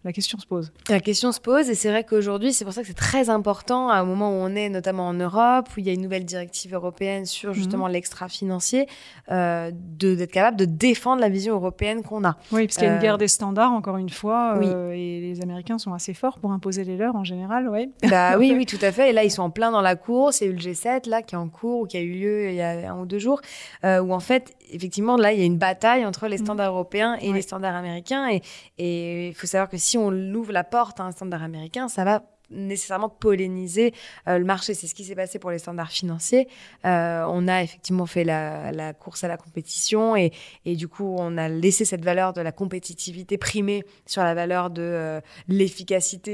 la 0.06 0.14
question 0.14 0.40
se 0.40 0.46
pose. 0.46 0.72
La 0.88 1.02
question 1.02 1.34
se 1.34 1.42
pose 1.42 1.70
et 1.70 1.76
c'est 1.76 1.90
vrai 1.90 2.06
qu'aujourd'hui, 2.06 2.54
c'est 2.54 2.64
pour 2.64 2.74
ça 2.74 2.82
que 2.82 2.88
c'est 2.88 2.94
très 2.94 3.30
important 3.30 3.90
à 3.90 3.96
un 3.96 4.06
moment 4.06 4.30
où 4.32 4.36
on 4.36 4.56
est 4.56 4.70
notamment 4.70 5.08
en 5.08 5.14
Europe, 5.14 5.68
où 5.76 5.82
il 5.82 5.86
y 5.86 5.90
a 5.90 5.94
une 5.94 6.02
nouvelle 6.02 6.24
directive 6.24 6.74
européenne 6.74 7.26
sur 7.26 7.54
justement 7.54 7.88
mhm. 7.88 7.94
l'extra-financier, 7.94 8.88
euh, 9.30 9.72
d'être 9.74 10.32
capable 10.32 10.56
de 10.56 10.64
défendre 10.64 11.20
la 11.20 11.28
vision 11.28 11.54
européenne 11.56 12.02
qu'on 12.02 12.24
a. 12.24 12.38
Oui, 12.54 12.66
parce 12.66 12.78
qu'il 12.78 12.86
y 12.86 12.88
a 12.88 12.94
une 12.94 13.00
euh, 13.00 13.02
guerre 13.02 13.18
des 13.18 13.28
standards, 13.28 13.74
encore 13.74 13.98
une 13.98 14.10
fois, 14.10 14.58
euh, 14.64 14.92
et 14.92 15.20
les 15.20 15.42
Américains 15.42 15.78
sont 15.78 15.94
assez 15.94 16.14
forts 16.14 16.40
pour 16.40 16.54
imposer 16.54 16.86
les 16.86 16.96
leurs 16.96 17.18
en 17.18 17.26
général, 17.26 17.68
ouais. 17.68 17.90
Bah 18.10 18.38
oui, 18.38 18.54
oui, 18.56 18.66
tout 18.68 18.80
à 18.82 18.94
fait. 18.94 19.10
Et 19.10 19.14
là, 19.14 19.26
ils 19.26 19.32
sont 19.32 19.44
en 19.44 19.50
plein 19.50 19.70
dans 19.70 19.82
la 19.82 19.98
course. 19.98 20.40
Il 20.40 20.46
y 20.46 20.48
a 20.48 20.52
eu 20.52 20.56
le 20.56 20.62
G7 20.62 21.10
là 21.10 21.22
qui 21.22 21.36
est 21.36 21.38
en 21.38 21.50
cours 21.50 21.82
ou 21.82 21.86
qui 21.86 21.98
a 21.98 22.02
eu 22.02 22.14
lieu 22.14 22.50
il 22.50 22.56
y 22.56 22.62
a 22.62 22.94
un 22.94 23.00
ou 23.02 23.06
deux 23.06 23.20
jours, 23.20 23.42
où 23.84 24.14
en 24.14 24.20
fait, 24.22 24.56
effectivement, 24.72 25.18
là, 25.18 25.34
il 25.34 25.40
y 25.40 25.44
a 25.44 25.46
une 25.46 25.58
bataille 25.58 26.06
entre 26.06 26.28
les 26.28 26.38
mm. 26.38 26.46
standards 26.46 26.72
européens 26.72 27.18
et 27.22 27.32
les 27.32 27.42
standards 27.42 27.76
américains. 27.76 28.30
Et 28.78 29.28
il 29.30 29.34
faut 29.34 29.48
savoir 29.48 29.70
que 29.70 29.78
si 29.78 29.98
on 29.98 30.12
ouvre 30.34 30.52
la 30.52 30.64
porte 30.64 31.00
à 31.00 31.04
un 31.04 31.12
standard 31.12 31.44
américain, 31.44 31.88
ça 31.88 32.04
va 32.04 32.24
nécessairement 32.52 33.10
polliniser 33.10 33.94
euh, 34.28 34.38
le 34.38 34.46
marché. 34.46 34.74
C'est 34.74 34.88
ce 34.88 34.96
qui 34.96 35.04
s'est 35.04 35.16
passé 35.16 35.40
pour 35.40 35.52
les 35.52 35.60
standards 35.60 35.92
financiers. 35.92 36.48
Euh, 36.86 37.24
on 37.28 37.48
a 37.48 37.64
effectivement 37.64 38.06
fait 38.06 38.24
la, 38.24 38.94
course 38.94 39.24
à 39.24 39.28
la 39.28 39.38
compétition 39.38 40.16
et, 40.16 40.32
et, 40.66 40.76
du 40.76 40.88
coup, 40.88 41.16
on 41.18 41.38
a 41.38 41.48
laissé 41.48 41.86
cette 41.86 42.04
valeur 42.04 42.34
de 42.34 42.42
la 42.42 42.52
compétitivité 42.52 43.38
primer 43.38 43.84
sur 44.06 44.24
la 44.24 44.34
valeur 44.34 44.70
de 44.70 44.82
euh, 44.82 45.22
l'efficacité 45.48 46.30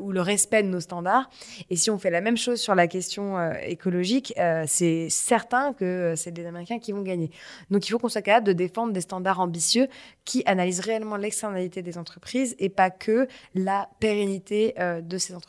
ou 0.00 0.12
le 0.12 0.20
respect 0.20 0.62
de 0.62 0.68
nos 0.68 0.80
standards. 0.80 1.28
Et 1.70 1.76
si 1.76 1.90
on 1.90 1.98
fait 1.98 2.10
la 2.10 2.20
même 2.20 2.36
chose 2.36 2.60
sur 2.60 2.74
la 2.74 2.86
question 2.86 3.52
écologique, 3.62 4.32
c'est 4.66 5.08
certain 5.10 5.72
que 5.72 6.14
c'est 6.16 6.36
les 6.36 6.46
Américains 6.46 6.78
qui 6.78 6.92
vont 6.92 7.02
gagner. 7.02 7.30
Donc, 7.70 7.86
il 7.86 7.90
faut 7.90 7.98
qu'on 7.98 8.08
soit 8.08 8.22
capable 8.22 8.46
de 8.46 8.52
défendre 8.52 8.92
des 8.92 9.00
standards 9.00 9.40
ambitieux 9.40 9.88
qui 10.24 10.42
analysent 10.46 10.80
réellement 10.80 11.16
l'externalité 11.16 11.82
des 11.82 11.98
entreprises 11.98 12.54
et 12.58 12.68
pas 12.68 12.90
que 12.90 13.28
la 13.54 13.88
pérennité 14.00 14.74
de 14.78 15.18
ces 15.18 15.34
entreprises. 15.34 15.47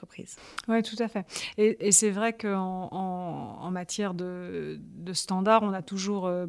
Oui, 0.67 0.81
tout 0.83 0.95
à 0.99 1.07
fait. 1.07 1.25
Et, 1.57 1.91
c'est 1.91 2.09
vrai 2.09 2.33
qu'en 2.33 2.89
en, 2.91 3.71
matière 3.71 4.13
de, 4.13 4.79
standards, 5.13 5.63
on 5.63 5.73
a 5.73 5.81
toujours 5.81 6.27
euh, 6.27 6.45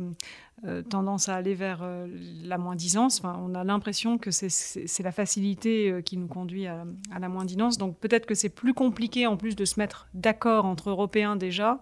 euh, 0.65 0.83
tendance 0.83 1.29
à 1.29 1.37
aller 1.37 1.55
vers 1.55 1.81
euh, 1.83 2.07
la 2.45 2.59
moins-disance. 2.59 3.23
On 3.25 3.55
a 3.55 3.65
l'impression 3.65 4.19
que 4.19 4.31
c'est 4.31 5.03
la 5.03 5.13
facilité 5.13 6.03
qui 6.05 6.17
nous 6.17 6.29
conduit 6.29 6.67
à, 6.67 6.85
la 7.19 7.29
moins-disance. 7.29 7.79
Donc 7.79 7.99
peut-être 7.99 8.27
que 8.27 8.35
c'est 8.35 8.49
plus 8.49 8.75
compliqué 8.75 9.27
en 9.27 9.37
plus 9.37 9.57
de 9.57 9.65
se 9.65 9.79
mettre 9.81 10.09
d'accord 10.15 10.65
entre 10.65 10.91
Européens 10.91 11.37
déjà. 11.37 11.81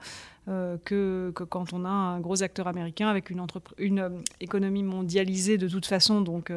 Que, 0.85 1.31
que, 1.35 1.45
quand 1.45 1.73
on 1.73 1.85
a 1.85 1.91
un 1.91 2.21
gros 2.21 2.43
acteur 2.43 2.69
américain 2.69 3.09
avec 3.09 3.31
une, 3.31 3.45
une 3.77 4.23
économie 4.41 4.83
mondialisée 4.83 5.59
de 5.59 5.69
toute 5.69 5.87
façon, 5.87 6.21
donc 6.23 6.51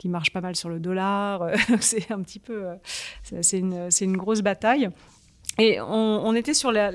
qui 0.00 0.08
marche 0.08 0.32
pas 0.32 0.40
mal 0.40 0.56
sur 0.56 0.70
le 0.70 0.80
dollar. 0.80 1.50
c'est 1.80 2.10
un 2.10 2.22
petit 2.22 2.40
peu, 2.40 2.64
euh, 2.64 2.76
c'est 3.42 3.58
une, 3.58 4.16
grosse 4.16 4.40
bataille. 4.40 4.88
Et 5.58 5.78
on, 5.80 6.34
était 6.34 6.54
sur 6.54 6.72
la, 6.72 6.90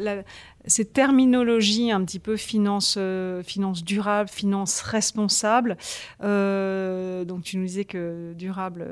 ces 0.65 0.85
terminologies 0.85 1.91
un 1.91 2.03
petit 2.03 2.19
peu 2.19 2.35
finance, 2.35 2.95
euh, 2.97 3.43
finance 3.43 3.83
durable, 3.83 4.27
finance 4.27 4.81
responsable. 4.81 5.77
Euh, 6.23 7.25
donc 7.25 7.43
tu 7.43 7.57
nous 7.57 7.65
disais 7.65 7.85
que 7.85 8.33
durable, 8.33 8.88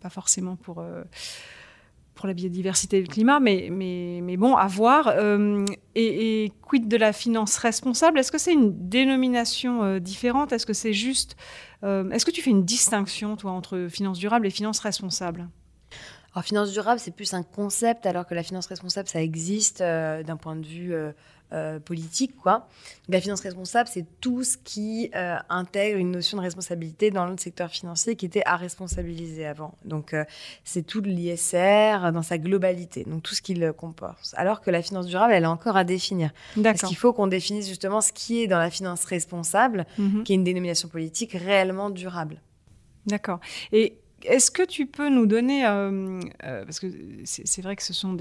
pas 0.00 0.10
forcément 0.10 0.56
pour 0.56 0.84
pour 2.14 2.26
la 2.26 2.34
biodiversité 2.34 2.98
et 2.98 3.02
le 3.02 3.06
climat, 3.06 3.40
mais, 3.40 3.68
mais, 3.70 4.20
mais 4.22 4.36
bon, 4.36 4.54
à 4.54 4.66
voir. 4.66 5.12
et, 5.94 6.44
et, 6.44 6.52
quid 6.62 6.88
de 6.88 6.96
la 6.96 7.12
finance 7.12 7.56
responsable? 7.56 8.18
Est-ce 8.18 8.30
que 8.30 8.38
c'est 8.38 8.52
une 8.52 8.88
dénomination 8.88 9.98
différente? 9.98 10.52
Est-ce 10.52 10.66
que 10.66 10.74
c'est 10.74 10.92
juste 10.92 11.36
euh, 11.84 12.08
est-ce 12.10 12.24
que 12.24 12.30
tu 12.30 12.42
fais 12.42 12.50
une 12.50 12.64
distinction, 12.64 13.36
toi, 13.36 13.52
entre 13.52 13.88
finance 13.90 14.18
durable 14.18 14.46
et 14.46 14.50
finance 14.50 14.78
responsable? 14.80 15.48
Alors, 16.34 16.44
finance 16.44 16.72
durable, 16.72 16.98
c'est 17.00 17.14
plus 17.14 17.34
un 17.34 17.42
concept, 17.42 18.06
alors 18.06 18.26
que 18.26 18.34
la 18.34 18.42
finance 18.42 18.66
responsable, 18.66 19.08
ça 19.08 19.20
existe 19.20 19.80
euh, 19.80 20.22
d'un 20.22 20.36
point 20.36 20.56
de 20.56 20.66
vue 20.66 20.94
euh, 21.52 21.78
politique, 21.78 22.36
quoi. 22.36 22.68
la 23.08 23.20
finance 23.20 23.40
responsable, 23.40 23.88
c'est 23.92 24.06
tout 24.20 24.44
ce 24.44 24.56
qui 24.56 25.10
intègre 25.48 25.98
une 25.98 26.10
notion 26.10 26.38
de 26.38 26.42
responsabilité 26.42 27.10
dans 27.10 27.26
le 27.26 27.36
secteur 27.36 27.70
financier 27.70 28.16
qui 28.16 28.26
était 28.26 28.42
à 28.46 28.56
responsabiliser 28.56 29.46
avant. 29.46 29.74
Donc, 29.84 30.14
c'est 30.64 30.86
tout 30.86 31.00
l'ISR 31.00 32.12
dans 32.12 32.22
sa 32.22 32.38
globalité, 32.38 33.04
donc 33.04 33.22
tout 33.22 33.34
ce 33.34 33.42
qui 33.42 33.54
le 33.54 33.72
comporte. 33.72 34.34
Alors 34.36 34.60
que 34.60 34.70
la 34.70 34.82
finance 34.82 35.06
durable, 35.06 35.32
elle 35.32 35.44
est 35.44 35.46
encore 35.46 35.76
à 35.76 35.84
définir. 35.84 36.30
Parce 36.62 36.82
qu'il 36.82 36.96
faut 36.96 37.12
qu'on 37.12 37.26
définisse 37.26 37.68
justement 37.68 38.00
ce 38.00 38.12
qui 38.12 38.42
est 38.42 38.46
dans 38.46 38.58
la 38.58 38.70
finance 38.70 39.04
responsable, 39.04 39.86
mhm. 39.98 40.24
qui 40.24 40.32
est 40.32 40.36
une 40.36 40.44
dénomination 40.44 40.88
politique 40.88 41.32
réellement 41.32 41.90
durable. 41.90 42.40
D'accord. 43.06 43.40
Et 43.72 43.98
est-ce 44.24 44.50
que 44.50 44.62
tu 44.62 44.86
peux 44.86 45.08
nous 45.08 45.26
donner, 45.26 45.66
euh, 45.66 46.20
euh, 46.44 46.64
parce 46.64 46.80
que 46.80 46.86
c'est 47.24 47.62
vrai 47.62 47.76
que 47.76 47.82
ce 47.82 47.92
sont 47.92 48.16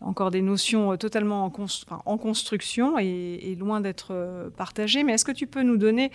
encore 0.00 0.30
des 0.30 0.42
notions 0.42 0.92
euh, 0.92 0.96
totalement 0.96 1.44
en, 1.44 2.18
construction 2.18 2.98
et, 2.98 3.56
loin 3.58 3.80
d'être 3.80 4.50
partagées, 4.56 5.04
mais 5.04 5.14
est-ce 5.14 5.24
que 5.24 5.32
tu 5.32 5.46
peux 5.46 5.62
nous 5.62 5.76
donner 5.76 6.10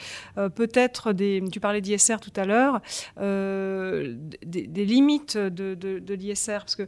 peut-être 0.55 1.13
des, 1.13 1.43
tu 1.51 1.59
parlais 1.59 1.81
d'ISR 1.81 2.17
tout 2.21 2.33
à 2.35 2.45
l'heure, 2.45 2.81
des, 3.17 4.85
limites 4.85 5.37
de, 5.37 6.13
l'ISR, 6.13 6.59
parce 6.59 6.75
que 6.75 6.87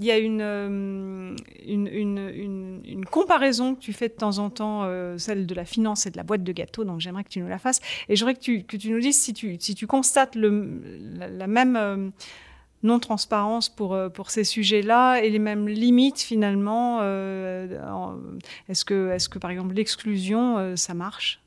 y 0.00 0.10
a 0.10 0.16
euh, 0.16 1.36
une, 1.66 1.86
une, 1.86 2.80
une, 2.84 3.04
comparaison 3.04 3.74
que 3.74 3.80
tu 3.80 3.92
fais 3.92 4.08
de 4.08 4.14
temps 4.14 4.38
en 4.38 4.50
temps, 4.50 4.82
euh, 4.84 5.18
celle 5.18 5.46
de 5.46 5.54
la 5.54 5.64
finance 5.64 6.06
et 6.06 6.10
de 6.10 6.16
la 6.16 6.22
boîte 6.22 6.42
de 6.42 6.52
gâteaux, 6.52 6.84
donc 6.84 7.00
j'aimerais 7.00 7.24
que 7.24 7.28
tu 7.28 7.40
nous 7.40 7.48
la 7.48 7.58
fasses. 7.58 7.80
Et 8.08 8.16
j'aimerais 8.16 8.34
que 8.34 8.40
tu, 8.40 8.64
que 8.64 8.76
tu 8.76 8.90
nous 8.90 9.00
dises 9.00 9.20
si 9.20 9.32
tu, 9.32 9.56
si 9.60 9.74
tu 9.74 9.86
constates 9.86 10.34
le, 10.34 10.80
la, 11.12 11.46
même 11.46 11.76
euh, 11.76 12.08
non-transparence 12.82 13.68
pour, 13.68 13.96
pour 14.12 14.30
ces 14.30 14.44
sujets-là 14.44 15.18
et 15.18 15.30
les 15.30 15.38
mêmes 15.38 15.68
limites 15.68 16.20
finalement. 16.20 17.00
est-ce, 18.68 18.84
que, 18.84 19.10
est-ce 19.10 19.28
que 19.28 19.38
par 19.38 19.50
exemple 19.50 19.74
l'exclusion, 19.74 20.76
ça 20.76 20.94
marche? 20.94 21.40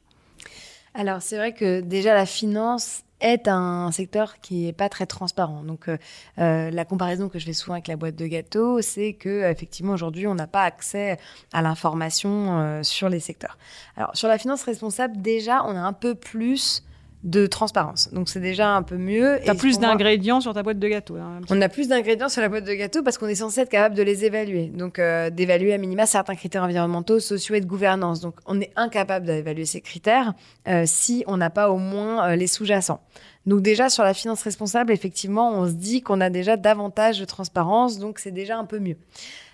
Alors 0.93 1.21
c'est 1.21 1.37
vrai 1.37 1.53
que 1.53 1.81
déjà 1.81 2.15
la 2.15 2.25
finance 2.25 3.03
est 3.19 3.47
un 3.47 3.91
secteur 3.91 4.39
qui 4.41 4.65
n'est 4.65 4.73
pas 4.73 4.89
très 4.89 5.05
transparent. 5.05 5.63
Donc, 5.63 5.87
euh, 5.87 5.97
euh, 6.39 6.69
la 6.69 6.85
comparaison 6.85 7.29
que 7.29 7.39
je 7.39 7.45
fais 7.45 7.53
souvent 7.53 7.73
avec 7.73 7.87
la 7.87 7.95
boîte 7.95 8.15
de 8.15 8.27
gâteaux, 8.27 8.81
c'est 8.81 9.13
que 9.13 9.49
effectivement 9.49 9.93
aujourd'hui, 9.93 10.27
on 10.27 10.35
n'a 10.35 10.47
pas 10.47 10.63
accès 10.63 11.17
à 11.53 11.61
l'information 11.61 12.59
euh, 12.59 12.83
sur 12.83 13.09
les 13.09 13.19
secteurs. 13.19 13.57
Alors, 13.95 14.15
sur 14.15 14.27
la 14.27 14.37
finance 14.37 14.63
responsable, 14.63 15.21
déjà, 15.21 15.63
on 15.65 15.75
a 15.75 15.81
un 15.81 15.93
peu 15.93 16.15
plus 16.15 16.83
de 17.23 17.47
transparence. 17.47 18.13
Donc 18.13 18.29
c'est 18.29 18.39
déjà 18.39 18.75
un 18.75 18.83
peu 18.83 18.97
mieux. 18.97 19.39
Tu 19.43 19.49
as 19.49 19.55
plus 19.55 19.79
d'ingrédients 19.79 20.39
sur 20.39 20.53
ta 20.53 20.61
boîte 20.61 20.79
de 20.79 20.87
gâteau. 20.87 21.15
Hein, 21.15 21.41
on 21.49 21.61
a 21.61 21.69
plus 21.69 21.87
d'ingrédients 21.87 22.29
sur 22.29 22.41
la 22.41 22.49
boîte 22.49 22.63
de 22.63 22.73
gâteau 22.73 23.01
parce 23.01 23.17
qu'on 23.17 23.27
est 23.27 23.35
censé 23.35 23.61
être 23.61 23.69
capable 23.69 23.95
de 23.95 24.03
les 24.03 24.23
évaluer. 24.23 24.67
Donc 24.67 24.99
euh, 24.99 25.29
d'évaluer 25.29 25.73
à 25.73 25.77
minima 25.77 26.05
certains 26.05 26.35
critères 26.35 26.63
environnementaux, 26.63 27.19
sociaux 27.19 27.55
et 27.55 27.61
de 27.61 27.65
gouvernance. 27.65 28.19
Donc 28.21 28.35
on 28.45 28.61
est 28.61 28.71
incapable 28.75 29.25
d'évaluer 29.25 29.65
ces 29.65 29.81
critères 29.81 30.33
euh, 30.67 30.83
si 30.85 31.23
on 31.27 31.37
n'a 31.37 31.49
pas 31.49 31.71
au 31.71 31.77
moins 31.77 32.29
euh, 32.29 32.35
les 32.35 32.47
sous-jacents. 32.47 33.01
Donc 33.47 33.61
déjà 33.61 33.89
sur 33.89 34.03
la 34.03 34.13
finance 34.13 34.43
responsable, 34.43 34.91
effectivement, 34.91 35.51
on 35.51 35.67
se 35.67 35.71
dit 35.71 36.01
qu'on 36.01 36.21
a 36.21 36.29
déjà 36.29 36.55
davantage 36.57 37.19
de 37.19 37.25
transparence, 37.25 37.97
donc 37.97 38.19
c'est 38.19 38.31
déjà 38.31 38.57
un 38.57 38.65
peu 38.65 38.77
mieux. 38.77 38.97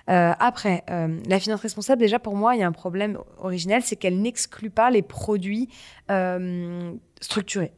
après, 0.08 0.84
la 0.88 1.40
finance 1.40 1.62
responsable, 1.62 2.02
déjà 2.02 2.20
pour 2.20 2.36
moi, 2.36 2.56
il 2.56 2.60
y 2.60 2.64
a 2.64 2.68
un 2.68 2.74
problème 2.74 3.18
originel, 3.38 3.84
c'est 3.84 3.96
qu'elle 3.96 4.20
n'exclut 4.20 4.72
pas 4.72 4.90
les 4.90 5.04
produits 5.04 5.70
structuré. 7.22 7.72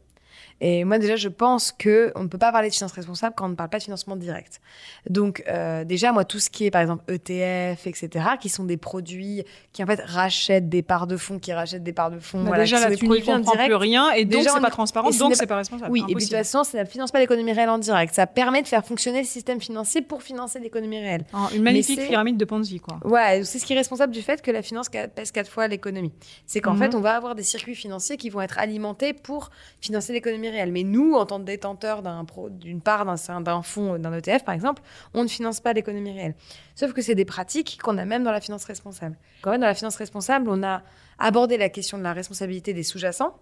Et 0.62 0.86
moi, 0.86 1.00
déjà, 1.00 1.16
je 1.16 1.28
pense 1.28 1.72
que 1.72 2.14
on 2.16 2.24
ne 2.24 2.28
peut 2.28 2.38
pas 2.38 2.52
parler 2.52 2.70
de 2.70 2.74
finance 2.74 2.94
responsable 2.94 3.36
quand 3.36 3.46
on 3.46 3.50
ne 3.50 3.56
parle 3.56 3.70
pas 3.70 3.78
de 3.78 3.84
financement 3.84 4.16
direct. 4.16 4.62
Donc, 5.10 5.44
euh, 5.48 5.84
déjà, 5.84 6.14
moi, 6.14 6.24
tout 6.24 6.40
ce 6.40 6.50
qui 6.50 6.66
est, 6.66 6.72
par 6.72 6.82
exemple, 6.82 7.04
ETF, 7.12 7.88
etc., 7.88 8.26
qui 8.40 8.48
sont 8.48 8.64
des 8.64 8.78
produits 8.78 9.44
qui, 9.74 9.84
en 9.84 9.86
fait, 9.86 10.02
rachètent 10.06 10.70
des 10.70 10.82
parts 10.82 11.08
de 11.08 11.18
fonds, 11.18 11.40
qui 11.40 11.52
rachètent 11.52 11.84
des 11.84 11.94
parts 11.94 12.12
de 12.12 12.20
fonds. 12.20 12.40
Bah, 12.40 12.50
voilà, 12.50 12.64
déjà, 12.64 12.80
là, 12.80 12.96
tu 12.96 13.08
n'y 13.08 13.22
comprends 13.22 13.66
plus 13.66 13.76
rien, 13.76 14.12
et 14.12 14.24
donc, 14.24 14.44
c'est 14.44 14.62
pas 14.62 14.70
transparent, 14.70 15.10
donc 15.10 15.36
c'est 15.36 15.46
pas 15.46 15.58
responsable. 15.58 15.92
Oui, 15.92 16.02
et 16.08 16.16
puis, 16.16 16.16
de 16.16 16.20
toute 16.22 16.32
façon, 16.32 16.64
ça 16.64 16.84
ne 16.84 16.86
finance 16.86 17.12
pas 17.12 17.20
l'économie 17.20 17.52
réelle 17.52 17.70
en 17.70 17.78
direct. 17.78 18.16
Ça 18.16 18.26
permet 18.26 18.62
de 18.62 18.68
faire 18.68 18.86
fonctionner 18.86 19.20
le 19.20 19.28
système 19.28 19.60
financier 19.60 20.02
pour 20.02 20.24
financer 20.24 20.60
l'économie 20.60 21.00
réelle. 21.00 21.26
une 21.54 21.64
magnifique 21.64 22.00
pyramide 22.08 22.38
de 22.38 22.46
Ponzi, 22.46 22.80
quoi. 22.80 23.00
Ouais, 23.04 23.44
c'est 23.44 23.60
ce 23.60 23.66
qui 23.66 23.74
est 23.74 23.78
responsable 23.78 24.14
du 24.14 24.22
fait 24.22 24.42
que 24.42 24.52
la 24.52 24.62
finance 24.62 24.90
pèse 24.90 25.32
quatre 25.32 25.52
fois 25.52 25.68
l'économie. 25.68 26.14
C'est 26.46 26.62
qu'en 26.62 26.74
mhm. 26.74 26.80
fait, 26.80 26.96
on 26.96 27.02
va 27.02 27.16
avoir 27.16 27.36
des 27.36 27.44
circuits 27.44 27.76
financiers 27.76 28.18
qui 28.18 28.30
vont 28.30 28.42
être 28.42 28.58
alimentés 28.58 29.14
pour 29.14 29.50
financer 29.82 30.14
l'économie 30.14 30.45
réelle. 30.50 30.72
Mais 30.72 30.84
nous, 30.84 31.14
en 31.14 31.26
tant 31.26 31.40
que 31.40 31.46
détenteurs 31.46 32.02
d'une 32.50 32.82
part 32.82 33.06
d'un 33.06 33.62
fonds, 33.62 33.98
d'un 33.98 34.14
ETF 34.14 34.44
par 34.44 34.54
exemple, 34.54 34.82
on 35.14 35.24
ne 35.24 35.28
finance 35.28 35.60
pas 35.60 35.74
l'économie 35.74 36.12
réelle. 36.12 36.36
Sauf 36.76 36.94
que 36.94 37.02
c'est 37.02 37.16
des 37.16 37.26
pratiques 37.26 37.80
qu'on 37.82 37.98
a 37.98 38.06
même 38.06 38.24
dans 38.24 38.32
la 38.32 38.42
finance 38.42 38.66
responsable. 38.66 39.18
Quand 39.42 39.52
même, 39.52 39.62
dans 39.62 39.68
la 39.68 39.76
finance 39.76 39.96
responsable, 39.96 40.50
on 40.50 40.64
a 40.64 40.82
abordé 41.20 41.58
la 41.58 41.70
question 41.70 41.98
de 41.98 42.04
la 42.04 42.14
responsabilité 42.14 42.74
des 42.74 42.84
sous-jacents, 42.84 43.38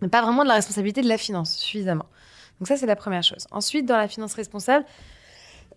mais 0.00 0.08
pas 0.08 0.22
vraiment 0.22 0.42
de 0.42 0.48
la 0.48 0.54
responsabilité 0.54 1.02
de 1.02 1.08
la 1.08 1.18
finance 1.18 1.56
suffisamment. 1.56 2.06
Donc 2.58 2.68
ça, 2.68 2.76
c'est 2.76 2.86
la 2.86 2.96
première 2.96 3.22
chose. 3.22 3.46
Ensuite, 3.50 3.86
dans 3.86 3.96
la 3.96 4.08
finance 4.08 4.34
responsable, 4.34 4.84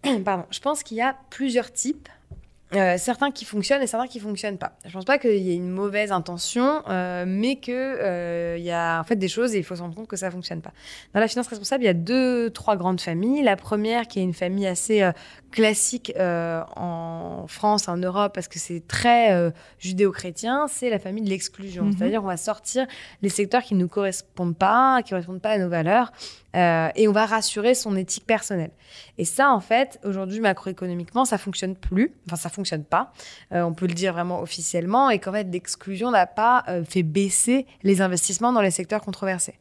pardon, 0.26 0.46
je 0.50 0.60
pense 0.60 0.84
qu'il 0.84 0.98
y 0.98 1.02
a 1.02 1.16
plusieurs 1.30 1.72
types 1.72 2.10
euh, 2.74 2.96
certains 2.98 3.32
qui 3.32 3.44
fonctionnent 3.44 3.82
et 3.82 3.88
certains 3.88 4.08
qui 4.08 4.20
fonctionnent 4.20 4.58
pas. 4.58 4.78
Je 4.86 4.94
pense 4.94 5.04
pas 5.04 5.18
qu'il 5.18 5.38
y 5.38 5.52
ait 5.52 5.56
une 5.56 5.70
mauvaise 5.70 6.12
intention, 6.12 6.84
euh, 6.88 7.26
mais 7.28 7.58
que 7.58 7.72
euh, 7.72 8.56
il 8.58 8.64
y 8.64 8.72
a 8.72 9.00
en 9.00 9.04
fait 9.04 9.18
des 9.18 9.28
choses 9.28 9.54
et 9.56 9.58
il 9.58 9.64
faut 9.64 9.76
se 9.76 9.82
rendre 9.82 9.96
compte 9.96 10.08
que 10.08 10.16
ça 10.16 10.32
fonctionne 10.32 10.62
pas. 10.62 10.72
Dans 11.14 11.20
la 11.20 11.28
finance 11.28 11.48
responsable, 11.48 11.84
il 11.84 11.88
y 11.88 11.90
a 11.90 11.94
deux, 11.94 12.50
trois 12.50 12.78
grandes 12.78 13.02
familles. 13.02 13.44
La 13.44 13.58
première 13.58 14.08
qui 14.08 14.20
est 14.20 14.24
une 14.24 14.34
famille 14.34 14.68
assez 14.68 15.10
classique 15.52 16.14
en 16.18 17.46
France, 17.48 17.90
en 17.90 17.98
Europe, 17.98 18.34
parce 18.34 18.48
que 18.48 18.60
c'est 18.60 18.88
très 18.88 19.52
judéo-chrétien, 19.80 20.68
c'est 20.70 20.90
la 20.90 21.00
famille 21.00 21.24
de 21.24 21.30
l'exclusion. 21.30 21.86
Mhm. 21.86 21.98
C'est-à-dire 21.98 22.24
on 22.24 22.28
va 22.28 22.38
sortir 22.38 22.88
les 23.22 23.30
secteurs 23.30 23.64
qui 23.64 23.76
ne 23.76 23.82
nous 23.82 23.90
correspondent 23.90 24.58
pas, 24.58 25.02
qui 25.04 25.10
correspondent 25.10 25.42
pas 25.42 25.52
à 25.52 25.58
nos 25.58 25.70
valeurs, 25.70 26.12
euh, 26.56 26.90
et 26.96 27.08
on 27.08 27.12
va 27.12 27.26
rassurer 27.26 27.76
son 27.76 27.96
éthique 27.96 28.26
personnelle. 28.26 28.72
Et 29.18 29.26
ça, 29.26 29.52
en 29.52 29.60
fait, 29.60 30.00
aujourd'hui, 30.04 30.40
macroéconomiquement, 30.40 31.26
ça 31.26 31.38
fonctionne 31.38 31.76
plus. 31.76 32.14
Enfin, 32.28 32.36
ça 32.36 32.50
fonctionne 32.50 32.61
pas. 32.86 33.14
on 33.52 33.74
peut 33.74 33.88
le 33.88 33.94
dire 33.94 34.14
vraiment 34.14 34.42
officiellement 34.42 35.10
et 35.10 35.20
qu'en 35.20 35.32
fait 35.32 35.44
l'exclusion 35.52 36.12
n'a 36.12 36.26
pas 36.26 36.66
fait 36.88 37.04
baisser 37.04 37.66
les 37.84 38.02
investissements 38.02 38.54
dans 38.54 38.62
les 38.62 38.72
secteurs 38.72 39.02
controversés. 39.02 39.56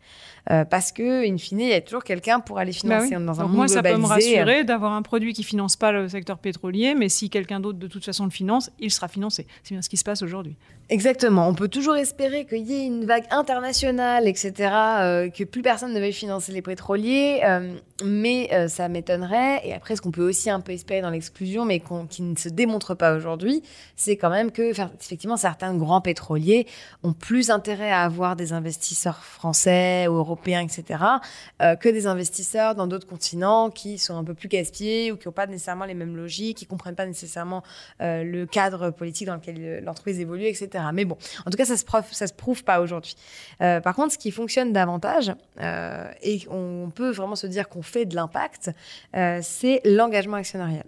Euh, 0.50 0.64
parce 0.64 0.92
que, 0.92 1.29
in 1.29 1.37
fine, 1.37 1.61
il 1.61 1.68
y 1.68 1.74
a 1.74 1.81
toujours 1.81 2.05
quelqu'un 2.05 2.40
pour 2.40 2.59
aller 2.59 2.72
bah 2.72 3.00
financer 3.00 3.24
dans 3.24 3.40
un 3.40 3.44
monde 3.44 3.57
moi, 3.57 3.68
ça 3.68 3.83
peut 3.83 3.96
me 3.96 4.07
rassurer 4.07 4.64
d'avoir 4.64 4.92
un 4.92 5.03
produit 5.03 5.33
qui 5.33 5.42
finance 5.42 5.76
pas 5.76 5.92
le 5.92 6.09
secteur 6.09 6.38
pétrolier, 6.38 6.94
mais 6.94 7.09
si 7.09 7.29
quelqu'un 7.29 7.61
d'autre 7.61 7.79
de 7.79 7.87
toute 7.87 8.05
façon 8.05 8.24
le 8.24 8.31
finance, 8.31 8.70
il 8.79 8.90
sera 8.90 9.09
financé. 9.09 9.46
C'est 9.62 9.74
bien 9.74 9.83
ce 9.83 9.88
qui 9.88 9.96
se 9.96 10.05
passe 10.05 10.22
aujourd'hui. 10.22 10.57
Exactement. 10.88 11.46
On 11.46 11.55
peut 11.55 11.68
toujours 11.68 11.96
espérer 11.96 12.46
qu'il 12.46 12.66
y 12.66 12.74
ait 12.74 12.87
une 12.87 13.05
vague 13.05 13.26
internationale, 13.31 14.26
etc., 14.26 14.53
euh, 15.00 15.31
que 15.31 15.44
plus 15.44 15.62
personne 15.62 15.92
ne 15.92 16.00
veuille 16.00 16.12
financer 16.12 16.53
les 16.53 16.62
pétroliers, 16.62 17.42
euh, 17.44 17.74
mais 18.05 18.50
ça 18.68 18.88
m'étonnerait. 18.88 19.61
Et 19.64 19.74
après, 19.74 19.94
ce 19.94 20.00
qu'on 20.00 20.11
peut 20.11 20.26
aussi 20.26 20.50
un 20.50 20.61
peu 20.61 20.72
espérer 20.72 21.00
dans 21.03 21.11
l'exclusion, 21.11 21.64
mais 21.64 21.83
qui 22.09 22.22
ne 22.22 22.37
se 22.37 22.48
démontre 22.48 22.94
pas 22.94 23.14
aujourd'hui, 23.14 23.62
c'est 23.94 24.16
quand 24.16 24.31
même 24.31 24.50
que, 24.50 24.70
effectivement, 24.70 25.37
certains 25.37 25.76
grands 25.76 26.00
pétroliers 26.00 26.66
ont 27.03 27.12
plus 27.12 27.50
intérêt 27.50 27.90
à 27.90 28.03
avoir 28.03 28.37
des 28.37 28.53
investisseurs 28.53 29.22
français 29.22 30.09
ou 30.09 30.22
européens, 30.31 30.61
etc., 30.61 31.03
euh, 31.61 31.77
que 31.77 31.88
des 31.88 32.07
investisseurs 32.07 32.75
dans 32.75 32.87
d'autres 32.87 33.07
continents 33.07 33.71
qui 33.71 33.99
sont 33.99 34.16
un 34.16 34.25
peu 34.25 34.35
plus 34.35 34.49
casse-pieds 34.49 35.12
ou 35.12 35.16
qui 35.16 35.29
n'ont 35.29 35.33
pas 35.33 35.47
nécessairement 35.47 35.85
les 35.85 35.95
mêmes 35.95 36.16
logiques, 36.16 36.59
qui 36.59 36.66
comprennent 36.66 36.95
pas 36.95 37.07
nécessairement 37.07 37.62
euh, 38.01 38.23
le 38.23 38.47
cadre 38.47 38.90
politique 38.90 39.27
dans 39.27 39.35
lequel 39.35 39.83
l'entreprise 39.85 40.21
évolue, 40.21 40.47
etc. 40.47 40.85
Mais 40.93 41.05
bon, 41.05 41.16
en 41.47 41.51
tout 41.51 41.57
cas, 41.57 41.64
ça 41.64 41.77
se 41.77 41.85
se 42.27 42.35
prouve 42.35 42.64
pas 42.64 42.81
aujourd'hui. 42.81 43.16
Euh, 43.61 43.81
par 43.81 43.95
contre, 43.95 44.12
ce 44.12 44.19
qui 44.19 44.31
fonctionne 44.31 44.73
davantage, 44.73 45.33
et 46.23 46.40
on 46.49 46.90
peut 46.95 47.11
vraiment 47.11 47.37
se 47.37 47.47
dire 47.47 47.69
qu'on 47.69 47.83
fait 47.83 48.07
de 48.07 48.14
l'impact, 48.14 48.71
c'est 49.43 49.81
l'engagement 49.85 50.37
actionnarial. 50.37 50.85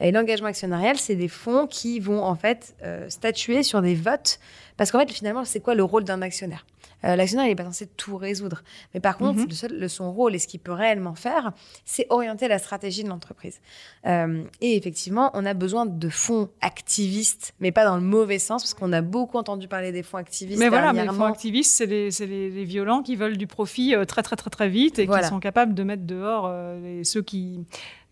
Et 0.00 0.12
l'engagement 0.12 0.48
actionnarial, 0.48 0.96
c'est 0.98 1.16
des 1.16 1.28
fonds 1.28 1.66
qui 1.66 2.00
vont 2.00 2.22
en 2.22 2.34
fait 2.34 2.74
statuer 3.08 3.62
sur 3.62 3.82
des 3.82 3.94
votes. 3.94 4.38
Parce 4.76 4.90
qu'en 4.90 4.98
fait, 5.00 5.10
finalement, 5.10 5.44
c'est 5.44 5.60
quoi 5.60 5.74
le 5.74 5.84
rôle 5.84 6.04
d'un 6.04 6.22
actionnaire? 6.22 6.64
Euh, 7.04 7.16
l'actionnaire, 7.16 7.46
il 7.46 7.50
n'est 7.50 7.56
pas 7.56 7.64
censé 7.64 7.86
tout 7.86 8.16
résoudre. 8.16 8.62
Mais 8.94 9.00
par 9.00 9.18
contre, 9.18 9.40
mhm. 9.40 9.48
le 9.48 9.54
seul, 9.54 9.90
son 9.90 10.12
rôle 10.12 10.34
et 10.34 10.38
ce 10.38 10.46
qu'il 10.46 10.60
peut 10.60 10.72
réellement 10.72 11.14
faire, 11.14 11.52
c'est 11.84 12.06
orienter 12.10 12.48
la 12.48 12.58
stratégie 12.58 13.02
de 13.02 13.08
l'entreprise. 13.08 13.60
Euh, 14.06 14.44
et 14.60 14.76
effectivement, 14.76 15.30
on 15.34 15.44
a 15.44 15.54
besoin 15.54 15.86
de 15.86 16.08
fonds 16.08 16.48
activistes, 16.60 17.54
mais 17.60 17.72
pas 17.72 17.84
dans 17.84 17.96
le 17.96 18.02
mauvais 18.02 18.38
sens, 18.38 18.62
parce 18.62 18.74
qu'on 18.74 18.92
a 18.92 19.02
beaucoup 19.02 19.36
entendu 19.36 19.68
parler 19.68 19.92
des 19.92 20.02
fonds 20.02 20.18
activistes. 20.18 20.60
Mais 20.60 20.68
voilà, 20.68 20.92
mais 20.92 21.02
les 21.02 21.08
fonds 21.08 21.24
activistes, 21.24 21.76
c'est 21.76 21.86
les, 21.86 22.10
les, 22.50 22.64
violents 22.64 23.02
qui 23.02 23.16
veulent 23.16 23.36
du 23.36 23.46
profit 23.46 23.94
euh, 23.94 24.04
très, 24.04 24.22
très, 24.22 24.36
très, 24.36 24.50
très 24.50 24.68
vite 24.68 24.98
et 24.98 25.06
qui 25.06 25.24
sont 25.24 25.40
capables 25.40 25.74
de 25.74 25.82
mettre 25.82 26.04
dehors 26.04 26.52
ceux 27.04 27.22
qui 27.22 27.60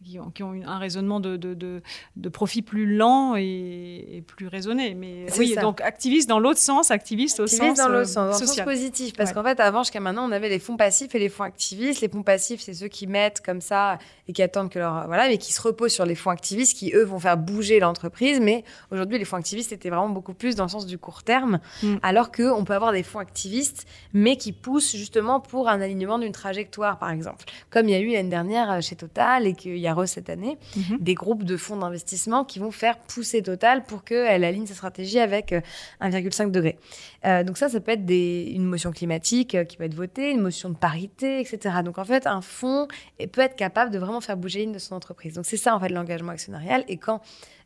qui 0.04 0.18
ont, 0.18 0.30
qui 0.30 0.42
ont, 0.42 0.54
un 0.64 0.78
raisonnement 0.78 1.20
de, 1.20 1.36
de, 1.36 1.82
de, 2.16 2.28
profit 2.28 2.62
plus 2.62 2.96
lent 2.96 3.36
et, 3.36 4.22
plus 4.26 4.46
raisonné. 4.46 4.94
Mais 4.94 5.26
oui, 5.38 5.54
donc 5.60 5.80
activiste 5.80 6.28
dans 6.28 6.38
l'autre 6.38 6.58
sens, 6.58 6.90
activiste, 6.90 7.40
au 7.40 7.46
sens, 7.46 7.76
dans 7.78 7.88
l'autre 7.88 8.06
sens, 8.08 8.14
dans 8.14 8.40
le 8.40 8.46
sens 8.46 8.60
positif. 8.62 9.14
Parce 9.16 9.32
qu'en 9.32 9.42
fait, 9.42 9.60
avant, 9.60 9.82
jusqu'à 9.82 10.00
maintenant, 10.00 10.26
on 10.26 10.32
avait 10.32 10.48
les 10.48 10.58
fonds 10.58 10.76
passifs 10.76 11.14
et 11.14 11.18
les 11.18 11.28
fonds 11.28 11.44
activistes. 11.44 12.00
Les 12.00 12.08
fonds 12.08 12.22
passifs, 12.22 12.60
c'est 12.60 12.74
ceux 12.74 12.88
qui 12.88 13.06
mettent 13.06 13.42
comme 13.44 13.60
ça 13.60 13.98
et 14.26 14.32
qui 14.32 14.42
attendent 14.42 14.70
que 14.70 14.78
leur. 14.78 15.06
Voilà, 15.06 15.28
mais 15.28 15.38
qui 15.38 15.52
se 15.52 15.60
reposent 15.60 15.92
sur 15.92 16.06
les 16.06 16.14
fonds 16.14 16.30
activistes 16.30 16.76
qui, 16.76 16.92
eux, 16.94 17.04
vont 17.04 17.18
faire 17.18 17.36
bouger 17.36 17.78
l'entreprise. 17.80 18.40
Mais 18.40 18.64
aujourd'hui, 18.90 19.18
les 19.18 19.24
fonds 19.24 19.36
activistes 19.36 19.72
étaient 19.72 19.90
vraiment 19.90 20.08
beaucoup 20.08 20.34
plus 20.34 20.56
dans 20.56 20.64
le 20.64 20.70
sens 20.70 20.86
du 20.86 20.98
court 20.98 21.22
terme. 21.22 21.60
Mm. 21.82 21.96
Alors 22.02 22.32
qu'on 22.32 22.64
peut 22.64 22.74
avoir 22.74 22.92
des 22.92 23.02
fonds 23.02 23.18
activistes, 23.18 23.86
mais 24.14 24.36
qui 24.36 24.52
poussent 24.52 24.96
justement 24.96 25.40
pour 25.40 25.68
un 25.68 25.80
alignement 25.80 26.18
d'une 26.18 26.32
trajectoire, 26.32 26.98
par 26.98 27.10
exemple. 27.10 27.44
Comme 27.70 27.88
il 27.88 27.92
y 27.92 27.94
a 27.94 28.00
eu 28.00 28.12
l'année 28.12 28.30
dernière 28.30 28.70
euh, 28.70 28.80
chez 28.80 28.96
Total 28.96 29.46
et 29.46 29.54
qu'il 29.54 29.76
y 29.76 29.86
a 29.86 29.89
cette 30.06 30.30
année, 30.30 30.58
mhm. 30.76 30.98
des 31.00 31.14
groupes 31.14 31.44
de 31.44 31.56
fonds 31.56 31.76
d'investissement 31.76 32.44
qui 32.44 32.58
vont 32.58 32.70
faire 32.70 32.98
pousser 32.98 33.42
Total 33.42 33.84
pour 33.84 34.04
qu'elle 34.04 34.44
aligne 34.44 34.66
sa 34.66 34.74
stratégie 34.74 35.18
avec 35.18 35.52
1,5 36.00 36.46
euh, 36.46 36.50
degré. 36.50 36.78
Euh, 37.24 37.44
donc 37.44 37.58
ça, 37.58 37.68
ça 37.68 37.80
peut 37.80 37.92
être 37.92 38.04
des, 38.04 38.52
une 38.54 38.64
motion 38.64 38.92
climatique 38.92 39.54
euh, 39.54 39.64
qui 39.64 39.76
peut 39.76 39.84
être 39.84 39.94
votée, 39.94 40.30
une 40.30 40.40
motion 40.40 40.68
de 40.68 40.76
parité, 40.76 41.40
etc. 41.40 41.76
Donc 41.84 41.98
en 41.98 42.04
fait, 42.04 42.26
un 42.26 42.40
fonds 42.40 42.88
peut 43.32 43.40
être 43.40 43.56
capable 43.56 43.90
de 43.90 43.98
vraiment 43.98 44.20
faire 44.20 44.36
bouger 44.36 44.60
ligne 44.60 44.72
de 44.72 44.78
son 44.78 44.94
entreprise. 44.94 45.34
Donc 45.34 45.46
c'est 45.46 45.56
ça 45.56 45.74
en 45.74 45.80
fait 45.80 45.88
l'engagement 45.88 46.32
actionnarial. 46.32 46.84
Et 46.88 46.96
quand 46.96 47.20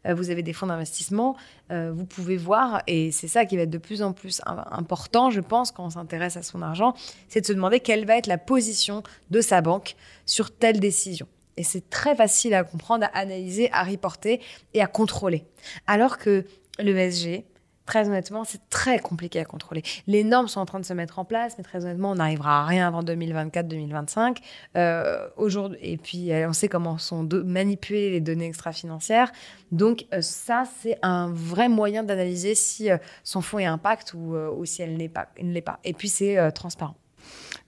vous 0.06 0.28
avez 0.28 0.42
des 0.42 0.52
fonds 0.52 0.66
d'investissement, 0.66 1.34
vous 1.70 2.04
pouvez 2.04 2.36
voir, 2.36 2.82
et 2.86 3.10
c'est 3.10 3.26
ça 3.26 3.46
qui 3.46 3.56
va 3.56 3.62
être 3.62 3.70
de 3.70 3.78
plus 3.78 4.02
en 4.02 4.12
plus 4.12 4.42
important, 4.44 5.30
je 5.30 5.40
pense, 5.40 5.70
quand 5.70 5.86
on 5.86 5.90
s'intéresse 5.90 6.36
à 6.36 6.42
son 6.42 6.60
argent, 6.60 6.92
c'est 7.28 7.40
de 7.40 7.46
se 7.46 7.54
demander 7.54 7.80
quelle 7.80 8.04
va 8.04 8.18
être 8.18 8.26
la 8.26 8.36
position 8.36 9.02
de 9.30 9.40
sa 9.40 9.62
banque 9.62 9.96
sur 10.26 10.54
telle 10.54 10.78
décision. 10.78 11.26
Et 11.56 11.64
c'est 11.64 11.88
très 11.90 12.14
facile 12.16 12.54
à 12.54 12.64
comprendre, 12.64 13.06
à 13.06 13.18
analyser, 13.18 13.70
à 13.72 13.84
reporter 13.84 14.40
et 14.72 14.82
à 14.82 14.86
contrôler. 14.86 15.44
Alors 15.86 16.18
que 16.18 16.44
le 16.78 16.96
SG, 16.96 17.44
très 17.86 18.08
honnêtement, 18.08 18.44
c'est 18.44 18.68
très 18.70 18.98
compliqué 18.98 19.40
à 19.40 19.44
contrôler. 19.44 19.82
Les 20.06 20.24
normes 20.24 20.48
sont 20.48 20.60
en 20.60 20.66
train 20.66 20.80
de 20.80 20.84
se 20.84 20.92
mettre 20.92 21.18
en 21.18 21.24
place, 21.24 21.56
mais 21.58 21.64
très 21.64 21.84
honnêtement, 21.84 22.12
on 22.12 22.14
n'arrivera 22.16 22.62
à 22.62 22.66
rien 22.66 22.86
avant 22.88 23.02
2024-2025. 23.02 24.38
Euh, 24.76 25.28
aujourd'hui, 25.36 25.78
et 25.82 25.96
puis, 25.96 26.32
euh, 26.32 26.48
on 26.48 26.52
sait 26.52 26.68
comment 26.68 26.98
sont 26.98 27.28
manipulées 27.44 28.10
les 28.10 28.20
données 28.20 28.46
extra-financières. 28.46 29.32
Donc, 29.70 30.06
euh, 30.12 30.20
ça, 30.22 30.64
c'est 30.80 30.98
un 31.02 31.30
vrai 31.30 31.68
moyen 31.68 32.02
d'analyser 32.02 32.54
si 32.54 32.88
son 33.22 33.40
fonds 33.40 33.58
est 33.58 33.66
impact 33.66 34.14
ou, 34.14 34.64
si 34.64 34.82
elle 34.82 34.96
n'est 34.96 35.10
ne 35.42 35.52
l'est 35.52 35.60
pas. 35.60 35.78
Et 35.84 35.92
puis, 35.92 36.08
c'est 36.08 36.52
transparent. 36.52 36.96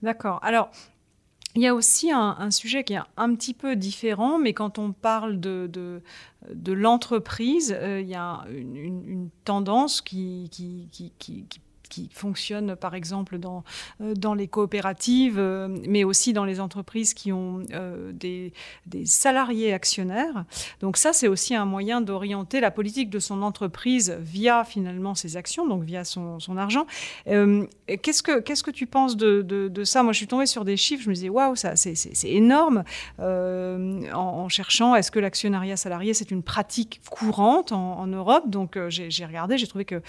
D'accord. 0.01 0.39
Alors, 0.43 0.69
il 1.57 1.63
y 1.63 1.67
a 1.67 1.73
aussi 1.73 2.11
un, 2.11 2.51
sujet 2.51 2.83
qui 2.83 2.93
est 2.93 2.99
un 3.17 3.33
petit 3.33 3.55
peu 3.55 3.75
différent, 3.75 4.37
mais 4.37 4.53
quand 4.53 4.77
on 4.77 4.93
parle 4.93 5.39
de, 5.39 6.01
l'entreprise, 6.67 7.75
euh, 7.75 7.99
il 7.99 8.07
y 8.07 8.15
a 8.15 8.45
une, 8.49 9.29
tendance 9.43 10.01
qui, 10.01 10.49
qui 10.51 10.87
qui 11.17 11.59
fonctionnent 12.13 12.75
par 12.75 12.95
exemple 12.95 13.37
dans, 13.37 13.63
euh, 14.01 14.13
dans 14.13 14.33
les 14.33 14.47
coopératives, 14.47 15.39
euh, 15.39 15.67
mais 15.87 16.03
aussi 16.03 16.33
dans 16.33 16.45
les 16.45 16.59
entreprises 16.59 17.13
qui 17.13 17.31
ont 17.31 17.61
euh, 17.73 18.11
des, 18.11 18.53
des, 18.85 19.05
salariés 19.05 19.73
actionnaires. 19.73 20.45
Donc 20.81 20.97
ça, 20.97 21.13
c'est 21.13 21.27
aussi 21.27 21.55
un 21.55 21.65
moyen 21.65 22.01
d'orienter 22.01 22.59
la 22.59 22.71
politique 22.71 23.09
de 23.09 23.19
son 23.19 23.41
entreprise 23.41 24.17
via 24.19 24.63
finalement 24.63 25.15
ses 25.15 25.37
actions, 25.37 25.67
donc 25.67 25.83
via 25.83 26.03
son, 26.03 26.39
son 26.39 26.57
argent. 26.57 26.85
qu'est-ce, 27.25 28.23
que, 28.23 28.39
que 28.39 28.71
tu 28.71 28.85
penses 28.85 29.17
de, 29.17 29.41
de, 29.41 29.83
ça? 29.83 30.03
Moi, 30.03 30.13
je 30.13 30.17
suis 30.17 30.27
tombée 30.27 30.45
sur 30.45 30.65
des 30.65 30.77
chiffres, 30.77 31.03
je 31.03 31.09
me 31.09 31.15
disais, 31.15 31.29
waouh, 31.29 31.55
ça, 31.55 31.75
c'est, 31.75 31.95
énorme. 32.23 32.83
En, 33.19 34.49
cherchant, 34.49 34.95
est-ce 34.95 35.11
que 35.11 35.19
l'actionnariat 35.19 35.77
salarié, 35.77 36.13
c'est 36.13 36.31
une 36.31 36.43
pratique 36.43 37.01
courante 37.09 37.71
en, 37.71 38.07
Europe? 38.07 38.49
Donc 38.49 38.77
j'ai 38.89 39.25
regardé, 39.25 39.57
j'ai 39.57 39.67
trouvé 39.67 39.85
que 39.85 40.01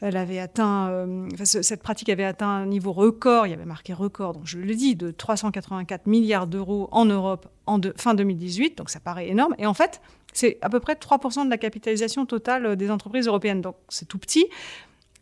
elle 0.00 0.16
avait 0.16 0.38
atteint, 0.38 0.88
euh, 0.90 1.28
cette 1.44 1.82
pratique 1.82 2.08
avait 2.08 2.24
atteint 2.24 2.48
un 2.48 2.66
niveau 2.66 2.92
record, 2.92 3.46
il 3.46 3.50
y 3.50 3.52
avait 3.52 3.64
marqué 3.64 3.92
record, 3.92 4.34
donc 4.34 4.46
je 4.46 4.58
le 4.58 4.74
dis, 4.74 4.94
de 4.94 5.10
384 5.10 6.06
milliards 6.06 6.46
d'euros 6.46 6.88
en 6.92 7.04
Europe 7.04 7.48
en 7.66 7.80
fin 7.96 8.14
2018, 8.14 8.78
donc 8.78 8.90
ça 8.90 9.00
paraît 9.00 9.28
énorme. 9.28 9.54
Et 9.58 9.66
en 9.66 9.74
fait, 9.74 10.00
c'est 10.32 10.58
à 10.62 10.68
peu 10.68 10.78
près 10.80 10.94
3% 10.94 11.44
de 11.44 11.50
la 11.50 11.58
capitalisation 11.58 12.26
totale 12.26 12.76
des 12.76 12.90
entreprises 12.90 13.26
européennes, 13.26 13.60
donc 13.60 13.76
c'est 13.88 14.06
tout 14.06 14.18
petit. 14.18 14.46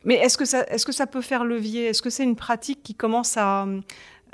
Mais 0.04 0.14
est-ce 0.14 0.38
que, 0.38 0.44
ça, 0.44 1.06
peut 1.06 1.20
faire 1.20 1.44
levier? 1.44 1.86
Est-ce 1.86 2.00
que 2.00 2.10
c'est 2.10 2.22
une 2.22 2.36
pratique 2.36 2.82
qui 2.82 2.94
commence 2.94 3.36
à 3.36 3.66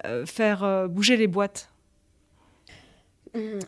euh, 0.04 0.26
faire 0.26 0.64
euh, 0.64 0.86
bouger 0.86 1.16
les 1.16 1.28
boîtes? 1.28 1.70
Mmh. 3.34 3.60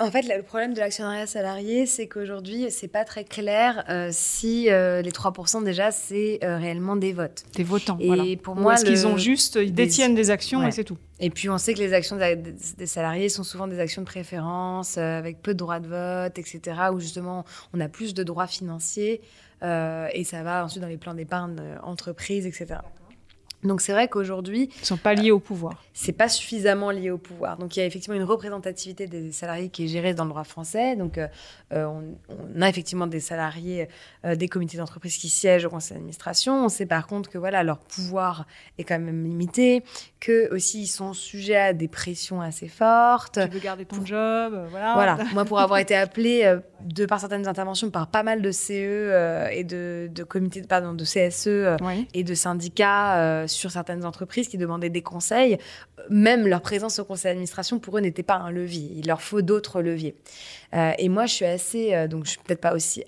En 0.00 0.10
fait, 0.10 0.22
le 0.22 0.42
problème 0.42 0.72
de 0.72 0.80
l'actionnariat 0.80 1.26
salarié, 1.26 1.84
c'est 1.84 2.08
qu'aujourd'hui, 2.08 2.70
c'est 2.70 2.88
pas 2.88 3.04
très 3.04 3.22
clair 3.22 3.84
euh, 3.90 4.08
si 4.10 4.70
euh, 4.70 5.02
les 5.02 5.10
3% 5.10 5.62
déjà, 5.62 5.90
c'est 5.90 6.38
euh, 6.42 6.56
réellement 6.56 6.96
des 6.96 7.12
votes. 7.12 7.44
Des 7.54 7.64
votants. 7.64 7.98
Et 8.00 8.38
pour 8.38 8.56
moi, 8.56 8.74
est-ce 8.74 8.86
qu'ils 8.86 9.06
ont 9.06 9.18
juste, 9.18 9.58
ils 9.60 9.74
détiennent 9.74 10.14
des 10.14 10.30
actions 10.30 10.66
et 10.66 10.70
c'est 10.70 10.84
tout. 10.84 10.96
Et 11.18 11.28
puis, 11.28 11.50
on 11.50 11.58
sait 11.58 11.74
que 11.74 11.80
les 11.80 11.92
actions 11.92 12.16
des 12.16 12.86
salariés 12.86 13.28
sont 13.28 13.44
souvent 13.44 13.66
des 13.66 13.78
actions 13.78 14.00
de 14.00 14.06
préférence, 14.06 14.96
avec 14.96 15.42
peu 15.42 15.52
de 15.52 15.58
droits 15.58 15.80
de 15.80 15.88
vote, 15.88 16.38
etc., 16.38 16.60
où 16.94 16.98
justement, 16.98 17.44
on 17.74 17.80
a 17.80 17.88
plus 17.88 18.14
de 18.14 18.22
droits 18.22 18.46
financiers. 18.46 19.20
et 19.62 20.24
ça 20.24 20.42
va 20.42 20.64
ensuite 20.64 20.80
dans 20.80 20.88
les 20.88 20.96
plans 20.96 21.12
d'épargne 21.12 21.56
entreprise, 21.82 22.46
etc. 22.46 22.80
Donc 23.62 23.80
c'est 23.80 23.92
vrai 23.92 24.08
qu'aujourd'hui... 24.08 24.70
Ils 24.76 24.80
ne 24.80 24.86
sont 24.86 24.96
pas 24.96 25.14
liés 25.14 25.30
au 25.30 25.40
pouvoir. 25.40 25.82
C'est 25.92 26.12
pas 26.12 26.28
suffisamment 26.28 26.90
lié 26.90 27.10
au 27.10 27.18
pouvoir. 27.18 27.58
Donc 27.58 27.76
il 27.76 27.80
y 27.80 27.82
a 27.82 27.86
effectivement 27.86 28.16
une 28.16 28.24
représentativité 28.24 29.06
des 29.06 29.32
salariés 29.32 29.68
qui 29.68 29.84
est 29.84 29.88
gérée 29.88 30.14
dans 30.14 30.24
le 30.24 30.30
droit 30.30 30.44
français. 30.44 30.96
Donc 30.96 31.18
euh, 31.18 31.26
euh, 31.72 31.84
on, 31.84 32.62
a 32.62 32.68
effectivement 32.68 33.06
des 33.06 33.20
salariés 33.20 33.88
euh, 34.24 34.34
des 34.34 34.48
comités 34.48 34.78
d'entreprise 34.78 35.16
qui 35.18 35.28
siègent 35.28 35.66
au 35.66 35.70
conseil 35.70 35.96
d'administration. 35.96 36.64
On 36.64 36.68
sait 36.68 36.86
par 36.86 37.06
contre 37.06 37.28
que 37.28 37.36
voilà 37.36 37.62
leur 37.62 37.78
pouvoir 37.78 38.46
est 38.78 38.84
quand 38.84 38.98
même 38.98 39.24
limité, 39.24 39.82
que 40.20 40.52
aussi 40.54 40.82
ils 40.82 40.86
sont 40.86 41.12
sujets 41.12 41.56
à 41.56 41.72
des 41.74 41.88
pressions 41.88 42.40
assez 42.40 42.68
fortes. 42.68 43.38
Tu 43.42 43.50
veux 43.50 43.60
garder 43.60 43.84
ton 43.84 44.04
job, 44.04 44.58
voilà. 44.70 44.94
Voilà. 44.94 45.18
Moi 45.34 45.44
pour 45.44 45.60
avoir 45.60 45.80
été 45.80 45.94
appelée 45.94 46.56
de 46.82 47.04
par 47.04 47.20
certaines 47.20 47.46
interventions 47.46 47.90
par 47.90 48.06
pas 48.06 48.22
mal 48.22 48.40
de 48.40 48.52
CE 48.52 49.50
et 49.52 49.64
de, 49.64 50.08
de 50.10 50.24
comités 50.24 50.62
pardon 50.62 50.94
de 50.94 51.04
CSE 51.04 51.76
et 52.14 52.24
de 52.24 52.34
syndicats 52.34 53.46
sur 53.50 53.70
certaines 53.70 54.04
entreprises 54.04 54.48
qui 54.48 54.58
demandaient 54.58 54.90
des 54.90 55.02
conseils, 55.02 55.58
même 56.08 56.46
leur 56.46 56.62
présence 56.62 56.98
au 56.98 57.04
conseil 57.04 57.30
d'administration 57.30 57.78
pour 57.78 57.98
eux 57.98 58.00
n'était 58.00 58.22
pas 58.22 58.36
un 58.36 58.50
levier. 58.50 58.90
Il 58.96 59.06
leur 59.06 59.22
faut 59.22 59.42
d'autres 59.42 59.82
leviers. 59.82 60.14
Euh, 60.74 60.92
et 60.98 61.08
moi, 61.08 61.26
je 61.26 61.34
suis 61.34 61.44
assez, 61.44 61.94
euh, 61.94 62.08
donc 62.08 62.24
je 62.24 62.30
suis 62.30 62.40
peut-être 62.40 62.60
pas 62.60 62.74
aussi 62.74 63.04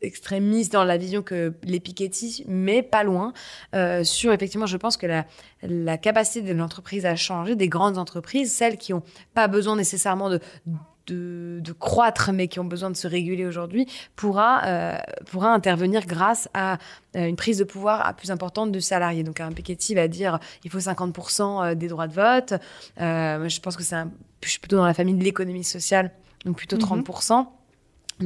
extrémiste 0.00 0.72
dans 0.72 0.84
la 0.84 0.96
vision 0.96 1.22
que 1.22 1.54
les 1.64 1.80
Piketty, 1.80 2.44
mais 2.46 2.82
pas 2.82 3.02
loin. 3.02 3.32
Euh, 3.74 4.04
sur 4.04 4.32
effectivement, 4.32 4.66
je 4.66 4.76
pense 4.76 4.96
que 4.96 5.06
la, 5.06 5.26
la 5.62 5.98
capacité 5.98 6.42
de 6.42 6.52
l'entreprise 6.56 7.04
à 7.06 7.16
changer, 7.16 7.56
des 7.56 7.68
grandes 7.68 7.98
entreprises, 7.98 8.52
celles 8.52 8.76
qui 8.76 8.92
n'ont 8.92 9.02
pas 9.34 9.48
besoin 9.48 9.76
nécessairement 9.76 10.30
de, 10.30 10.40
de, 11.08 11.58
de, 11.60 11.72
croître, 11.72 12.30
mais 12.32 12.48
qui 12.48 12.60
ont 12.60 12.64
besoin 12.64 12.90
de 12.90 12.96
se 12.96 13.08
réguler 13.08 13.46
aujourd'hui, 13.46 13.86
pourra, 14.14 14.64
euh, 14.66 14.96
pourra 15.30 15.52
intervenir 15.52 16.06
grâce 16.06 16.48
à 16.54 16.78
euh, 17.16 17.26
une 17.26 17.36
prise 17.36 17.58
de 17.58 17.64
pouvoir 17.64 18.14
plus 18.14 18.30
importante 18.30 18.70
de 18.70 18.80
salariés. 18.80 19.24
Donc 19.24 19.40
un 19.40 19.50
Piketty 19.50 19.94
va 19.94 20.06
dire 20.06 20.38
il 20.64 20.70
faut 20.70 20.78
50% 20.78 21.74
des 21.74 21.88
droits 21.88 22.06
de 22.06 22.14
vote. 22.14 22.54
je 22.98 23.60
pense 23.60 23.76
que 23.76 23.82
c'est 23.82 23.96
je 24.42 24.50
suis 24.50 24.60
plutôt 24.60 24.76
dans 24.76 24.86
la 24.86 24.94
famille 24.94 25.14
de 25.14 25.24
l'économie 25.24 25.64
sociale, 25.64 26.12
donc 26.44 26.56
plutôt 26.56 26.76
30%. 26.76 27.38
Mhm. 27.38 27.46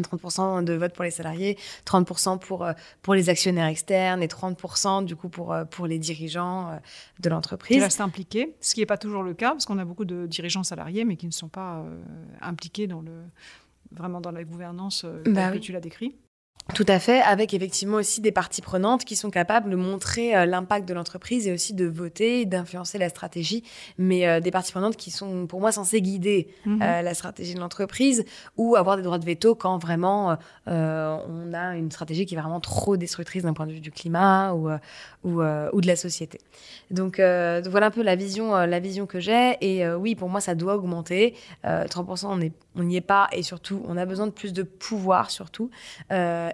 30% 0.01 0.65
de 0.65 0.73
vote 0.75 0.95
pour 0.95 1.05
les 1.05 1.11
salariés, 1.11 1.59
30% 1.87 2.39
pour, 2.39 2.65
euh, 2.65 2.73
pour 3.03 3.15
les 3.15 3.29
actionnaires 3.29 3.67
externes 3.67 4.23
et 4.23 4.29
30% 4.29 5.05
du 5.05 5.17
coup 5.17 5.29
pour, 5.29 5.53
euh, 5.53 5.65
pour 5.65 5.87
les 5.87 5.99
dirigeants 5.99 6.71
euh, 6.71 6.77
de 7.21 7.29
l'entreprise. 7.29 7.77
Qui 7.77 7.83
restent 7.83 8.01
impliqués, 8.01 8.55
ce 8.61 8.75
qui 8.75 8.81
n'est 8.81 8.87
pas 8.87 8.99
toujours 8.99 9.23
le 9.23 9.35
cas, 9.35 9.51
parce 9.51 9.67
qu'on 9.67 9.79
a 9.79 9.85
beaucoup 9.85 10.05
de 10.05 10.27
dirigeants 10.27 10.65
salariés, 10.65 11.05
mais 11.05 11.17
qui 11.17 11.27
ne 11.27 11.33
sont 11.33 11.49
pas 11.49 11.85
impliqués 12.41 12.87
dans 12.87 13.01
le, 13.01 13.13
vraiment 13.91 14.21
dans 14.21 14.31
la 14.31 14.45
gouvernance 14.45 15.05
bah 15.27 15.51
que 15.51 15.59
tu 15.59 15.73
l'as 15.73 15.81
décrit. 15.81 16.15
Tout 16.75 16.87
à 16.89 16.99
fait, 16.99 17.21
avec 17.21 17.53
effectivement 17.53 17.99
aussi 17.99 18.23
des 18.23 18.33
parties 18.33 18.63
prenantes 18.63 19.05
qui 19.05 19.15
sont 19.15 19.31
capables 19.31 19.69
de 19.69 19.77
montrer 19.77 20.35
euh, 20.35 20.47
l'impact 20.47 20.89
de 20.89 20.95
l'entreprise 20.95 21.47
et 21.47 21.53
aussi 21.53 21.75
de 21.75 21.85
voter, 21.87 22.47
d'influencer 22.47 22.97
la 22.97 23.11
stratégie, 23.11 23.63
mais 23.99 24.27
euh, 24.27 24.41
des 24.41 24.51
parties 24.51 24.73
prenantes 24.73 24.97
qui 24.97 25.11
sont 25.11 25.47
pour 25.47 25.61
moi 25.61 25.71
censées 25.71 26.01
guider 26.01 26.49
mhm. 26.65 26.81
euh, 26.81 27.03
la 27.03 27.13
stratégie 27.13 27.55
de 27.55 27.61
l'entreprise 27.61 28.25
ou 28.57 28.77
avoir 28.77 28.97
des 28.97 29.03
droits 29.03 29.19
de 29.19 29.25
veto 29.25 29.55
quand 29.55 29.77
vraiment 29.77 30.37
on 30.67 31.53
a 31.53 31.77
une 31.77 31.91
stratégie 31.91 32.25
qui 32.25 32.35
est 32.35 32.41
vraiment 32.41 32.61
trop 32.61 32.97
destructrice 32.97 33.43
d'un 33.43 33.53
point 33.53 33.67
de 33.67 33.73
vue 33.73 33.81
du 33.81 33.91
climat 33.91 34.55
ou, 34.55 34.71
ou, 35.25 35.43
ou 35.43 35.81
de 35.81 35.87
la 35.87 35.97
société. 35.97 36.39
Donc 36.91 37.17
voilà 37.17 37.87
un 37.87 37.91
peu 37.91 38.03
la 38.03 38.17
vision, 38.17 38.55
la 38.55 38.81
vision 38.81 39.07
que 39.07 39.21
j'ai 39.21 39.57
et 39.61 39.87
oui, 39.95 40.15
pour 40.15 40.29
moi 40.29 40.41
ça 40.41 40.55
doit 40.55 40.77
augmenter. 40.77 41.35
30% 41.65 42.51
on 42.75 42.83
n'y 42.83 42.97
est 42.97 43.01
pas 43.01 43.29
et 43.33 43.43
surtout 43.43 43.83
on 43.87 43.97
a 43.97 44.07
besoin 44.07 44.27
de 44.27 44.33
plus 44.33 44.53
de 44.53 44.63
pouvoir 44.63 45.31
surtout 45.31 45.71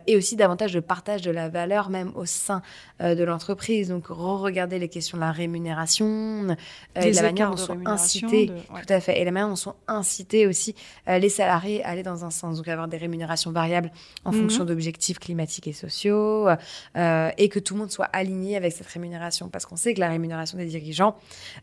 et 0.07 0.17
aussi 0.17 0.37
davantage 0.37 0.73
de 0.73 0.81
partage 0.81 1.23
de 1.23 1.31
la 1.31 1.49
valeur 1.49 1.91
même 1.91 2.13
au 2.15 2.27
sein 2.27 2.63
euh, 3.01 3.15
de 3.15 3.25
l'entreprise. 3.25 3.89
Donc 3.89 4.07
re-regarder 4.07 4.79
les 4.79 4.89
questions 4.89 5.19
de 5.19 5.23
la 5.23 5.33
rémunération 5.33 6.07
euh, 6.07 6.55
et 7.01 7.13
la 7.13 7.23
manière 7.23 7.51
dont 7.51 7.57
sont 7.57 7.87
incités 7.87 8.51
tout 8.69 8.93
à 8.93 9.01
fait. 9.01 9.21
Et 9.21 9.25
la 9.25 9.31
manière 9.31 9.49
dont 9.49 9.57
sont 9.57 9.75
incités 9.87 10.47
aussi 10.47 10.75
les 11.07 11.29
salariés 11.29 11.85
à 11.85 11.89
aller 11.91 12.03
dans 12.03 12.25
un 12.25 12.31
sens. 12.31 12.57
Donc 12.57 12.69
avoir 12.69 12.89
des 12.89 12.97
rémunérations 12.97 13.51
variables 13.51 13.91
en 14.25 14.33
mhm. 14.33 14.41
fonction 14.41 14.65
d'objectifs 14.65 15.19
climatiques 15.19 15.67
et 15.69 15.73
sociaux 15.73 16.49
et 16.97 17.49
que 17.49 17.59
tout 17.59 17.75
le 17.75 17.81
monde 17.81 17.91
soit 17.91 18.07
aligné 18.07 18.57
avec 18.57 18.73
cette 18.73 18.87
rémunération. 18.87 19.49
Parce 19.49 19.67
qu'on 19.67 19.77
sait 19.77 19.95
que 19.95 20.01
la 20.01 20.09
rémunération 20.09 20.59
des 20.59 20.67
dirigeants 20.67 21.17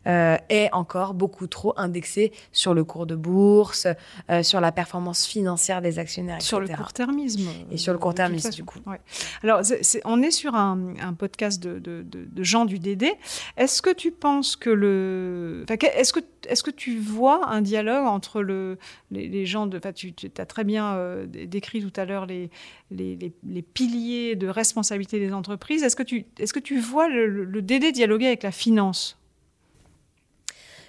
est 0.04 0.68
encore 0.72 1.14
beaucoup 1.14 1.46
trop 1.46 1.72
indexée 1.76 2.32
sur 2.52 2.74
le 2.74 2.84
cours 2.84 3.06
de 3.06 3.14
bourse 3.14 3.86
sur 4.42 4.60
la 4.60 4.72
performance 4.72 5.26
financière 5.26 5.82
des 5.82 5.98
actionnaires, 5.98 6.42
Sur 6.42 6.60
le 6.60 6.68
court-termisme. 6.68 7.48
Et 7.70 7.76
sur 7.76 7.92
le 7.92 7.98
court-termisme, 7.98 8.25
du 8.28 8.64
coup. 8.64 8.80
Alors, 9.42 9.62
on 10.04 10.22
est 10.22 10.30
sur 10.30 10.54
un, 10.54 10.94
podcast 11.18 11.62
de, 11.62 11.78
de, 11.78 12.42
gens 12.42 12.64
du 12.64 12.78
DD. 12.78 13.12
Est-ce 13.56 13.82
que 13.82 13.92
tu 13.92 14.10
penses 14.10 14.56
que 14.56 14.70
le... 14.70 15.64
Est-ce 15.68 16.12
que, 16.12 16.20
est 16.48 16.62
que 16.62 16.70
tu 16.70 16.98
vois 16.98 17.48
un 17.48 17.60
dialogue 17.60 18.06
entre 18.06 18.42
le, 18.42 18.78
les, 19.10 19.46
gens 19.46 19.66
de... 19.66 19.78
Tu, 19.92 20.12
tu 20.12 20.30
as 20.36 20.46
très 20.46 20.64
bien 20.64 20.94
euh, 20.94 21.26
décrit 21.26 21.82
tout 21.82 22.00
à 22.00 22.04
l'heure 22.04 22.26
les, 22.26 22.50
les, 22.90 23.18
les, 23.44 23.62
piliers 23.62 24.36
de 24.36 24.48
responsabilité 24.48 25.18
des 25.18 25.32
entreprises. 25.32 25.82
Est-ce 25.82 25.96
que, 25.96 26.02
tu, 26.02 26.26
est 26.38 26.44
-ce 26.44 26.52
que 26.52 26.60
tu 26.60 26.78
vois 26.78 27.08
le, 27.08 27.26
le 27.44 27.62
DD 27.62 27.92
dialoguer 27.92 28.26
avec 28.26 28.42
la 28.42 28.52
finance? 28.52 29.18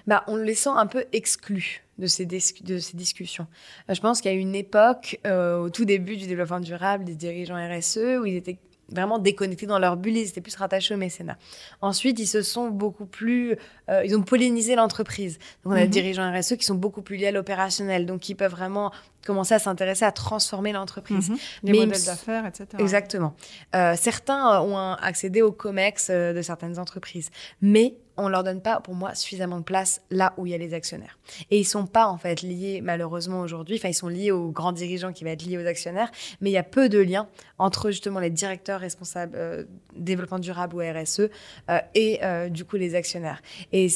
Bah, 0.07 0.23
on 0.27 0.37
les 0.37 0.55
sent 0.55 0.71
un 0.73 0.87
peu 0.87 1.05
exclus 1.11 1.83
de 1.99 2.07
ces, 2.07 2.25
de 2.25 2.77
ces 2.79 2.97
discussions. 2.97 3.47
Euh, 3.89 3.93
je 3.93 4.01
pense 4.01 4.21
qu'il 4.21 4.31
y 4.31 4.35
a 4.35 4.37
une 4.37 4.55
époque, 4.55 5.19
euh, 5.27 5.57
au 5.57 5.69
tout 5.69 5.85
début 5.85 6.15
du 6.15 6.27
développement 6.27 6.59
durable, 6.59 7.03
des 7.03 7.15
dirigeants 7.15 7.55
RSE, 7.55 8.19
où 8.21 8.25
ils 8.25 8.35
étaient 8.35 8.57
vraiment 8.89 9.19
déconnectés 9.19 9.65
dans 9.65 9.79
leur 9.79 9.97
bulle, 9.97 10.15
ils 10.15 10.29
étaient 10.29 10.39
plus 10.39 10.55
rattachés 10.55 10.93
au 10.93 10.97
mécénat. 10.97 11.37
Ensuite, 11.81 12.19
ils 12.19 12.27
se 12.27 12.41
sont 12.41 12.69
beaucoup 12.69 13.05
plus, 13.05 13.57
euh, 13.89 14.05
ils 14.05 14.15
ont 14.15 14.21
pollinisé 14.21 14.75
l'entreprise. 14.75 15.39
Donc, 15.65 15.73
on 15.73 15.75
a 15.75 15.79
des 15.79 15.85
mhm. 15.85 15.89
dirigeants 15.89 16.31
RSE 16.31 16.55
qui 16.55 16.65
sont 16.65 16.75
beaucoup 16.75 17.01
plus 17.01 17.17
liés 17.17 17.27
à 17.27 17.31
l'opérationnel, 17.31 18.05
donc 18.05 18.21
qui 18.21 18.33
peuvent 18.33 18.51
vraiment 18.51 18.93
commencer 19.25 19.55
à 19.55 19.59
s'intéresser 19.59 20.05
à 20.05 20.13
transformer 20.13 20.71
l'entreprise. 20.71 21.29
Mhm. 21.29 21.37
Les 21.63 21.73
modèles 21.73 22.05
d'affaires, 22.05 22.45
etc. 22.45 22.67
Exactement. 22.79 23.35
certains 23.73 24.61
ont 24.61 24.93
accédé 24.93 25.41
au 25.41 25.51
COMEX 25.51 26.09
de 26.09 26.41
certaines 26.41 26.79
entreprises, 26.79 27.29
mais 27.61 27.97
on 28.17 28.30
leur 28.30 28.43
donne 28.43 28.62
pas, 28.62 28.80
pour 28.80 28.95
moi, 28.95 29.15
suffisamment 29.15 29.60
de 29.60 29.63
place 29.63 30.01
là 30.10 30.34
où 30.38 30.45
il 30.45 30.51
y 30.51 30.56
a 30.56 30.58
les 30.58 30.73
actionnaires. 30.73 31.17
Et 31.51 31.60
ils 31.60 31.65
sont 31.65 31.86
pas, 31.86 32.08
en 32.08 32.17
fait, 32.17 32.41
liés, 32.41 32.82
malheureusement, 32.82 33.41
aujourd'hui. 33.41 33.77
Enfin, 33.77 33.89
ils 33.89 33.93
sont 33.93 34.08
liés 34.08 34.32
aux 34.32 34.49
grands 34.49 34.71
dirigeants 34.71 35.13
qui 35.13 35.23
vont 35.23 35.30
être 35.30 35.45
liés 35.45 35.58
aux 35.58 35.67
actionnaires. 35.67 36.12
Mais 36.41 36.49
il 36.49 36.53
y 36.53 36.58
a 36.58 36.63
peu 36.63 36.89
de 36.89 36.99
liens 36.99 37.27
entre, 37.60 37.91
justement, 37.91 38.19
les 38.19 38.30
directeurs 38.30 38.80
responsables 38.80 39.36
euh, 39.36 39.63
développement 39.95 40.39
durable 40.39 40.75
ou 40.75 40.80
RSE 40.80 41.30
euh, 41.69 41.80
et, 41.95 42.19
euh, 42.23 42.49
du 42.49 42.65
coup, 42.65 42.75
les 42.75 42.95
actionnaires. 42.95 43.41
Et 43.71 43.88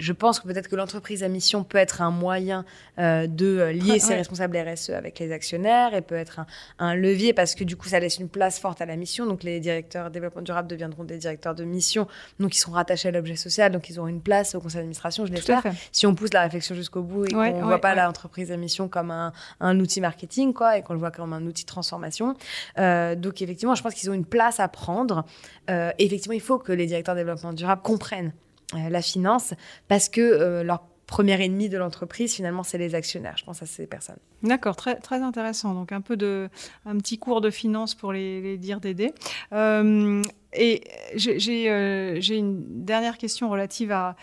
je 0.00 0.12
pense 0.12 0.40
que 0.40 0.46
peut-être 0.46 0.68
que 0.68 0.76
l'entreprise 0.76 1.22
à 1.22 1.28
mission 1.28 1.64
peut 1.64 1.78
être 1.78 2.02
un 2.02 2.10
moyen 2.10 2.64
euh, 2.98 3.26
de 3.26 3.46
euh, 3.46 3.72
lier 3.72 3.98
ses 3.98 4.14
responsables 4.14 4.56
RSE 4.56 4.90
avec 4.90 5.18
les 5.18 5.32
actionnaires 5.32 5.94
et 5.94 6.02
peut 6.02 6.14
être 6.14 6.40
un, 6.78 6.94
levier 6.94 7.32
parce 7.32 7.54
que 7.54 7.64
du 7.64 7.76
coup, 7.76 7.88
ça 7.88 8.00
laisse 8.00 8.18
une 8.18 8.28
place 8.28 8.58
forte 8.58 8.80
à 8.80 8.86
la 8.86 8.96
mission. 8.96 9.26
Donc, 9.26 9.42
les 9.42 9.60
directeurs 9.60 10.10
développement 10.10 10.42
durable 10.42 10.68
deviendront 10.68 11.04
des 11.04 11.18
directeurs 11.18 11.54
de 11.54 11.64
mission. 11.64 12.06
Donc, 12.38 12.56
ils 12.56 12.58
seront 12.58 12.72
rattachés 12.72 13.08
à 13.08 13.10
l'objet 13.10 13.36
social. 13.36 13.72
Donc, 13.72 13.90
ils 13.90 13.98
auront 13.98 14.08
une 14.08 14.20
place 14.20 14.54
au 14.54 14.60
conseil 14.60 14.78
d'administration, 14.78 15.26
je 15.26 15.32
l'espère. 15.32 15.62
Si 15.92 16.06
on 16.06 16.14
pousse 16.14 16.32
la 16.32 16.42
réflexion 16.42 16.74
jusqu'au 16.74 17.02
bout 17.02 17.26
et 17.26 17.32
qu'on 17.32 17.58
ne 17.58 17.64
voit 17.64 17.80
pas 17.80 17.94
l'entreprise 17.94 18.52
à 18.52 18.56
mission 18.56 18.88
comme 18.88 19.10
un, 19.10 19.32
un, 19.60 19.78
outil 19.80 20.00
marketing, 20.00 20.52
quoi, 20.52 20.78
et 20.78 20.82
qu'on 20.82 20.92
le 20.92 20.98
voit 20.98 21.10
comme 21.10 21.32
un 21.32 21.44
outil 21.44 21.64
de 21.64 21.68
transformation. 21.68 22.36
Euh, 22.78 23.14
donc, 23.14 23.42
effectivement, 23.42 23.74
je 23.74 23.82
pense 23.82 23.94
qu'ils 23.94 24.10
ont 24.10 24.14
une 24.14 24.26
place 24.26 24.60
à 24.60 24.68
prendre. 24.68 25.24
effectivement, 25.68 26.34
il 26.34 26.40
faut 26.40 26.58
que 26.58 26.72
les 26.72 26.86
directeurs 26.86 27.14
développement 27.14 27.52
durable 27.52 27.82
comprennent 27.82 28.28
euh, 28.28 28.47
la 28.74 29.02
finance, 29.02 29.54
parce 29.88 30.08
que 30.08 30.20
euh, 30.20 30.62
leur 30.62 30.82
premier 31.06 31.42
ennemi 31.42 31.70
de 31.70 31.78
l'entreprise, 31.78 32.34
finalement, 32.34 32.62
c'est 32.62 32.76
les 32.76 32.94
actionnaires. 32.94 33.36
Je 33.38 33.44
pense 33.44 33.62
à 33.62 33.66
ces 33.66 33.86
personnes. 33.86 34.18
D'accord, 34.42 34.76
très, 34.76 34.96
très 34.96 35.22
intéressant. 35.22 35.72
Donc, 35.72 35.90
un 35.90 36.02
peu 36.02 36.16
de, 36.16 36.50
un 36.84 36.98
petit 36.98 37.18
cours 37.18 37.40
de 37.40 37.50
finance 37.50 37.94
pour 37.94 38.12
les, 38.12 38.58
dire 38.58 38.80
d'aider. 38.80 39.14
Euh, 39.52 40.22
et 40.52 40.82
j'ai 41.14 42.36
une 42.36 42.84
dernière 42.84 43.16
question 43.16 43.48
relative 43.48 43.90
à, 43.90 44.16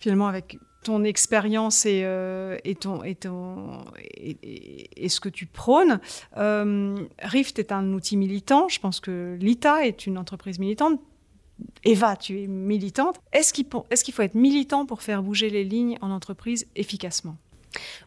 finalement, 0.00 0.28
avec 0.28 0.58
ton 0.84 1.02
expérience 1.04 1.86
et, 1.86 2.04
ton, 2.78 3.02
et, 3.04 3.14
ton, 3.14 3.78
et, 4.04 5.08
ce 5.08 5.20
que 5.20 5.30
tu 5.30 5.46
prônes. 5.46 5.98
Rift 6.34 7.58
est 7.58 7.72
un 7.72 7.92
outil 7.94 8.18
militant. 8.18 8.68
Je 8.68 8.80
pense 8.80 9.00
que 9.00 9.38
l'ITA 9.40 9.86
est 9.86 10.06
une 10.06 10.18
entreprise 10.18 10.58
militante. 10.58 11.00
Eva, 11.84 12.16
tu 12.16 12.42
es 12.42 12.46
militante. 12.46 13.20
Est-ce 13.32 13.52
qu'il 13.52 14.14
faut 14.14 14.22
être 14.22 14.34
militant 14.34 14.86
pour 14.86 15.02
faire 15.02 15.22
bouger 15.22 15.50
les 15.50 15.64
lignes 15.64 15.98
en 16.00 16.10
entreprise 16.10 16.66
efficacement? 16.76 17.36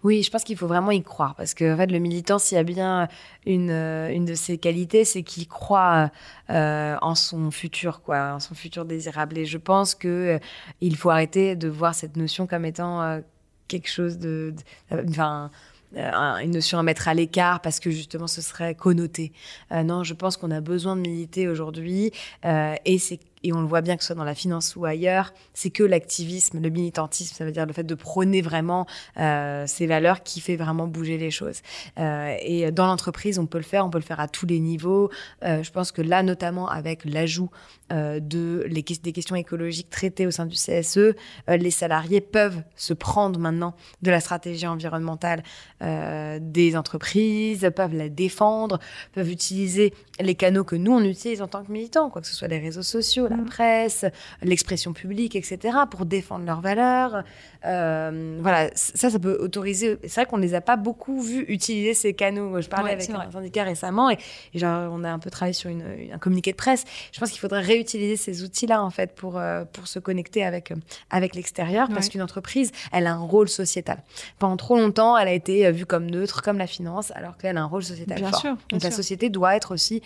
Oui, 0.04 0.24
je 0.24 0.30
pense 0.30 0.44
qu'il 0.44 0.58
faut 0.58 0.68
vraiment 0.68 0.92
y 0.92 1.02
croire 1.02 1.36
parce 1.36 1.54
que 1.54 1.74
en 1.74 1.78
fait, 1.78 1.88
le 1.88 2.00
militant, 2.00 2.38
s'il 2.38 2.58
y 2.58 2.60
a 2.60 2.64
bien 2.64 3.08
une, 3.46 3.72
euh, 3.72 4.10
une 4.10 4.26
de 4.26 4.36
ses 4.36 4.58
qualités, 4.58 5.06
c'est 5.06 5.24
qu'il 5.24 5.48
croit 5.48 6.12
euh, 6.50 6.96
en 7.02 7.16
son 7.16 7.52
futur, 7.52 8.02
quoi, 8.02 8.34
en 8.36 8.40
son 8.40 8.56
futur 8.56 8.86
désirable. 8.86 9.38
Et 9.38 9.46
je 9.46 9.58
pense 9.58 9.96
que 9.96 10.08
euh, 10.08 10.40
il 10.82 10.96
faut 10.96 11.10
arrêter 11.10 11.56
de 11.56 11.68
voir 11.68 11.96
cette 11.96 12.16
notion 12.16 12.48
comme 12.48 12.66
étant 12.66 13.22
quelque 13.68 13.90
chose 13.90 14.18
de, 14.20 14.54
enfin. 14.92 15.50
une 15.96 16.52
notion 16.52 16.78
à 16.78 16.84
mettre 16.84 17.08
à 17.08 17.14
l'écart 17.14 17.62
parce 17.62 17.80
que 17.80 17.90
justement 17.90 18.28
ce 18.28 18.42
serait 18.42 18.76
connoté. 18.76 19.32
non, 19.72 20.04
je 20.04 20.14
pense 20.14 20.36
qu'on 20.36 20.52
a 20.52 20.60
besoin 20.60 20.96
de 20.96 21.02
militer 21.02 21.48
aujourd'hui 21.48 22.12
et 22.44 22.98
c'est 23.00 23.20
et 23.46 23.54
on 23.54 23.62
le 23.62 23.68
voit 23.68 23.82
bien 23.82 23.96
que 23.96 24.02
ce 24.02 24.08
soit 24.08 24.16
dans 24.16 24.24
la 24.24 24.34
finance 24.34 24.76
ou 24.76 24.86
ailleurs, 24.86 25.32
c'est 25.54 25.70
que 25.70 25.84
l'activisme, 25.84 26.60
le 26.60 26.70
militantisme, 26.70 27.36
ça 27.36 27.46
veut 27.46 27.52
dire 27.52 27.68
le 27.68 27.74
fait 27.74 27.84
de 27.84 27.94
prôner 27.94 28.42
vraiment 28.42 28.88
euh, 29.18 29.66
ces 29.68 29.86
valeurs 29.86 30.24
qui 30.24 30.42
fait 30.42 30.56
vraiment 30.56 30.88
bouger 30.88 31.20
les 31.20 31.30
choses. 31.30 31.62
Euh, 32.00 32.36
et 32.42 32.72
dans 32.72 32.88
l'entreprise, 32.88 33.38
on 33.38 33.46
peut 33.46 33.60
le 33.60 33.64
faire, 33.64 33.86
on 33.86 33.92
peut 33.92 34.00
le 34.00 34.04
faire 34.04 34.20
à 34.20 34.28
tous 34.28 34.48
les 34.48 34.60
niveaux. 34.60 35.12
Euh, 35.44 35.62
je 35.62 35.72
pense 35.72 35.92
que 35.92 36.02
là, 36.02 36.24
notamment 36.24 36.68
avec 36.68 37.06
l'ajout 37.06 37.52
de 37.90 38.66
les, 38.68 38.82
des 38.82 39.12
questions 39.12 39.36
écologiques 39.36 39.90
traitées 39.90 40.26
au 40.26 40.32
sein 40.32 40.46
du 40.46 40.56
CSE, 40.56 41.16
les 41.48 41.72
salariés 41.72 42.22
peuvent 42.22 42.62
se 42.76 42.94
prendre 42.94 43.40
maintenant 43.40 43.76
de 44.02 44.12
la 44.12 44.20
stratégie 44.20 44.68
environnementale 44.68 45.44
des 45.82 46.76
entreprises, 46.76 47.70
peuvent 47.76 47.94
la 47.94 48.10
défendre, 48.10 48.80
peuvent 49.14 49.30
utiliser 49.30 49.94
les 50.20 50.36
canaux 50.36 50.64
que 50.64 50.76
nous 50.76 50.94
on 50.94 51.04
utilise 51.04 51.42
en 51.42 51.48
tant 51.48 51.64
que 51.64 51.72
militants, 51.72 52.10
quoi 52.10 52.22
que 52.22 52.28
ce 52.28 52.36
soit 52.36 52.48
les 52.48 52.60
réseaux 52.60 52.84
sociaux, 52.84 53.28
la 53.28 53.38
mm. 53.38 53.46
presse, 53.46 54.06
l'expression 54.42 54.94
publique, 54.94 55.36
etc., 55.36 55.78
pour 55.90 56.06
défendre 56.06 56.46
leurs 56.46 56.62
valeurs. 56.62 57.24
Euh, 57.66 58.38
voilà, 58.42 58.70
ça, 58.76 59.10
ça 59.10 59.20
peut 59.20 59.38
autoriser. 59.40 59.98
C'est 60.04 60.16
vrai 60.16 60.26
qu'on 60.26 60.38
ne 60.38 60.44
les 60.44 60.54
a 60.54 60.62
pas 60.62 60.76
beaucoup 60.76 61.22
vus 61.22 61.46
utiliser 61.48 61.94
ces 61.94 62.14
canaux. 62.14 62.62
Je 62.62 62.70
parlais 62.70 62.94
avec 62.94 63.10
un 63.10 63.32
syndicat 63.32 63.64
récemment 63.64 64.10
et, 64.10 64.18
genre, 64.54 64.92
on 64.92 65.04
a 65.04 65.10
un 65.12 65.20
peu 65.20 65.30
travaillé 65.30 65.54
sur 65.54 65.70
une, 65.70 65.84
un 66.14 66.18
communiqué 66.18 66.52
de 66.52 66.58
presse. 66.58 66.84
Je 67.12 67.20
pense 67.20 67.32
qu'il 67.32 67.40
faudrait 67.40 67.62
réutiliser 67.76 68.16
ces 68.16 68.44
outils-là, 68.44 68.84
en 68.84 68.90
fait, 68.90 69.16
pour, 69.16 69.38
euh, 69.38 69.66
pour 69.66 69.88
se 69.88 70.00
connecter 70.00 70.44
avec, 70.44 70.72
euh, 70.72 70.76
avec 71.10 71.36
l'extérieur, 71.36 71.88
parce 71.94 72.10
qu'une 72.10 72.22
entreprise, 72.22 72.72
elle 72.92 73.08
a 73.08 73.14
un 73.14 73.20
rôle 73.20 73.50
sociétal. 73.50 74.04
Pendant 74.40 74.58
trop 74.58 74.76
longtemps, 74.78 75.18
elle 75.18 75.28
a 75.28 75.34
été 75.34 75.72
vue 75.72 75.86
comme 75.86 76.10
neutre, 76.10 76.42
comme 76.42 76.58
la 76.58 76.68
finance, 76.68 77.12
alors 77.12 77.38
qu'elle 77.38 77.58
a 77.58 77.62
un 77.62 77.66
rôle 77.66 77.84
sociétal 77.84 78.20
bien 78.20 78.32
fort. 78.32 78.40
Sûr, 78.40 78.58
Donc 78.70 78.84
la 78.84 78.92
société 78.92 79.30
doit 79.30 79.56
être 79.56 79.74
aussi 79.74 80.02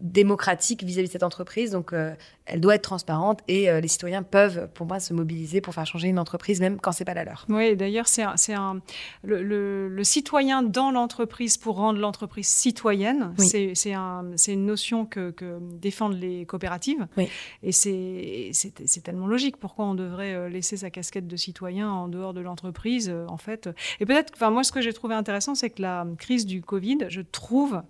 démocratique 0.00 0.82
vis-à-vis 0.84 1.08
de 1.08 1.12
cette 1.12 1.22
entreprise. 1.22 1.72
Donc, 1.72 1.92
euh, 1.92 2.14
elle 2.46 2.60
doit 2.60 2.74
être 2.74 2.82
transparente 2.82 3.40
et 3.48 3.70
euh, 3.70 3.80
les 3.80 3.88
citoyens 3.88 4.22
peuvent, 4.22 4.68
pour 4.74 4.86
moi, 4.86 5.00
se 5.00 5.12
mobiliser 5.12 5.60
pour 5.60 5.74
faire 5.74 5.86
changer 5.86 6.08
une 6.08 6.18
entreprise, 6.18 6.60
même 6.60 6.78
quand 6.80 6.92
c'est 6.92 7.04
pas 7.04 7.14
la 7.14 7.24
leur. 7.24 7.46
Oui, 7.48 7.76
d'ailleurs, 7.76 8.08
c'est 8.08 8.22
un, 8.52 8.80
le, 9.22 10.02
citoyen 10.02 10.62
dans 10.62 10.90
l'entreprise 10.90 11.56
pour 11.56 11.76
rendre 11.76 11.98
l'entreprise 12.00 12.48
citoyenne. 12.48 13.34
C'est 13.38 13.94
un, 13.94 14.32
une 14.48 14.66
notion 14.66 15.06
que, 15.06 15.34
défendent 15.80 16.20
les 16.20 16.44
coopératives. 16.46 17.06
Oui. 17.16 17.28
Et 17.62 17.72
c'est 17.72 19.02
tellement 19.02 19.26
logique. 19.26 19.56
Pourquoi 19.56 19.84
on 19.86 19.94
devrait 19.94 20.34
euh, 20.34 20.48
laisser 20.48 20.76
sa 20.76 20.90
casquette 20.90 21.26
de 21.26 21.36
citoyen 21.36 21.90
en 21.90 22.08
dehors 22.08 22.34
de 22.34 22.40
l'entreprise, 22.40 23.12
en 23.28 23.36
fait? 23.36 23.68
Et 24.00 24.06
peut-être, 24.06 24.32
enfin, 24.34 24.50
moi, 24.50 24.64
ce 24.64 24.72
que 24.72 24.80
j'ai 24.80 24.92
trouvé 24.92 25.14
intéressant, 25.14 25.54
c'est 25.54 25.70
que 25.70 25.82
la 25.82 26.06
crise 26.18 26.46
du 26.46 26.62
Covid, 26.62 26.98
je 27.08 27.20
trouve, 27.20 27.82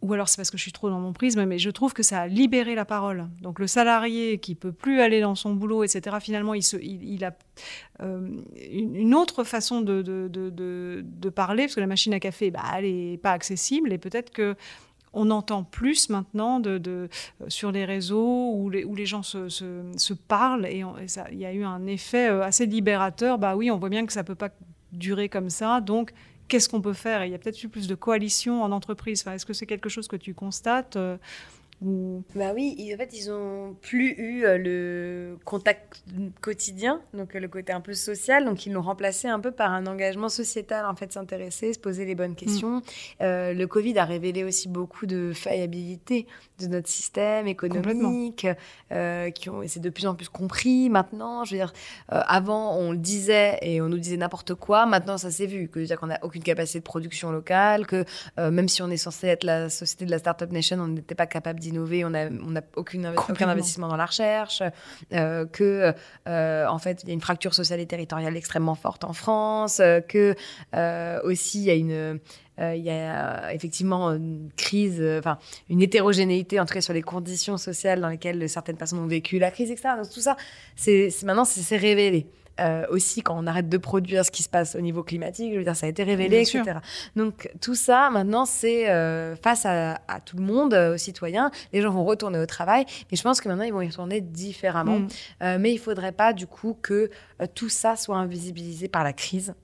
ou 0.00 0.12
alors 0.12 0.28
c'est 0.28 0.36
parce 0.36 0.50
que 0.50 0.56
je 0.56 0.62
suis 0.62 0.72
trop 0.72 0.90
dans 0.90 1.00
mon 1.00 1.12
prisme, 1.12 1.44
mais 1.44 1.58
je 1.58 1.70
trouve 1.70 1.92
que 1.92 2.02
ça 2.02 2.20
a 2.20 2.26
libéré 2.28 2.74
la 2.74 2.84
parole. 2.84 3.28
Donc 3.42 3.58
le 3.58 3.66
salarié 3.66 4.38
qui 4.38 4.54
peut 4.54 4.72
plus 4.72 5.00
aller 5.00 5.20
dans 5.20 5.34
son 5.34 5.54
boulot, 5.54 5.82
etc., 5.82 6.16
finalement, 6.20 6.54
il, 6.54 7.24
a 7.24 7.34
euh, 8.02 8.28
une 8.70 9.14
autre 9.14 9.44
façon 9.44 9.80
de, 9.80 11.30
parler, 11.34 11.64
parce 11.64 11.74
que 11.74 11.80
la 11.80 11.86
machine 11.86 12.14
à 12.14 12.20
café, 12.20 12.50
bah, 12.50 12.62
elle 12.76 12.84
n'est 12.84 13.18
pas 13.18 13.32
accessible, 13.32 13.92
et 13.92 13.98
peut-être 13.98 14.30
que 14.30 14.54
on 15.14 15.30
entend 15.30 15.64
plus 15.64 16.10
maintenant 16.10 16.60
euh, 16.66 17.08
sur 17.48 17.72
les 17.72 17.84
réseaux 17.84 18.52
où 18.54 18.70
les, 18.70 19.06
gens 19.06 19.22
se, 19.22 20.12
parlent, 20.12 20.66
et, 20.66 20.84
il 21.32 21.38
y 21.38 21.46
a 21.46 21.52
eu 21.52 21.64
un 21.64 21.86
effet 21.86 22.28
euh, 22.28 22.42
assez 22.42 22.66
libérateur. 22.66 23.38
Bah 23.38 23.56
oui, 23.56 23.70
on 23.70 23.78
voit 23.78 23.88
bien 23.88 24.06
que 24.06 24.12
ça 24.12 24.22
peut 24.22 24.34
pas 24.34 24.50
durer 24.92 25.28
comme 25.28 25.50
ça, 25.50 25.80
donc 25.80 26.12
qu'est-ce 26.48 26.68
qu'on 26.68 26.80
peut 26.80 26.94
faire? 26.94 27.24
Il 27.24 27.30
y 27.30 27.34
a 27.34 27.38
peut-être 27.38 27.62
eu 27.62 27.68
plus 27.68 27.86
de 27.86 27.94
coalitions 27.94 28.62
en 28.62 28.72
entreprise. 28.72 29.24
Est-ce 29.26 29.46
que 29.46 29.52
c'est 29.52 29.66
quelque 29.66 29.88
chose 29.88 30.08
que 30.08 30.16
tu 30.16 30.34
constates 30.34 30.98
euh, 31.86 32.18
bah 32.34 32.50
oui, 32.54 32.90
en 32.92 32.96
fait, 32.96 33.10
ils 33.16 33.30
ont 33.30 33.76
plus 33.80 34.10
eu 34.18 34.44
euh, 34.44 34.58
le 34.58 35.38
contact 35.44 36.02
quotidien, 36.40 37.00
donc 37.14 37.36
euh, 37.36 37.40
le 37.40 37.46
côté 37.46 37.72
un 37.72 37.80
peu 37.80 37.94
social, 37.94 38.44
donc 38.44 38.66
ils 38.66 38.72
l'ont 38.72 38.82
remplacé 38.82 39.28
un 39.28 39.38
peu 39.38 39.52
par 39.52 39.72
un 39.72 39.86
engagement 39.86 40.28
sociétal, 40.28 40.86
en 40.86 40.96
fait, 40.96 41.12
s'intéresser, 41.12 41.72
se 41.72 41.78
poser 41.78 42.04
les 42.04 42.16
bonnes 42.16 42.34
questions. 42.34 42.78
Mm. 42.78 42.82
Euh, 43.22 43.54
le 43.54 43.66
Covid 43.68 43.96
a 43.98 44.04
révélé 44.04 44.42
aussi 44.42 44.68
beaucoup 44.68 45.06
de 45.06 45.32
faillibilité 45.32 46.26
de 46.58 46.66
notre 46.66 46.88
système 46.88 47.46
économique, 47.46 48.46
qui 49.34 49.50
ont, 49.50 49.62
c'est 49.66 49.80
de 49.80 49.90
plus 49.90 50.06
en 50.06 50.16
plus 50.16 50.28
compris 50.28 50.90
maintenant. 50.90 51.44
Je 51.44 51.52
veux 51.52 51.58
dire, 51.58 51.72
avant, 52.08 52.76
on 52.76 52.90
le 52.90 52.98
disait 52.98 53.58
et 53.62 53.80
on 53.80 53.88
nous 53.88 53.98
disait 53.98 54.16
n'importe 54.16 54.54
quoi. 54.54 54.84
Maintenant, 54.86 55.18
ça 55.18 55.30
s'est 55.30 55.46
vu, 55.46 55.68
que 55.68 55.78
dire 55.78 56.00
qu'on 56.00 56.08
n'a 56.08 56.18
aucune 56.22 56.42
capacité 56.42 56.80
de 56.80 56.84
production 56.84 57.30
locale, 57.30 57.86
que 57.86 58.04
même 58.36 58.68
si 58.68 58.82
on 58.82 58.90
est 58.90 58.96
censé 58.96 59.28
être 59.28 59.44
la 59.44 59.70
société 59.70 60.04
de 60.04 60.10
la 60.10 60.18
startup 60.18 60.50
nation, 60.50 60.78
on 60.80 60.88
n'était 60.88 61.14
pas 61.14 61.26
capable 61.26 61.60
innover, 61.68 62.04
on 62.04 62.10
n'a 62.10 62.28
on 62.28 62.56
a 62.56 62.60
aucun 62.76 63.04
investissement 63.48 63.88
dans 63.88 63.96
la 63.96 64.06
recherche, 64.06 64.62
euh, 65.12 65.46
que 65.46 65.94
euh, 66.26 66.66
en 66.66 66.78
fait 66.78 67.02
il 67.02 67.08
y 67.08 67.10
a 67.10 67.14
une 67.14 67.20
fracture 67.20 67.54
sociale 67.54 67.80
et 67.80 67.86
territoriale 67.86 68.36
extrêmement 68.36 68.74
forte 68.74 69.04
en 69.04 69.12
France, 69.12 69.80
euh, 69.80 70.00
que 70.00 70.34
aussi 71.24 71.60
il 71.60 71.64
y 71.64 71.70
a 71.70 71.74
une 71.74 72.20
il 72.60 72.82
y 72.82 72.90
a 72.90 73.54
effectivement 73.54 74.10
une 74.10 74.50
crise, 74.56 75.00
enfin 75.18 75.38
une 75.68 75.80
hétérogénéité 75.80 76.58
en 76.58 76.66
tout 76.66 76.74
cas 76.74 76.80
sur 76.80 76.92
les 76.92 77.02
conditions 77.02 77.56
sociales 77.56 78.00
dans 78.00 78.08
lesquelles 78.08 78.48
certaines 78.48 78.76
personnes 78.76 78.98
ont 78.98 79.06
vécu 79.06 79.38
la 79.38 79.52
crise, 79.52 79.70
etc. 79.70 79.90
Donc 79.96 80.10
tout 80.10 80.20
ça, 80.20 80.36
c'est 80.74 81.08
maintenant 81.22 81.44
c'est 81.44 81.76
révélé. 81.76 82.26
Euh, 82.60 82.86
aussi 82.90 83.22
quand 83.22 83.38
on 83.38 83.46
arrête 83.46 83.68
de 83.68 83.78
produire 83.78 84.24
ce 84.24 84.30
qui 84.30 84.42
se 84.42 84.48
passe 84.48 84.74
au 84.74 84.80
niveau 84.80 85.04
climatique, 85.04 85.52
je 85.52 85.58
veux 85.58 85.64
dire, 85.64 85.76
ça 85.76 85.86
a 85.86 85.88
été 85.88 86.02
révélé, 86.02 86.40
etc. 86.40 86.78
Donc 87.14 87.50
tout 87.60 87.76
ça, 87.76 88.10
maintenant, 88.10 88.46
c'est 88.46 88.90
euh, 88.90 89.36
face 89.36 89.64
à, 89.64 89.98
tout 90.24 90.36
le 90.36 90.42
monde, 90.42 90.74
euh, 90.74 90.94
aux 90.94 90.98
citoyens. 90.98 91.50
Les 91.72 91.82
gens 91.82 91.90
vont 91.90 92.04
retourner 92.04 92.38
au 92.38 92.46
travail, 92.46 92.84
mais 93.10 93.16
je 93.16 93.22
pense 93.22 93.40
que 93.40 93.48
maintenant, 93.48 93.64
ils 93.64 93.72
vont 93.72 93.80
y 93.80 93.88
retourner 93.88 94.20
différemment. 94.20 95.00
Mm. 95.40 95.58
mais 95.58 95.72
il 95.72 95.78
faudrait 95.78 96.12
pas, 96.12 96.32
du 96.32 96.46
coup, 96.46 96.76
que 96.80 97.10
tout 97.54 97.68
ça 97.68 97.96
soit 97.96 98.16
invisibilisé 98.16 98.88
par 98.88 99.04
la 99.04 99.12
crise 99.12 99.54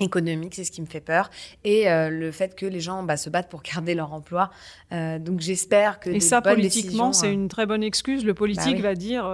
économique, 0.00 0.54
c'est 0.54 0.64
ce 0.64 0.72
qui 0.72 0.80
me 0.80 0.86
fait 0.86 1.00
peur, 1.00 1.30
et 1.62 1.86
le 1.88 2.30
fait 2.32 2.54
que 2.54 2.66
les 2.66 2.80
gens 2.80 3.02
bah, 3.02 3.16
se 3.16 3.30
battent 3.30 3.48
pour 3.48 3.62
garder 3.62 3.94
leur 3.94 4.12
emploi. 4.12 4.50
donc 4.90 5.40
j'espère 5.40 6.00
que... 6.00 6.10
Et 6.10 6.20
ça, 6.20 6.42
politiquement, 6.42 7.12
c'est 7.12 7.32
une 7.32 7.48
très 7.48 7.66
bonne 7.66 7.82
excuse. 7.82 8.24
Le 8.24 8.34
politique 8.34 8.76
bah 8.76 8.90
va 8.90 8.94
dire, 8.94 9.24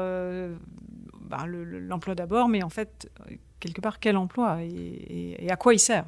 bah, 1.30 1.46
l'emploi 1.46 2.14
d'abord, 2.14 2.48
mais 2.48 2.62
en 2.62 2.68
fait, 2.68 3.10
quelque 3.60 3.80
part, 3.80 4.00
quel 4.00 4.16
emploi 4.16 4.58
et, 4.62 5.48
à 5.48 5.56
quoi 5.56 5.72
il 5.72 5.78
sert 5.78 6.04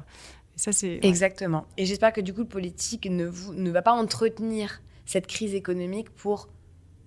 ça, 0.55 0.71
c'est 0.71 0.99
Exactement. 1.01 1.65
Et 1.77 1.85
j'espère 1.87 2.13
que 2.13 2.21
du 2.21 2.31
coup, 2.31 2.41
le 2.41 2.47
politique 2.47 3.07
ne, 3.09 3.71
va 3.71 3.81
pas 3.81 3.93
entretenir 3.93 4.83
cette 5.03 5.25
crise 5.25 5.55
économique 5.55 6.11
pour 6.11 6.47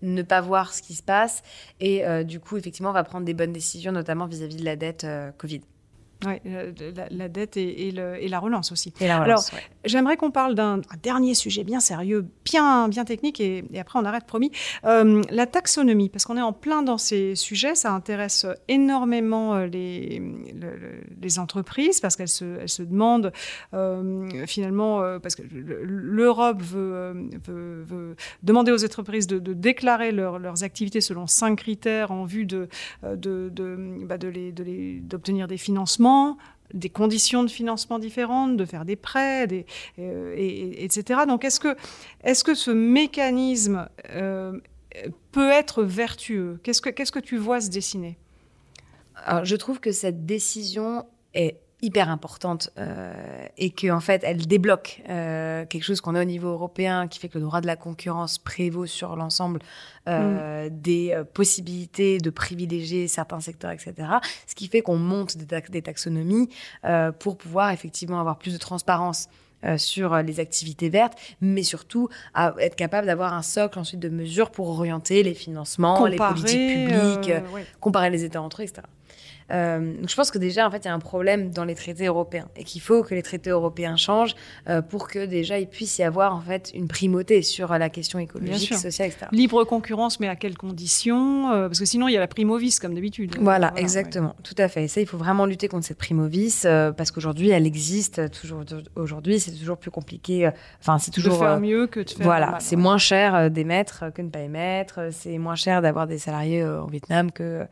ne 0.02 0.22
pas 0.22 0.40
voir 0.40 0.74
ce 0.74 0.82
qui 0.82 0.94
se 0.94 1.02
passe 1.02 1.44
et 1.78 2.04
euh, 2.04 2.24
du 2.24 2.40
coup, 2.40 2.56
effectivement, 2.56 2.90
va 2.90 3.04
prendre 3.04 3.24
des 3.24 3.34
bonnes 3.34 3.52
décisions, 3.52 3.92
notamment 3.92 4.26
vis-à-vis 4.26 4.56
de 4.56 4.64
la 4.64 4.74
dette 4.74 5.04
euh, 5.04 5.30
Covid. 5.38 5.60
Oui, 6.24 6.32
la, 7.10 7.28
dette 7.28 7.58
et, 7.58 7.92
la 7.92 8.38
relance 8.38 8.72
aussi. 8.72 8.92
Et 9.00 9.06
la 9.06 9.22
relance, 9.22 9.52
Alors, 9.52 9.62
j'aimerais 9.84 10.16
qu'on 10.16 10.30
parle 10.30 10.54
d'un 10.54 10.80
dernier 11.02 11.34
sujet 11.34 11.62
bien 11.62 11.78
sérieux, 11.78 12.26
bien, 12.44 12.88
bien 12.88 13.04
technique, 13.04 13.38
et, 13.40 13.64
après 13.78 13.98
on 13.98 14.04
arrête, 14.04 14.24
promis. 14.24 14.50
Euh, 14.84 15.20
la 15.30 15.46
taxonomie, 15.46 16.08
parce 16.08 16.24
qu'on 16.24 16.38
est 16.38 16.42
en 16.42 16.54
plein 16.54 16.82
dans 16.82 16.96
ces 16.96 17.34
sujets, 17.34 17.74
ça 17.74 17.92
intéresse 17.92 18.46
énormément 18.68 19.54
euh, 19.54 19.66
les, 19.66 20.22
les 21.20 21.38
entreprises, 21.38 22.00
parce 22.00 22.16
qu'elles 22.16 22.28
se, 22.28 22.66
se 22.66 22.82
demandent 22.82 23.32
euh, 23.74 24.46
finalement, 24.46 25.18
parce 25.20 25.34
que 25.34 25.42
l'Europe 25.52 26.62
veut, 26.62 27.28
veut, 27.44 28.16
demander 28.42 28.72
aux 28.72 28.84
entreprises 28.84 29.26
de, 29.26 29.38
déclarer 29.52 30.12
leurs 30.12 30.64
activités 30.64 31.02
selon 31.02 31.26
cinq 31.26 31.56
critères 31.56 32.10
en 32.10 32.24
vue 32.24 32.46
de, 32.46 32.68
de, 33.02 33.50
de, 33.52 33.76
bah, 34.04 34.16
d'obtenir 34.18 35.46
des 35.46 35.58
financements 35.58 36.05
des 36.74 36.90
conditions 36.90 37.44
de 37.44 37.50
financement 37.50 37.98
différentes, 37.98 38.56
de 38.56 38.64
faire 38.64 38.84
des 38.84 38.96
prêts, 38.96 39.46
euh, 39.98 40.34
et, 40.36 40.84
etc. 40.84 41.20
Donc 41.26 41.44
est-ce 41.44 41.60
que, 41.60 41.76
est 42.24 42.42
que 42.42 42.54
ce 42.54 42.70
mécanisme 42.70 43.88
euh, 44.10 44.58
peut 45.32 45.50
être 45.50 45.82
vertueux? 45.82 46.58
Qu'est-ce 46.62 46.80
que, 46.82 47.20
tu 47.20 47.36
vois 47.36 47.60
se 47.60 47.70
dessiner? 47.70 48.18
Je 49.44 49.56
trouve 49.56 49.80
que 49.80 49.92
cette 49.92 50.26
décision 50.26 51.06
est 51.34 51.56
hyper 51.86 52.10
importante 52.10 52.70
euh, 52.78 53.14
et 53.56 53.70
que 53.70 53.88
en 53.92 54.00
fait 54.00 54.22
elle 54.24 54.44
débloque 54.46 55.02
euh, 55.08 55.64
quelque 55.66 55.84
chose 55.84 56.00
qu'on 56.00 56.16
a 56.16 56.22
au 56.22 56.24
niveau 56.24 56.48
européen 56.48 57.06
qui 57.06 57.20
fait 57.20 57.28
que 57.28 57.38
le 57.38 57.44
droit 57.44 57.60
de 57.60 57.68
la 57.68 57.76
concurrence 57.76 58.38
prévaut 58.38 58.86
sur 58.86 59.14
l'ensemble 59.14 59.60
euh, 60.08 60.66
mm. 60.66 60.70
des 60.70 61.22
possibilités 61.32 62.18
de 62.18 62.30
privilégier 62.30 63.06
certains 63.06 63.38
secteurs 63.38 63.70
etc 63.70 63.94
ce 64.48 64.56
qui 64.56 64.66
fait 64.66 64.82
qu'on 64.82 64.96
monte 64.96 65.36
des, 65.36 65.62
des 65.68 65.82
taxonomies 65.82 66.48
pour 67.20 67.38
pouvoir 67.38 67.70
effectivement 67.70 68.18
avoir 68.18 68.36
plus 68.36 68.52
de 68.52 68.58
transparence 68.58 69.28
sur 69.78 70.16
les 70.18 70.38
activités 70.38 70.90
vertes, 70.90 71.14
mais 71.40 71.62
surtout 71.62 72.08
à 72.34 72.54
être 72.60 72.76
capable 72.76 73.06
d'avoir 73.06 73.32
un 73.32 73.42
socle 73.42 73.78
ensuite 73.78 74.00
de 74.00 74.10
mesures 74.10 74.50
pour 74.50 74.68
orienter 74.68 75.22
les 75.22 75.34
financements, 75.34 76.06
les 76.06 76.18
politiques 76.18 76.88
publiques, 76.88 77.32
comparer 77.80 78.10
les 78.10 78.22
États 78.22 78.42
entre 78.42 78.60
eux, 78.60 78.64
etc. 78.64 78.82
Euh, 79.52 79.94
je 80.06 80.14
pense 80.14 80.30
que 80.30 80.38
déjà, 80.38 80.66
en 80.66 80.70
fait, 80.70 80.78
il 80.78 80.84
y 80.86 80.90
a 80.90 80.94
un 80.94 80.98
problème 80.98 81.50
dans 81.50 81.64
les 81.64 81.74
traités 81.74 82.06
européens 82.06 82.48
et 82.56 82.64
qu'il 82.64 82.80
faut 82.80 83.02
que 83.02 83.14
les 83.14 83.22
traités 83.22 83.50
européens 83.50 83.96
changent 83.96 84.34
euh, 84.68 84.82
pour 84.82 85.08
que 85.08 85.24
déjà 85.24 85.58
il 85.58 85.68
puisse 85.68 85.98
y 85.98 86.02
avoir 86.02 86.34
en 86.34 86.40
fait 86.40 86.72
une 86.74 86.88
primauté 86.88 87.42
sur 87.42 87.76
la 87.76 87.88
question 87.88 88.18
écologique, 88.18 88.74
sociale, 88.74 89.08
etc. 89.08 89.26
Libre 89.32 89.64
concurrence, 89.64 90.20
mais 90.20 90.28
à 90.28 90.36
quelles 90.36 90.56
conditions 90.56 91.50
euh, 91.52 91.68
Parce 91.68 91.78
que 91.78 91.84
sinon, 91.84 92.08
il 92.08 92.14
y 92.14 92.16
a 92.16 92.20
la 92.20 92.26
primovis 92.26 92.78
comme 92.78 92.94
d'habitude. 92.94 93.36
Voilà, 93.40 93.72
exactement, 93.76 94.34
tout 94.42 94.54
à 94.58 94.68
fait. 94.68 94.84
Et 94.84 94.88
ça, 94.88 95.00
il 95.00 95.06
faut 95.06 95.18
vraiment 95.18 95.46
lutter 95.46 95.68
contre 95.68 95.86
cette 95.86 95.98
primovis 95.98 96.66
parce 96.96 97.10
qu'aujourd'hui, 97.10 97.50
elle 97.50 97.66
existe 97.66 98.30
toujours. 98.30 98.64
Aujourd'hui, 98.96 99.38
c'est 99.40 99.52
toujours 99.52 99.78
plus 99.78 99.90
compliqué. 99.90 100.50
Enfin, 100.80 100.98
c'est 100.98 101.10
toujours 101.10 101.34
de 101.34 101.38
faire 101.38 101.60
mieux 101.60 101.86
que 101.86 102.00
de 102.00 102.10
faire 102.10 102.26
voilà, 102.26 102.58
c'est 102.60 102.76
moins 102.76 102.98
cher 102.98 103.50
d'émettre 103.50 104.04
que 104.12 104.22
de 104.22 104.26
ne 104.26 104.30
pas 104.30 104.40
émettre. 104.40 105.00
C'est 105.12 105.38
moins 105.38 105.54
cher 105.54 105.82
d'avoir 105.82 106.06
des 106.06 106.18
salariés 106.18 106.64
au 106.64 106.86
Vietnam 106.86 107.30
que 107.30 107.66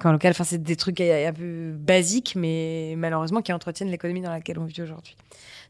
qu'en 0.00 0.12
local. 0.12 0.30
Enfin, 0.32 0.44
c'est 0.44 0.62
des 0.62 0.76
trucs 0.76 1.00
un 1.00 1.32
peu 1.32 1.72
basiques, 1.72 2.34
mais 2.36 2.94
malheureusement 2.96 3.42
qui 3.42 3.52
entretiennent 3.52 3.90
l'économie 3.90 4.20
dans 4.20 4.30
laquelle 4.30 4.58
on 4.58 4.64
vit 4.64 4.82
aujourd'hui. 4.82 5.16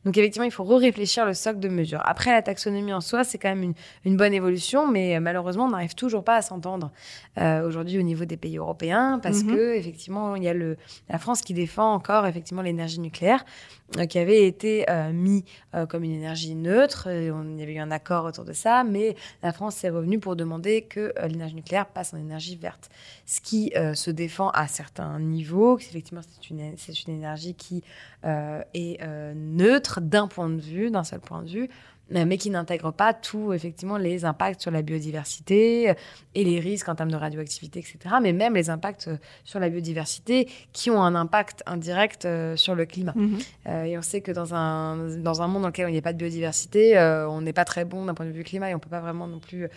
Donc 0.05 0.17
effectivement, 0.17 0.47
il 0.47 0.51
faut 0.51 0.65
réfléchir 0.65 1.27
le 1.27 1.35
socle 1.35 1.59
de 1.59 1.69
mesures. 1.69 2.01
Après, 2.05 2.31
la 2.31 2.41
taxonomie 2.41 2.93
en 2.93 3.03
soi, 3.03 3.23
c'est 3.23 3.37
quand 3.37 3.55
même 3.55 3.75
une, 4.05 4.17
bonne 4.17 4.33
évolution, 4.33 4.91
mais 4.91 5.17
euh, 5.17 5.21
malheureusement, 5.21 5.67
on 5.67 5.71
n'arrive 5.71 5.95
toujours 5.95 6.25
pas 6.25 6.37
à 6.37 6.43
s'entendre 6.43 6.91
euh, 7.39 7.67
aujourd'hui 7.67 7.99
au 7.99 8.03
niveau 8.03 8.25
des 8.25 8.37
pays 8.37 8.57
européens 8.57 9.21
parce 9.23 9.43
mhm. 9.43 9.55
que 9.55 9.75
effectivement, 9.77 10.37
il 10.37 10.45
y 10.45 10.49
a 10.49 10.55
le, 10.55 10.79
la 11.11 11.19
France 11.19 11.43
qui 11.43 11.53
défend 11.53 11.93
encore 11.93 12.27
effectivement 12.27 12.63
l'énergie 12.63 13.01
nucléaire 13.01 13.45
qui 14.09 14.19
avait 14.19 14.47
été 14.47 14.87
mis 15.13 15.45
comme 15.89 16.05
une 16.05 16.13
énergie 16.13 16.55
neutre. 16.55 17.09
On, 17.09 17.55
il 17.55 17.61
y 17.61 17.63
avait 17.63 17.75
eu 17.75 17.79
un 17.79 17.91
accord 17.91 18.25
autour 18.25 18.45
de 18.45 18.53
ça, 18.53 18.85
mais 18.85 19.17
la 19.43 19.53
France 19.53 19.77
s'est 19.77 19.91
revenue 19.91 20.19
pour 20.19 20.37
demander 20.37 20.83
que 20.83 21.13
l'énergie 21.27 21.55
nucléaire 21.55 21.87
passe 21.87 22.15
en 22.15 22.17
énergie 22.17 22.57
verte, 22.57 22.91
ce 23.27 23.41
qui 23.41 23.73
se 23.95 24.11
défend 24.11 24.51
à 24.51 24.69
certains 24.69 25.19
niveaux. 25.19 25.79
Effectivement, 25.79 26.23
c'est 26.23 26.51
une, 26.51 26.61
énergie 27.09 27.55
qui 27.55 27.83
est 28.25 29.01
neutre 29.35 30.01
d'un 30.01 30.29
point 30.29 30.49
de 30.49 30.61
vue, 30.61 30.91
d'un 30.91 31.05
seul 31.05 31.21
point 31.21 31.43
de 31.43 31.49
vue, 31.49 31.69
euh, 31.69 32.00
mais 32.11 32.39
qui 32.39 32.51
n'intègre 32.51 32.93
pas 32.93 33.15
tout, 33.15 33.53
effectivement, 33.53 33.97
les 33.97 34.25
impacts 34.25 34.61
sur 34.61 34.71
la 34.71 34.83
biodiversité 34.83 35.91
euh, 35.91 35.95
et 36.35 36.45
les 36.45 36.61
risques 36.61 36.89
en 36.89 36.95
termes 36.95 37.11
de 37.11 37.17
radioactivité, 37.17 37.81
etc. 37.81 38.17
Mais 38.23 38.33
même 38.33 38.55
les 38.55 38.71
impacts 38.71 39.09
euh, 39.09 39.17
sur 39.45 39.61
la 39.61 39.69
biodiversité 39.69 40.49
qui 40.73 40.91
ont 40.91 41.03
un 41.03 41.15
impact 41.15 41.63
indirect 41.67 42.27
sur 42.57 42.75
le 42.75 42.85
climat. 42.85 43.15
Mhm. 43.15 43.39
et 43.87 43.99
on 43.99 44.03
sait 44.03 44.21
que 44.21 44.33
dans 44.33 44.55
un, 44.55 45.17
dans 45.19 45.43
un 45.43 45.47
monde 45.47 45.63
dans 45.63 45.69
lequel 45.69 45.89
il 45.89 45.93
n'y 45.93 45.99
a 45.99 46.03
pas 46.03 46.13
de 46.13 46.19
biodiversité, 46.19 46.99
on 47.29 47.41
n'est 47.41 47.53
pas 47.53 47.65
très 47.65 47.85
bon 47.85 48.05
d'un 48.05 48.15
point 48.15 48.27
de 48.27 48.31
vue 48.31 48.45
climat 48.45 48.71
et 48.71 48.75
on 48.75 48.79
ne 48.79 48.83
peut 48.83 48.91
pas 48.91 49.01
vraiment 49.01 49.27
non 49.27 49.39
plus 49.39 49.69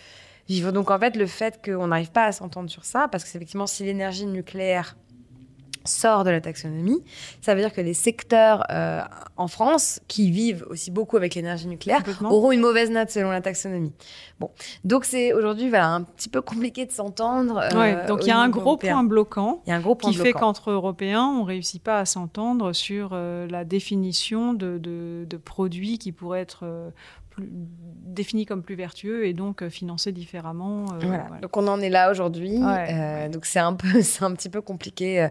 vivre. 0.47 0.71
Donc 0.71 0.91
en 0.91 0.99
fait, 0.99 1.15
le 1.15 1.25
fait 1.25 1.59
qu'on 1.63 1.87
n'arrive 1.87 2.11
pas 2.11 2.25
à 2.25 2.31
s'entendre 2.31 2.69
sur 2.69 2.85
ça, 2.85 3.07
parce 3.07 3.23
que 3.23 3.29
effectivement, 3.29 3.67
si 3.67 3.83
l'énergie 3.83 4.25
nucléaire 4.25 4.95
sort 5.85 6.23
de 6.23 6.29
la 6.29 6.41
taxonomie. 6.41 7.03
Ça 7.41 7.55
veut 7.55 7.61
dire 7.61 7.73
que 7.73 7.81
les 7.81 7.93
secteurs 7.93 8.63
euh, 8.69 9.01
en 9.37 9.47
France 9.47 9.99
qui 10.07 10.31
vivent 10.31 10.65
aussi 10.69 10.91
beaucoup 10.91 11.17
avec 11.17 11.35
l'énergie 11.35 11.67
nucléaire 11.67 12.03
auront 12.23 12.51
une 12.51 12.61
mauvaise 12.61 12.89
note 12.89 13.09
selon 13.09 13.31
la 13.31 13.41
taxonomie. 13.41 13.93
Bon, 14.39 14.49
donc 14.83 15.05
c'est 15.05 15.33
aujourd'hui 15.33 15.69
voilà 15.69 15.89
un 15.89 16.01
petit 16.03 16.29
peu 16.29 16.41
compliqué 16.41 16.85
de 16.85 16.91
s'entendre. 16.91 17.61
Euh, 17.73 18.07
donc 18.07 18.23
il 18.23 18.27
y 18.27 18.31
a 18.31 18.37
un 18.37 18.49
gros 18.49 18.77
point 18.77 19.03
bloquant. 19.03 19.61
Il 19.65 19.69
y 19.69 19.73
a 19.73 19.75
un 19.75 19.81
gros 19.81 19.95
point 19.95 20.11
qui 20.11 20.17
fait 20.17 20.33
qu'entre 20.33 20.71
Européens, 20.71 21.25
on 21.25 21.43
réussit 21.43 21.81
pas 21.81 21.99
à 21.99 22.05
s'entendre 22.05 22.73
sur 22.73 23.11
euh, 23.13 23.47
la 23.47 23.65
définition 23.65 24.53
de, 24.53 24.77
de, 24.77 25.25
de, 25.29 25.37
produits 25.37 25.97
qui 25.97 26.11
pourraient 26.11 26.41
être 26.41 26.65
défini 27.39 28.45
comme 28.45 28.63
plus 28.63 28.75
vertueux 28.75 29.25
et 29.25 29.33
donc 29.33 29.61
euh, 29.61 29.69
financé 29.69 30.11
différemment. 30.11 30.85
Euh, 31.01 31.39
donc 31.41 31.57
on 31.57 31.67
en 31.67 31.81
est 31.81 31.89
là 31.89 32.11
aujourd'hui. 32.11 32.59
Euh, 32.61 33.29
donc 33.29 33.45
c'est 33.45 33.59
un 33.59 33.73
peu, 33.73 34.01
c'est 34.01 34.23
un 34.23 34.33
petit 34.33 34.49
peu 34.49 34.61
compliqué. 34.61 35.27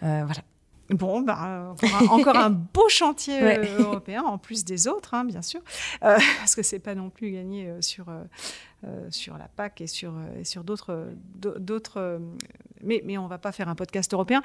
voilà. 0.00 0.42
Bon, 0.90 1.22
bah, 1.22 1.74
encore, 2.10 2.36
un, 2.36 2.50
beau 2.74 2.90
chantier 2.90 3.40
européen, 3.78 4.22
en 4.22 4.36
plus 4.36 4.66
des 4.66 4.86
autres, 4.86 5.14
hein, 5.14 5.24
bien 5.24 5.40
sûr, 5.40 5.62
parce 6.00 6.54
que 6.54 6.62
c'est 6.62 6.78
pas 6.78 6.94
non 6.94 7.08
plus 7.08 7.30
gagné 7.30 7.72
sur, 7.80 8.04
sur 9.10 9.38
la 9.38 9.48
PAC 9.48 9.80
et 9.80 9.86
sur, 9.86 10.14
sur 10.42 10.64
d'autres, 10.64 11.08
d'autres 11.34 12.20
mais, 12.84 13.02
mais 13.04 13.18
on 13.18 13.26
va 13.26 13.38
pas 13.38 13.52
faire 13.52 13.68
un 13.68 13.74
podcast 13.74 14.12
européen. 14.12 14.42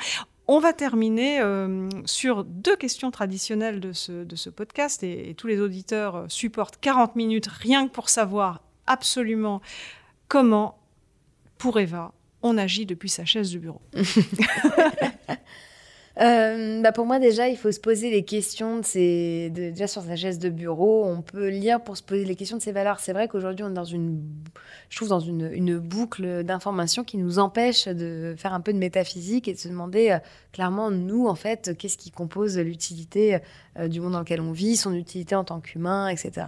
On 0.48 0.60
va 0.60 0.74
terminer 0.74 1.40
euh, 1.42 1.88
sur 2.06 2.44
deux 2.44 2.76
questions 2.76 3.12
traditionnelles 3.12 3.80
de 3.80 3.94
ce, 3.94 4.24
de 4.24 4.36
ce 4.36 4.50
podcast 4.50 5.04
et, 5.04 5.36
tous 5.38 5.48
les 5.48 5.62
auditeurs 5.62 6.16
euh, 6.16 6.26
supportent 6.28 6.78
40 6.82 7.16
minutes 7.16 7.48
rien 7.48 7.88
que 7.88 7.92
pour 7.92 8.10
savoir 8.10 8.64
absolument 8.88 9.62
comment, 10.28 10.80
pour 11.58 11.80
Eva, 11.80 12.14
on 12.42 12.58
agit 12.58 12.86
depuis 12.86 13.10
sa 13.10 13.26
chaise 13.26 13.52
de 13.52 13.60
bureau. 13.60 13.82
Euh, 16.20 16.82
bah 16.82 16.92
pour 16.92 17.06
moi, 17.06 17.18
déjà, 17.20 17.48
il 17.48 17.56
faut 17.56 17.72
se 17.72 17.80
poser 17.80 18.10
les 18.10 18.24
questions 18.24 18.80
de 18.80 18.86
ces. 18.86 19.50
déjà, 19.54 19.88
sur 19.88 20.02
sa 20.02 20.16
chaise 20.16 20.38
de 20.38 20.50
bureau, 20.50 21.06
on 21.06 21.22
peut 21.22 21.48
lire 21.48 21.82
pour 21.82 21.96
se 21.96 22.04
poser 22.04 22.26
les 22.26 22.36
questions 22.36 22.58
de 22.58 22.62
ses 22.62 22.74
valeurs. 22.74 23.00
C'est 23.00 23.14
vrai 23.14 23.28
qu'aujourd'hui, 23.30 23.64
on 23.64 23.70
est 23.70 23.74
dans 23.74 23.86
une. 23.86 24.22
Je 24.90 24.98
trouve 24.98 25.10
dans 25.10 25.20
une, 25.20 25.50
une 25.54 25.78
boucle 25.78 26.44
d'informations 26.44 27.04
qui 27.04 27.18
nous 27.18 27.40
empêche 27.40 27.88
de 27.88 28.36
faire 28.38 28.54
un 28.54 28.60
peu 28.60 28.74
de 28.74 28.78
métaphysique 28.78 29.48
et 29.48 29.54
de 29.54 29.60
se 29.60 29.70
demander 29.70 30.10
euh, 30.10 30.18
clairement, 30.52 30.92
nous, 30.92 31.28
en 31.28 31.36
fait, 31.36 31.78
qu'est-ce 31.78 31.98
qui 31.98 32.12
compose 32.12 32.58
l'utilité 32.58 33.38
euh, 33.78 33.88
du 33.88 34.02
monde 34.02 34.14
dans 34.14 34.20
lequel 34.20 34.42
on 34.42 34.52
vit, 34.52 34.76
son 34.76 34.94
utilité 34.94 35.36
en 35.36 35.46
tant 35.46 35.62
qu'humain, 35.62 36.10
etc. 36.10 36.48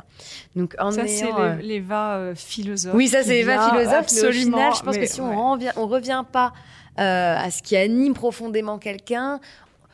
Donc, 0.56 0.76
en 0.80 0.92
ça, 0.92 1.08
c'est 1.08 1.30
les, 1.62 1.80
va 1.80 2.34
philosophes. 2.36 2.96
Oui, 2.96 3.08
ça, 3.08 3.24
c'est 3.24 3.36
les 3.36 3.44
va 3.44 3.70
philosophes. 3.70 3.94
Absolument. 3.94 4.58
Mais 4.58 4.64
au 4.64 4.72
final, 4.72 4.74
je 4.76 4.84
pense 4.84 4.98
que 4.98 5.06
si 5.06 5.22
on 5.22 5.32
ne 5.32 5.54
revient, 5.54 5.72
on 5.78 5.88
revient 5.88 6.24
pas 6.30 6.52
euh, 7.00 7.36
à 7.38 7.52
ce 7.52 7.62
qui 7.64 7.76
anime 7.76 8.14
profondément 8.14 8.78
quelqu'un. 8.78 9.40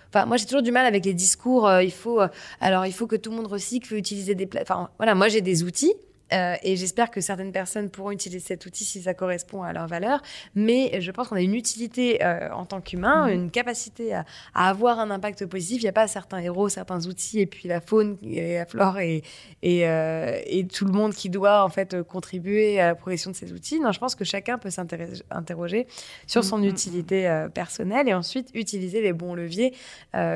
Enfin, 0.10 0.26
moi, 0.26 0.38
j'ai 0.38 0.46
toujours 0.46 0.62
du 0.62 0.72
mal 0.72 0.86
avec 0.86 1.06
les 1.06 1.14
discours. 1.14 1.68
Euh, 1.68 1.84
il 1.84 1.92
faut, 1.92 2.22
euh, 2.22 2.28
alors, 2.62 2.86
il 2.86 2.94
faut 2.94 3.08
que 3.08 3.16
tout 3.16 3.30
le 3.30 3.38
monde 3.38 3.48
recycle, 3.48 3.88
faut 3.88 3.96
utiliser 3.96 4.36
des. 4.36 4.50
Enfin, 4.62 4.90
voilà, 4.98 5.16
moi, 5.16 5.28
j'ai 5.28 5.42
des 5.42 5.64
outils. 5.64 5.94
Euh, 6.34 6.56
et 6.64 6.76
j'espère 6.76 7.12
que 7.12 7.22
certaines 7.22 7.52
personnes 7.52 7.90
pourront 7.90 8.12
utiliser 8.12 8.46
cet 8.46 8.66
outil 8.66 8.84
si 8.84 9.02
ça 9.02 9.14
correspond 9.14 9.64
à 9.64 9.74
leurs 9.74 9.88
valeurs. 9.88 10.22
Mais 10.56 11.00
je 11.00 11.12
pense 11.12 11.30
qu'on 11.30 11.36
a 11.36 11.42
une 11.42 11.56
utilité 11.56 12.24
euh, 12.24 12.50
en 12.52 12.66
tant 12.66 12.82
qu'humain, 12.82 13.28
mhm. 13.28 13.34
une 13.34 13.52
capacité 13.52 14.14
à, 14.14 14.26
avoir 14.54 15.00
un 15.00 15.12
impact 15.12 15.46
positif. 15.46 15.82
Il 15.82 15.86
n'y 15.86 15.90
a 15.90 15.94
pas 15.94 16.08
certains 16.08 16.40
héros, 16.40 16.70
certains 16.70 17.06
outils, 17.06 17.40
et 17.40 17.46
puis 17.46 17.68
la 17.68 17.82
faune 17.82 18.18
et 18.24 18.56
la 18.56 18.66
flore 18.66 19.00
et, 19.00 19.24
et, 19.62 19.88
euh, 19.88 20.40
et, 20.46 20.68
tout 20.68 20.86
le 20.86 20.92
monde 20.92 21.14
qui 21.14 21.30
doit 21.30 21.64
en 21.64 21.70
fait 21.70 22.02
contribuer 22.04 22.80
à 22.80 22.88
la 22.88 22.96
progression 22.96 23.32
de 23.32 23.36
ces 23.36 23.54
outils. 23.54 23.80
Non, 23.80 23.92
je 23.92 24.00
pense 24.00 24.16
que 24.16 24.26
chacun 24.26 24.58
peut 24.58 24.70
s'interroger 24.70 25.88
sur 26.26 26.44
son 26.44 26.58
mhm. 26.58 26.66
utilité 26.66 27.48
personnelle 27.54 28.08
et 28.10 28.14
ensuite 28.14 28.50
utiliser 28.54 29.02
les 29.02 29.14
bons 29.14 29.34
leviers 29.34 29.74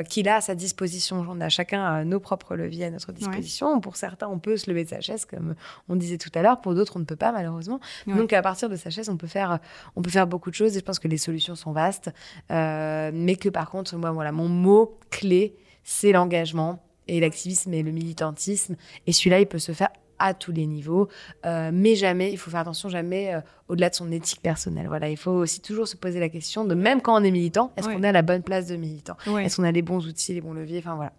qu'il 0.10 0.30
a 0.30 0.36
à 0.36 0.42
sa 0.42 0.56
disposition. 0.56 1.26
On 1.30 1.42
a 1.42 1.50
chacun 1.50 2.04
nos 2.06 2.20
propres 2.20 2.56
leviers 2.56 2.86
à 2.86 2.92
notre 2.92 3.12
disposition. 3.12 3.80
Pour 3.82 3.96
certains, 3.96 4.28
on 4.28 4.39
peut 4.39 4.58
se 4.58 4.70
lever 4.70 4.84
de 4.84 4.89
sa 4.89 5.02
chaise 5.02 5.26
comme 5.26 5.56
on 5.90 5.96
disait 5.96 6.18
tout 6.18 6.32
à 6.36 6.42
l'heure. 6.42 6.62
Pour 6.62 6.76
d'autres, 6.76 6.94
on 6.96 7.00
ne 7.00 7.06
peut 7.06 7.16
pas, 7.16 7.32
malheureusement. 7.32 7.80
Donc, 8.08 8.34
à 8.34 8.42
partir 8.42 8.70
de 8.70 8.76
sa 8.76 8.90
chaise, 8.90 9.10
on 9.10 9.18
peut, 9.18 9.28
faire, 9.28 9.60
on 9.96 10.02
peut 10.02 10.10
faire 10.10 10.28
beaucoup 10.28 10.50
de 10.50 10.56
choses 10.56 10.76
et 10.76 10.80
je 10.80 10.86
pense 10.86 11.00
que 11.00 11.08
les 11.08 11.18
solutions 11.18 11.56
sont 11.56 11.72
vastes. 11.72 12.12
Euh, 12.52 13.12
mais 13.14 13.36
que 13.36 13.50
par 13.50 13.70
contre, 13.70 13.96
moi, 13.98 14.12
voilà, 14.12 14.32
mon 14.32 14.48
mot 14.48 14.98
clé, 15.10 15.56
c'est 15.84 16.12
l'engagement 16.12 16.84
et 17.08 17.20
l'activisme 17.20 17.74
et 17.74 17.84
le 17.84 17.92
militantisme. 17.92 18.76
Et 19.08 19.14
celui-là, 19.14 19.40
il 19.40 19.48
peut 19.48 19.60
se 19.60 19.72
faire 19.72 19.90
à 20.22 20.36
tous 20.36 20.52
les 20.52 20.68
niveaux, 20.68 21.08
euh, 21.48 21.72
mais 21.74 21.96
jamais, 21.96 22.32
il 22.32 22.38
faut 22.38 22.52
faire 22.52 22.60
attention, 22.60 22.90
jamais 22.90 23.34
euh, 23.34 23.42
au-delà 23.68 23.90
de 23.90 23.96
son 23.96 24.12
éthique 24.12 24.42
personnelle. 24.42 24.88
Voilà, 24.88 25.10
il 25.10 25.18
faut 25.18 25.32
aussi 25.32 25.62
toujours 25.62 25.88
se 25.88 25.98
poser 25.98 26.20
la 26.20 26.30
question 26.30 26.64
de 26.64 26.76
même 26.76 27.02
quand 27.02 27.20
on 27.20 27.24
est 27.24 27.32
militant, 27.32 27.72
est-ce 27.76 27.90
qu'on 27.90 28.04
est 28.04 28.08
à 28.08 28.12
la 28.12 28.22
bonne 28.22 28.44
place 28.44 28.68
de 28.68 28.76
militant? 28.76 29.18
Est-ce 29.40 29.58
qu'on 29.58 29.64
a 29.64 29.72
les 29.72 29.82
bons 29.82 30.06
outils, 30.06 30.36
les 30.36 30.42
bons 30.42 30.54
leviers? 30.54 30.78
Enfin 30.78 30.96
voilà. 30.96 31.14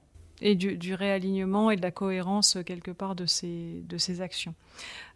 Et 0.44 0.56
du, 0.56 0.94
réalignement 0.94 1.70
et 1.70 1.76
de 1.76 1.82
la 1.82 1.92
cohérence, 1.92 2.56
euh, 2.56 2.62
quelque 2.62 2.90
part, 2.90 3.14
de 3.14 3.26
ces, 3.26 3.82
de 3.88 3.96
ces 3.96 4.20
actions. 4.20 4.54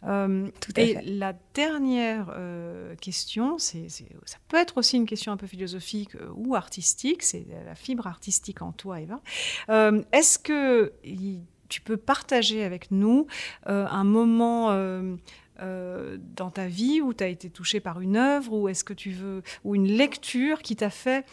Euh, 0.04 0.48
Tout 0.60 0.72
à 0.76 0.80
et 0.80 1.02
la 1.02 1.34
dernière 1.54 2.30
euh, 2.32 2.94
question, 2.96 3.58
c'est, 3.58 3.88
ça 3.88 4.38
peut 4.48 4.56
être 4.56 4.78
aussi 4.78 4.96
une 4.96 5.06
question 5.06 5.32
un 5.32 5.36
peu 5.36 5.48
philosophique 5.48 6.12
ou 6.36 6.54
artistique, 6.54 7.22
c'est 7.22 7.44
la 7.64 7.74
fibre 7.74 8.06
artistique 8.06 8.62
en 8.62 8.72
toi, 8.72 9.00
Eva. 9.00 9.20
est-ce 10.12 10.38
que 10.38 10.92
tu 11.68 11.80
peux 11.80 11.96
partager 11.96 12.62
avec 12.62 12.90
nous 12.90 13.26
un 13.66 14.04
moment 14.04 14.70
dans 15.58 16.50
ta 16.50 16.66
vie 16.66 17.00
où 17.00 17.14
tu 17.14 17.24
as 17.24 17.28
été 17.28 17.50
touché 17.50 17.80
par 17.80 18.00
une 18.00 18.16
œuvre 18.16 18.52
ou 18.52 18.68
est-ce 18.68 18.84
que 18.84 18.92
tu 18.92 19.10
veux 19.10 19.42
ou 19.64 19.74
une 19.74 19.88
lecture 19.88 20.62
qui 20.62 20.76
t'a 20.76 20.90
fait 20.90 21.24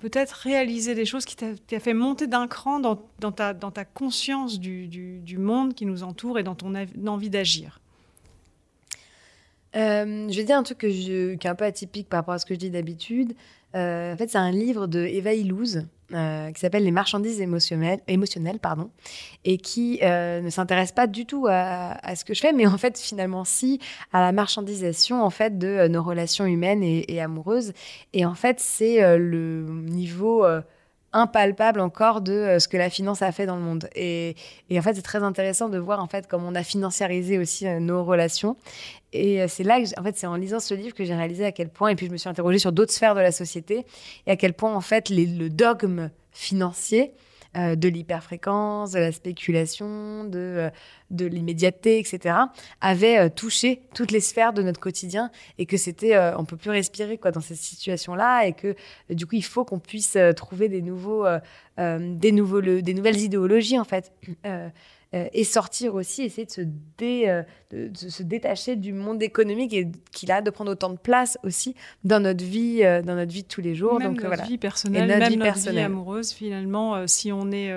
peut-être 0.00 0.32
réaliser 0.32 0.94
des 0.94 1.04
choses 1.04 1.24
qui 1.24 1.36
t'a 1.36 1.80
fait 1.80 1.94
monter 1.94 2.26
d'un 2.26 2.48
cran 2.48 2.80
dans, 2.80 2.96
ta, 3.32 3.84
conscience 3.84 4.58
du, 4.58 5.36
monde 5.38 5.74
qui 5.74 5.86
nous 5.86 6.02
entoure 6.02 6.38
et 6.38 6.42
dans 6.42 6.54
ton 6.54 6.74
envie 7.06 7.30
d'agir 7.30 7.81
euh, 9.76 10.28
Je 10.28 10.36
vais 10.36 10.44
dire 10.44 10.56
un 10.56 10.62
truc 10.62 10.78
qui 10.78 11.10
est 11.10 11.46
un 11.46 11.54
peu 11.54 11.64
atypique 11.64 12.08
par 12.08 12.20
rapport 12.20 12.34
à 12.34 12.38
ce 12.38 12.46
que 12.46 12.54
je 12.54 12.58
dis 12.58 12.70
d'habitude. 12.70 13.34
Euh, 13.74 14.12
en 14.12 14.16
fait, 14.16 14.28
c'est 14.28 14.38
un 14.38 14.50
livre 14.50 14.86
de 14.86 15.00
Eva 15.00 15.32
Illouz 15.32 15.86
euh, 16.12 16.52
qui 16.52 16.60
s'appelle 16.60 16.84
Les 16.84 16.90
marchandises 16.90 17.40
émotionnelles, 17.40 18.58
pardon, 18.60 18.90
et 19.44 19.56
qui 19.56 20.00
ne 20.02 20.50
s'intéresse 20.50 20.92
pas 20.92 21.06
du 21.06 21.24
tout 21.24 21.46
à, 21.48 22.14
ce 22.14 22.24
que 22.24 22.34
je 22.34 22.40
fais, 22.40 22.52
mais 22.52 22.66
en 22.66 22.76
fait, 22.76 22.98
finalement, 22.98 23.44
si, 23.44 23.80
à 24.12 24.20
la 24.20 24.32
marchandisation 24.32 25.22
en 25.22 25.30
fait, 25.30 25.58
de 25.58 25.88
nos 25.88 26.02
relations 26.02 26.44
humaines 26.44 26.82
et, 26.82 27.10
et 27.12 27.20
amoureuses. 27.22 27.72
Et 28.12 28.26
en 28.26 28.34
fait, 28.34 28.60
c'est 28.60 29.16
le 29.16 29.64
niveau 29.86 30.44
impalpable 31.12 31.80
encore 31.80 32.20
de 32.20 32.32
euh, 32.32 32.58
ce 32.58 32.68
que 32.68 32.76
la 32.76 32.90
finance 32.90 33.22
a 33.22 33.32
fait 33.32 33.46
dans 33.46 33.56
le 33.56 33.62
monde. 33.62 33.88
Et, 33.94 34.34
en 34.72 34.82
fait, 34.82 34.94
c'est 34.94 35.02
très 35.02 35.22
intéressant 35.22 35.68
de 35.68 35.78
voir 35.78 36.02
en 36.02 36.06
fait 36.06 36.26
comment 36.26 36.48
on 36.48 36.54
a 36.54 36.62
financiarisé 36.62 37.38
aussi 37.38 37.66
euh, 37.66 37.80
nos 37.80 38.04
relations. 38.04 38.56
Et 39.12 39.42
euh, 39.42 39.46
c'est 39.48 39.64
là 39.64 39.78
en 39.98 40.02
fait, 40.02 40.16
c'est 40.16 40.26
en 40.26 40.36
lisant 40.36 40.60
ce 40.60 40.74
livre 40.74 40.94
que 40.94 41.04
j'ai 41.04 41.14
réalisé 41.14 41.44
à 41.44 41.52
quel 41.52 41.68
point, 41.68 41.90
et 41.90 41.96
puis 41.96 42.06
je 42.06 42.12
me 42.12 42.16
suis 42.16 42.28
interrogée 42.28 42.58
sur 42.58 42.72
d'autres 42.72 42.92
sphères 42.92 43.14
de 43.14 43.20
la 43.20 43.32
société, 43.32 43.84
et 44.26 44.30
à 44.30 44.36
quel 44.36 44.54
point 44.54 44.74
en 44.74 44.80
fait 44.80 45.10
le 45.10 45.48
dogme 45.48 46.10
financier 46.32 47.12
euh, 47.54 47.76
de 47.76 47.88
l'hyperfréquence, 47.88 48.92
de 48.92 48.98
la 48.98 49.12
spéculation, 49.12 50.24
de, 50.24 50.38
euh, 50.38 50.70
de 51.10 51.26
l'immédiateté, 51.26 51.98
etc., 51.98 52.34
avait 52.80 53.18
euh, 53.18 53.28
touché 53.28 53.82
toutes 53.94 54.10
les 54.10 54.20
sphères 54.20 54.54
de 54.54 54.62
notre 54.62 54.80
quotidien 54.80 55.30
et 55.58 55.66
que 55.66 55.76
c'était, 55.76 56.18
on 56.38 56.46
peut 56.46 56.56
plus 56.56 56.70
respirer 56.70 57.18
quoi 57.18 57.30
dans 57.30 57.42
cette 57.42 57.58
situation-là 57.58 58.46
et 58.46 58.54
que 58.54 58.74
du 59.10 59.26
coup 59.26 59.34
il 59.34 59.44
faut 59.44 59.66
qu'on 59.66 59.78
puisse 59.80 60.16
trouver 60.34 60.70
des 60.70 60.80
nouveaux, 60.80 61.26
des 61.76 62.32
nouvelles 62.32 63.20
idéologies 63.20 63.78
en 63.78 63.84
fait. 63.84 64.12
Et 65.12 65.44
sortir 65.44 65.94
aussi, 65.94 66.22
essayer 66.22 66.46
de 66.46 66.50
se, 66.50 66.62
dé, 66.98 67.42
de, 67.70 67.90
se 67.94 68.22
détacher 68.22 68.76
du 68.76 68.92
monde 68.92 69.22
économique 69.22 69.72
et 69.74 69.88
qu'il 70.10 70.32
a 70.32 70.40
de 70.40 70.50
prendre 70.50 70.72
autant 70.72 70.90
de 70.90 70.98
place 70.98 71.38
aussi 71.44 71.74
dans 72.04 72.20
notre 72.20 72.44
vie, 72.44 72.80
dans 72.80 73.14
notre 73.14 73.32
vie 73.32 73.42
de 73.42 73.48
tous 73.48 73.60
les 73.60 73.74
jours. 73.74 73.98
Même 73.98 74.08
Donc 74.08 74.22
notre 74.22 74.28
voilà. 74.28 74.44
vie 74.44 74.58
personnelle, 74.58 75.08
même 75.08 75.38
notre 75.38 75.70
vie 75.70 75.78
amoureuse 75.78 76.32
finalement, 76.32 77.06
si 77.06 77.30
on 77.32 77.50
est 77.52 77.72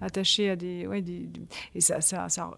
attaché 0.00 0.50
à 0.50 0.56
des, 0.56 0.86
ouais, 0.86 1.02
des, 1.02 1.28
et 1.74 1.80
ça, 1.80 2.00
ça, 2.00 2.28
ça, 2.28 2.50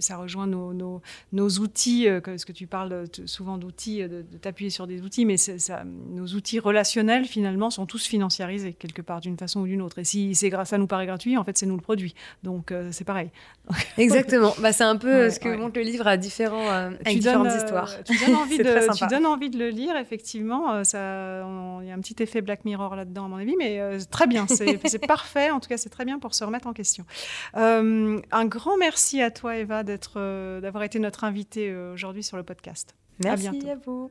ça 0.00 0.16
rejoint 0.16 0.46
nos, 0.46 0.72
nos, 0.74 1.00
nos 1.32 1.48
outils, 1.48 2.08
parce 2.24 2.44
que 2.44 2.52
tu 2.52 2.66
parles 2.66 3.04
souvent 3.26 3.58
d'outils, 3.58 4.02
de, 4.02 4.22
de 4.22 4.38
t'appuyer 4.38 4.70
sur 4.70 4.86
des 4.86 5.02
outils, 5.02 5.24
mais 5.24 5.36
ça, 5.36 5.84
nos 5.84 6.26
outils 6.26 6.58
relationnels 6.58 7.26
finalement 7.26 7.70
sont 7.70 7.86
tous 7.86 8.06
financiarisés 8.06 8.72
quelque 8.72 9.02
part 9.02 9.20
d'une 9.20 9.36
façon 9.36 9.60
ou 9.60 9.66
d'une 9.66 9.82
autre. 9.82 9.98
Et 9.98 10.04
si 10.04 10.34
c'est 10.34 10.48
ça 10.64 10.78
nous 10.78 10.86
paraît 10.86 11.06
gratuit, 11.06 11.36
en 11.36 11.44
fait 11.44 11.56
c'est 11.56 11.66
nous 11.66 11.76
le 11.76 11.82
produit. 11.82 12.14
Donc 12.42 12.72
euh, 12.72 12.88
c'est 12.92 13.04
pareil. 13.04 13.30
Exactement. 13.98 14.54
bah, 14.60 14.72
c'est 14.72 14.84
un 14.84 14.96
peu 14.96 15.30
ce 15.30 15.40
que 15.40 15.48
montre 15.48 15.78
le 15.78 15.84
livre 15.84 16.06
à 16.06 16.16
différents, 16.16 16.68
euh, 16.68 16.90
avec 17.04 17.18
différentes 17.18 17.48
euh, 17.48 17.56
histoires. 17.56 17.90
Tu 18.04 18.16
donnes, 18.24 18.36
envie 18.36 18.58
de, 18.58 18.96
tu 18.96 19.06
donnes 19.06 19.26
envie 19.26 19.50
de 19.50 19.58
le 19.58 19.68
lire, 19.68 19.96
effectivement. 19.96 20.82
Ça, 20.84 20.98
il 21.80 21.88
y 21.88 21.90
a 21.90 21.94
un 21.94 22.00
petit 22.00 22.22
effet 22.22 22.40
Black 22.40 22.64
Mirror 22.64 22.96
là-dedans 22.96 23.26
à 23.26 23.28
mon 23.28 23.36
avis, 23.36 23.56
mais 23.58 23.98
très 24.10 24.26
bien. 24.26 24.46
C'est 24.48 25.06
parfait. 25.06 25.50
En 25.50 25.60
tout 25.60 25.68
cas, 25.68 25.76
c'est 25.76 25.90
très 25.90 26.04
bien 26.04 26.18
pour 26.18 26.34
se 26.34 26.44
remettre 26.44 26.66
en 26.66 26.72
question. 26.72 27.04
un 27.54 28.44
grand 28.44 28.76
merci 28.78 29.22
à 29.22 29.30
toi, 29.30 29.56
Eva, 29.56 29.82
d'avoir 29.82 30.82
été 30.82 30.98
notre 30.98 31.24
invitée 31.24 31.74
aujourd'hui 31.74 32.22
sur 32.22 32.36
le 32.36 32.42
podcast. 32.42 32.94
Merci 33.22 33.68
à, 33.68 33.72
à 33.72 33.76
vous. 33.84 34.10